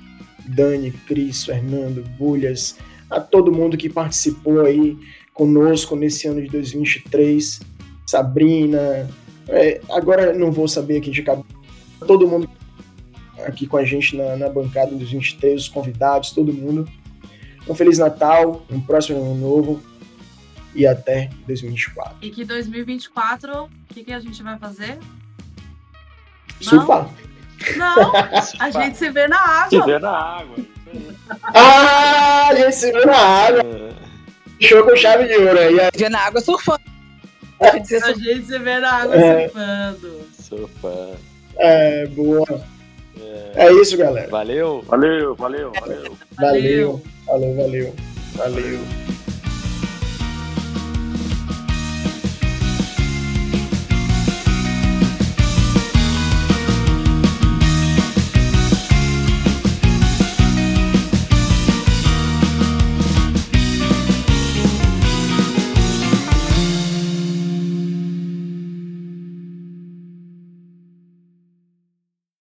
Dani, 0.48 0.90
Cris, 0.92 1.46
Fernando, 1.46 2.04
Bulhas, 2.18 2.78
a 3.10 3.20
todo 3.20 3.52
mundo 3.52 3.78
que 3.78 3.88
participou 3.88 4.62
aí 4.62 4.98
conosco 5.34 5.96
nesse 5.96 6.28
ano 6.28 6.42
de 6.42 6.50
2023. 6.50 7.62
Sabrina, 8.08 9.08
é, 9.48 9.82
agora 9.90 10.34
não 10.34 10.52
vou 10.52 10.68
saber 10.68 10.98
aqui 10.98 11.12
de 11.12 11.22
cabeça. 11.22 11.48
Todo 12.08 12.28
mundo 12.28 12.50
aqui 13.46 13.68
com 13.68 13.78
a 13.78 13.86
gente 13.86 14.18
na, 14.18 14.36
na 14.36 14.50
bancada 14.50 14.96
dos 14.96 15.12
23, 15.12 15.62
os 15.62 15.70
convidados, 15.70 16.32
todo 16.32 16.52
mundo. 16.52 16.90
Um 17.68 17.76
Feliz 17.76 18.00
Natal, 18.00 18.66
um 18.72 18.82
próximo 18.82 19.20
ano 19.20 19.36
novo 19.36 19.82
e 20.74 20.88
até 20.88 21.30
2024. 21.46 22.18
E 22.20 22.32
que 22.32 22.44
2024, 22.44 23.64
o 23.64 23.70
que, 23.94 24.04
que 24.04 24.12
a 24.12 24.20
gente 24.20 24.42
vai 24.42 24.58
fazer? 24.58 24.98
Surfar. 26.60 27.04
Não, 27.04 27.35
a 28.60 28.70
gente 28.70 28.98
se 28.98 29.10
vê 29.10 29.28
na 29.28 29.40
água. 29.40 29.70
Se 29.70 29.86
vê 29.86 30.00
na 30.00 30.12
água. 30.12 30.56
ah, 31.54 32.48
a 32.50 32.56
gente 32.56 32.76
se 32.76 32.92
vê 32.92 33.06
na 33.06 33.18
água. 33.18 33.64
Show 34.62 34.84
com 34.84 34.96
chave 34.96 35.28
de 35.28 35.36
ouro 35.36 35.60
aí. 35.60 35.78
Vê 35.96 36.10
na 36.10 36.20
água 36.20 36.42
surfando. 36.42 36.84
A 37.60 37.72
gente, 37.72 37.88
se, 37.88 37.96
a 37.96 38.14
gente 38.14 38.46
se 38.46 38.60
vê 38.60 38.80
na 38.80 38.92
água 38.92 39.16
é. 39.16 39.48
surfando. 39.48 40.22
Surfando. 40.40 41.18
É, 41.58 42.06
boa. 42.08 42.66
É. 43.56 43.68
é. 43.68 43.74
isso, 43.74 43.98
galera. 43.98 44.30
Valeu. 44.30 44.84
Valeu, 44.88 45.36
valeu, 45.36 45.72
valeu. 45.80 46.18
Valeu, 46.38 47.02
valeu, 47.26 47.56
valeu. 47.56 47.96
Valeu. 48.36 48.80